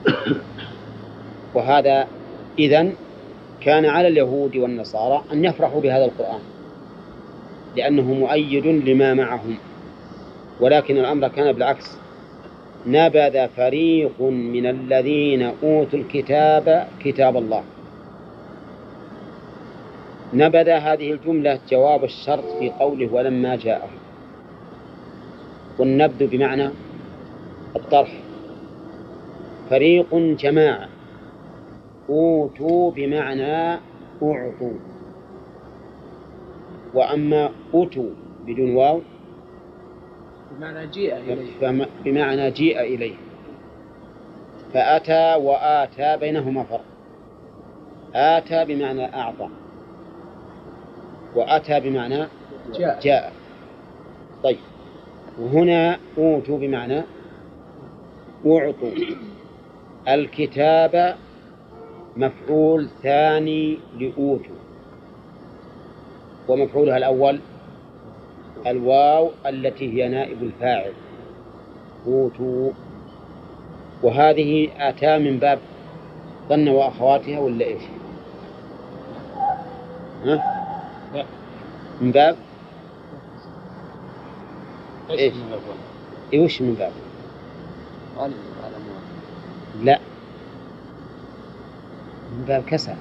[1.54, 2.06] وهذا
[2.58, 2.92] إذن
[3.60, 6.40] كان على اليهود والنصارى أن يفرحوا بهذا القرآن
[7.76, 9.58] لأنه مؤيد لما معهم.
[10.60, 11.98] ولكن الأمر كان بالعكس.
[12.86, 17.62] نبذ فريق من الذين أوتوا الكتاب كتاب الله.
[20.34, 23.98] نبذ هذه الجملة جواب الشرط في قوله ولما جاءهم
[25.78, 26.70] والنبذ بمعنى
[27.76, 28.12] الطرح.
[29.70, 30.88] فريق جماعة
[32.08, 33.80] أوتوا بمعنى
[34.22, 34.78] أعطوا.
[36.94, 38.10] وأما أوتوا
[38.46, 39.00] بدون واو
[40.50, 41.86] بمعنى جيء إليه.
[42.04, 43.14] بمعنى جيء إليه.
[44.74, 46.84] فأتى وآتى بينهما فرق.
[48.14, 49.48] آتى بمعنى أعطى.
[51.34, 52.26] وأتى بمعنى
[52.74, 53.00] جاء.
[53.02, 53.32] جاء.
[54.44, 54.58] طيب.
[55.40, 57.02] وهنا أوتوا بمعنى
[58.46, 58.90] أعطوا.
[60.08, 61.16] الكتاب
[62.16, 64.54] مفعول ثاني لأوتوا.
[66.48, 67.40] ومفعولها الأول
[68.66, 70.92] الواو التي هي نائب الفاعل.
[72.06, 72.70] أوتوا.
[74.02, 75.58] وهذه أتى من باب
[76.48, 77.82] ظن وأخواتها ولا إيش؟
[80.24, 80.57] ها؟
[82.00, 82.36] من باب؟
[85.10, 85.76] الأول
[86.32, 86.92] إيه وش من باب؟
[89.82, 90.00] لا.
[92.32, 92.94] من باب كسر.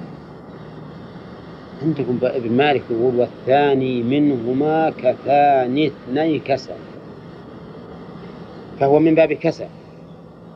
[1.81, 6.75] عندكم ابن مالك يقول والثاني منهما كثاني اثني كسر.
[8.79, 9.67] فهو من باب كسر.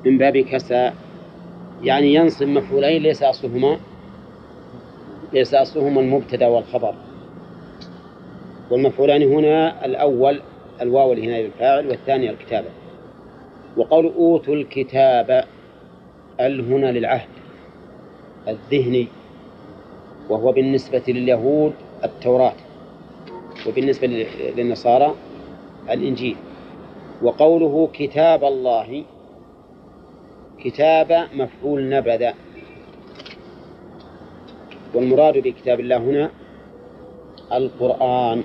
[0.06, 0.94] من باب كسر.
[1.84, 3.78] يعني ينصب مفعولين ليس أصلهما.
[5.34, 7.11] ليس أصلهما المبتدأ والخبر.
[8.72, 10.42] والمفعولان هنا الأول
[10.82, 12.68] الواو هنا للفاعل والثاني الكتابة.
[13.78, 15.44] وقول أوتوا الكتاب
[16.40, 17.30] ال هنا للعهد
[18.48, 19.08] الذهني
[20.30, 21.74] وهو بالنسبة لليهود
[22.04, 22.54] التوراة
[23.68, 24.28] وبالنسبة
[24.58, 25.16] للنصارى
[25.90, 26.36] الإنجيل.
[27.22, 29.04] وقوله كتاب الله
[30.64, 32.32] كتاب مفعول نبذ.
[34.94, 36.32] والمراد بكتاب الله هنا
[37.54, 38.44] القرآن.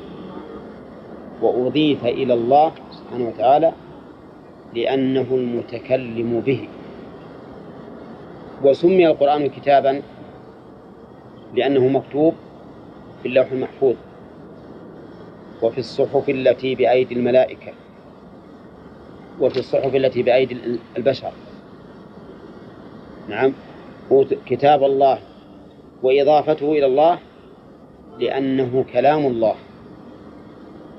[1.42, 3.72] وأضيف إلى الله سبحانه وتعالى
[4.74, 6.68] لأنه المتكلم به.
[8.64, 10.02] وسمي القرآن كتابا
[11.54, 12.34] لأنه مكتوب
[13.22, 13.94] في اللوح المحفوظ
[15.62, 17.72] وفي الصحف التي بأيدي الملائكة
[19.40, 20.56] وفي الصحف التي بأيدي
[20.96, 21.32] البشر.
[23.28, 23.52] نعم.
[24.46, 25.18] كتاب الله
[26.02, 27.18] وإضافته إلى الله
[28.18, 29.54] لأنه كلام الله.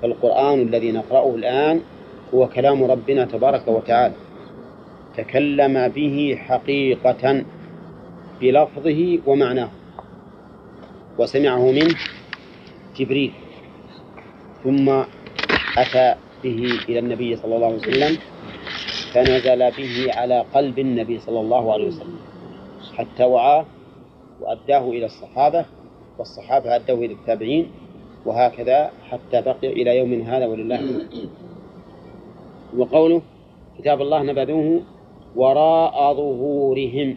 [0.02, 1.82] فالقرآن الذي نقرأه الآن
[2.34, 4.14] هو كلام ربنا تبارك وتعالى.
[5.18, 7.44] تكلم به حقيقة
[8.42, 9.70] بلفظه ومعناه.
[11.20, 11.96] وسمعه منه
[12.98, 13.32] جبريل.
[14.64, 14.90] ثم
[15.78, 18.18] أتى به إلى النبي صلى الله عليه وسلم
[19.14, 22.20] فنزل به على قلب النبي صلى الله عليه وسلم.
[22.98, 23.66] حتى وعاه
[24.42, 25.66] وأداه إلى الصحابة
[26.18, 27.72] والصحابة أدوه إلى التابعين.
[28.28, 30.82] وهكذا حتى بقي إلى يوم هذا ولله
[32.78, 33.22] وقوله
[33.78, 34.82] كتاب الله نبذوه
[35.36, 37.16] وراء ظهورهم.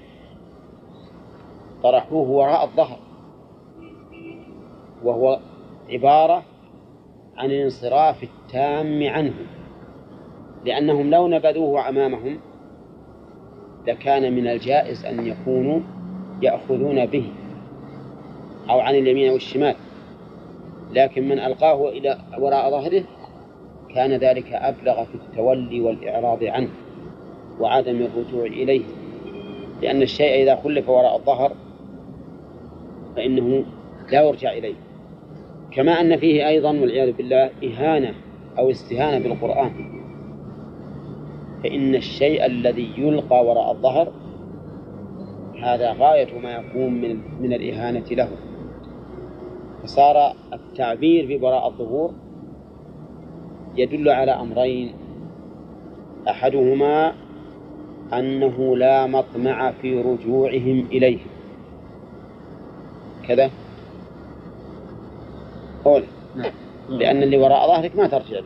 [1.83, 2.99] طرحوه وراء الظهر.
[5.05, 5.41] وهو
[5.91, 6.43] عبارة
[7.37, 9.35] عن الانصراف التام عنه.
[10.65, 12.39] لأنهم لو نبذوه أمامهم
[13.87, 15.81] لكان من الجائز أن يكونوا
[16.43, 17.27] يأخذون به
[18.71, 19.75] أو عن اليمين أو الشمال.
[20.93, 23.05] لكن من ألقاه إلى وراء ظهره
[23.95, 26.69] كان ذلك أبلغ في التولي والإعراض عنه
[27.61, 28.83] وعدم الرجوع إليه.
[29.83, 31.53] لأن الشيء إذا خلف وراء الظهر
[33.17, 33.65] فإنه
[34.13, 34.75] لا يرجع إليه.
[35.71, 38.15] كما أن فيه أيضا والعياذ بالله إهانة
[38.59, 39.73] أو استهانة بالقرآن.
[41.63, 44.13] فإن الشيء الذي يلقى وراء الظهر
[45.63, 48.29] هذا غاية ما يكون من من الإهانة له.
[49.83, 52.11] فصار التعبير ببراء الظهور
[53.77, 54.95] يدل على أمرين.
[56.29, 57.13] أحدهما
[58.13, 61.19] أنه لا مطمع في رجوعهم إليه.
[63.29, 63.51] كذا.
[65.85, 66.03] قول.
[66.37, 66.53] نعم.
[66.89, 68.37] لأن اللي وراء ظهرك ما ترجع.
[68.37, 68.45] له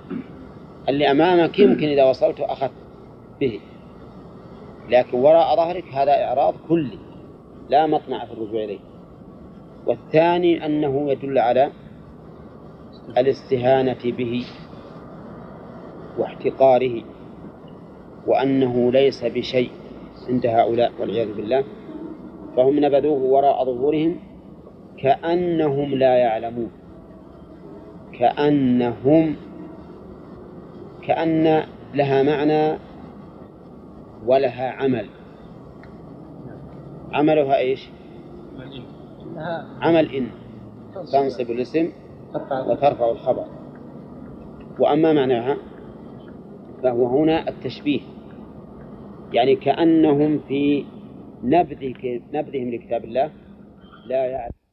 [0.88, 2.72] اللي أمامك يمكن إذا وصلت أخذت
[3.40, 3.60] به.
[4.88, 6.98] لكن وراء ظهرك هذا إعراض كلي.
[7.68, 8.93] لا مطمع في الرجوع إليه.
[9.86, 11.70] والثاني أنه يدل على
[13.18, 14.44] الاستهانة به
[16.18, 17.02] واحتقاره
[18.26, 19.70] وأنه ليس بشيء
[20.28, 21.64] عند هؤلاء والعياذ بالله.
[22.56, 24.16] فهم نبذوه وراء ظهورهم
[24.98, 26.70] كأنهم لا يعلمون.
[28.18, 29.36] كأنهم
[31.02, 31.62] كأن
[31.94, 32.78] لها معنى
[34.26, 35.06] ولها عمل.
[37.12, 37.88] عملها إيش؟
[39.80, 40.26] عمل إن.
[40.94, 41.50] تنصب.
[41.50, 41.92] الاسم
[42.68, 43.44] وترفع الخبر.
[44.78, 45.56] وأما معناها
[46.82, 48.00] فهو هنا التشبيه.
[49.32, 50.84] يعني كأنهم في
[51.44, 51.92] نبذ
[52.32, 53.30] نبذهم لكتاب الله
[54.06, 54.63] لا يعلم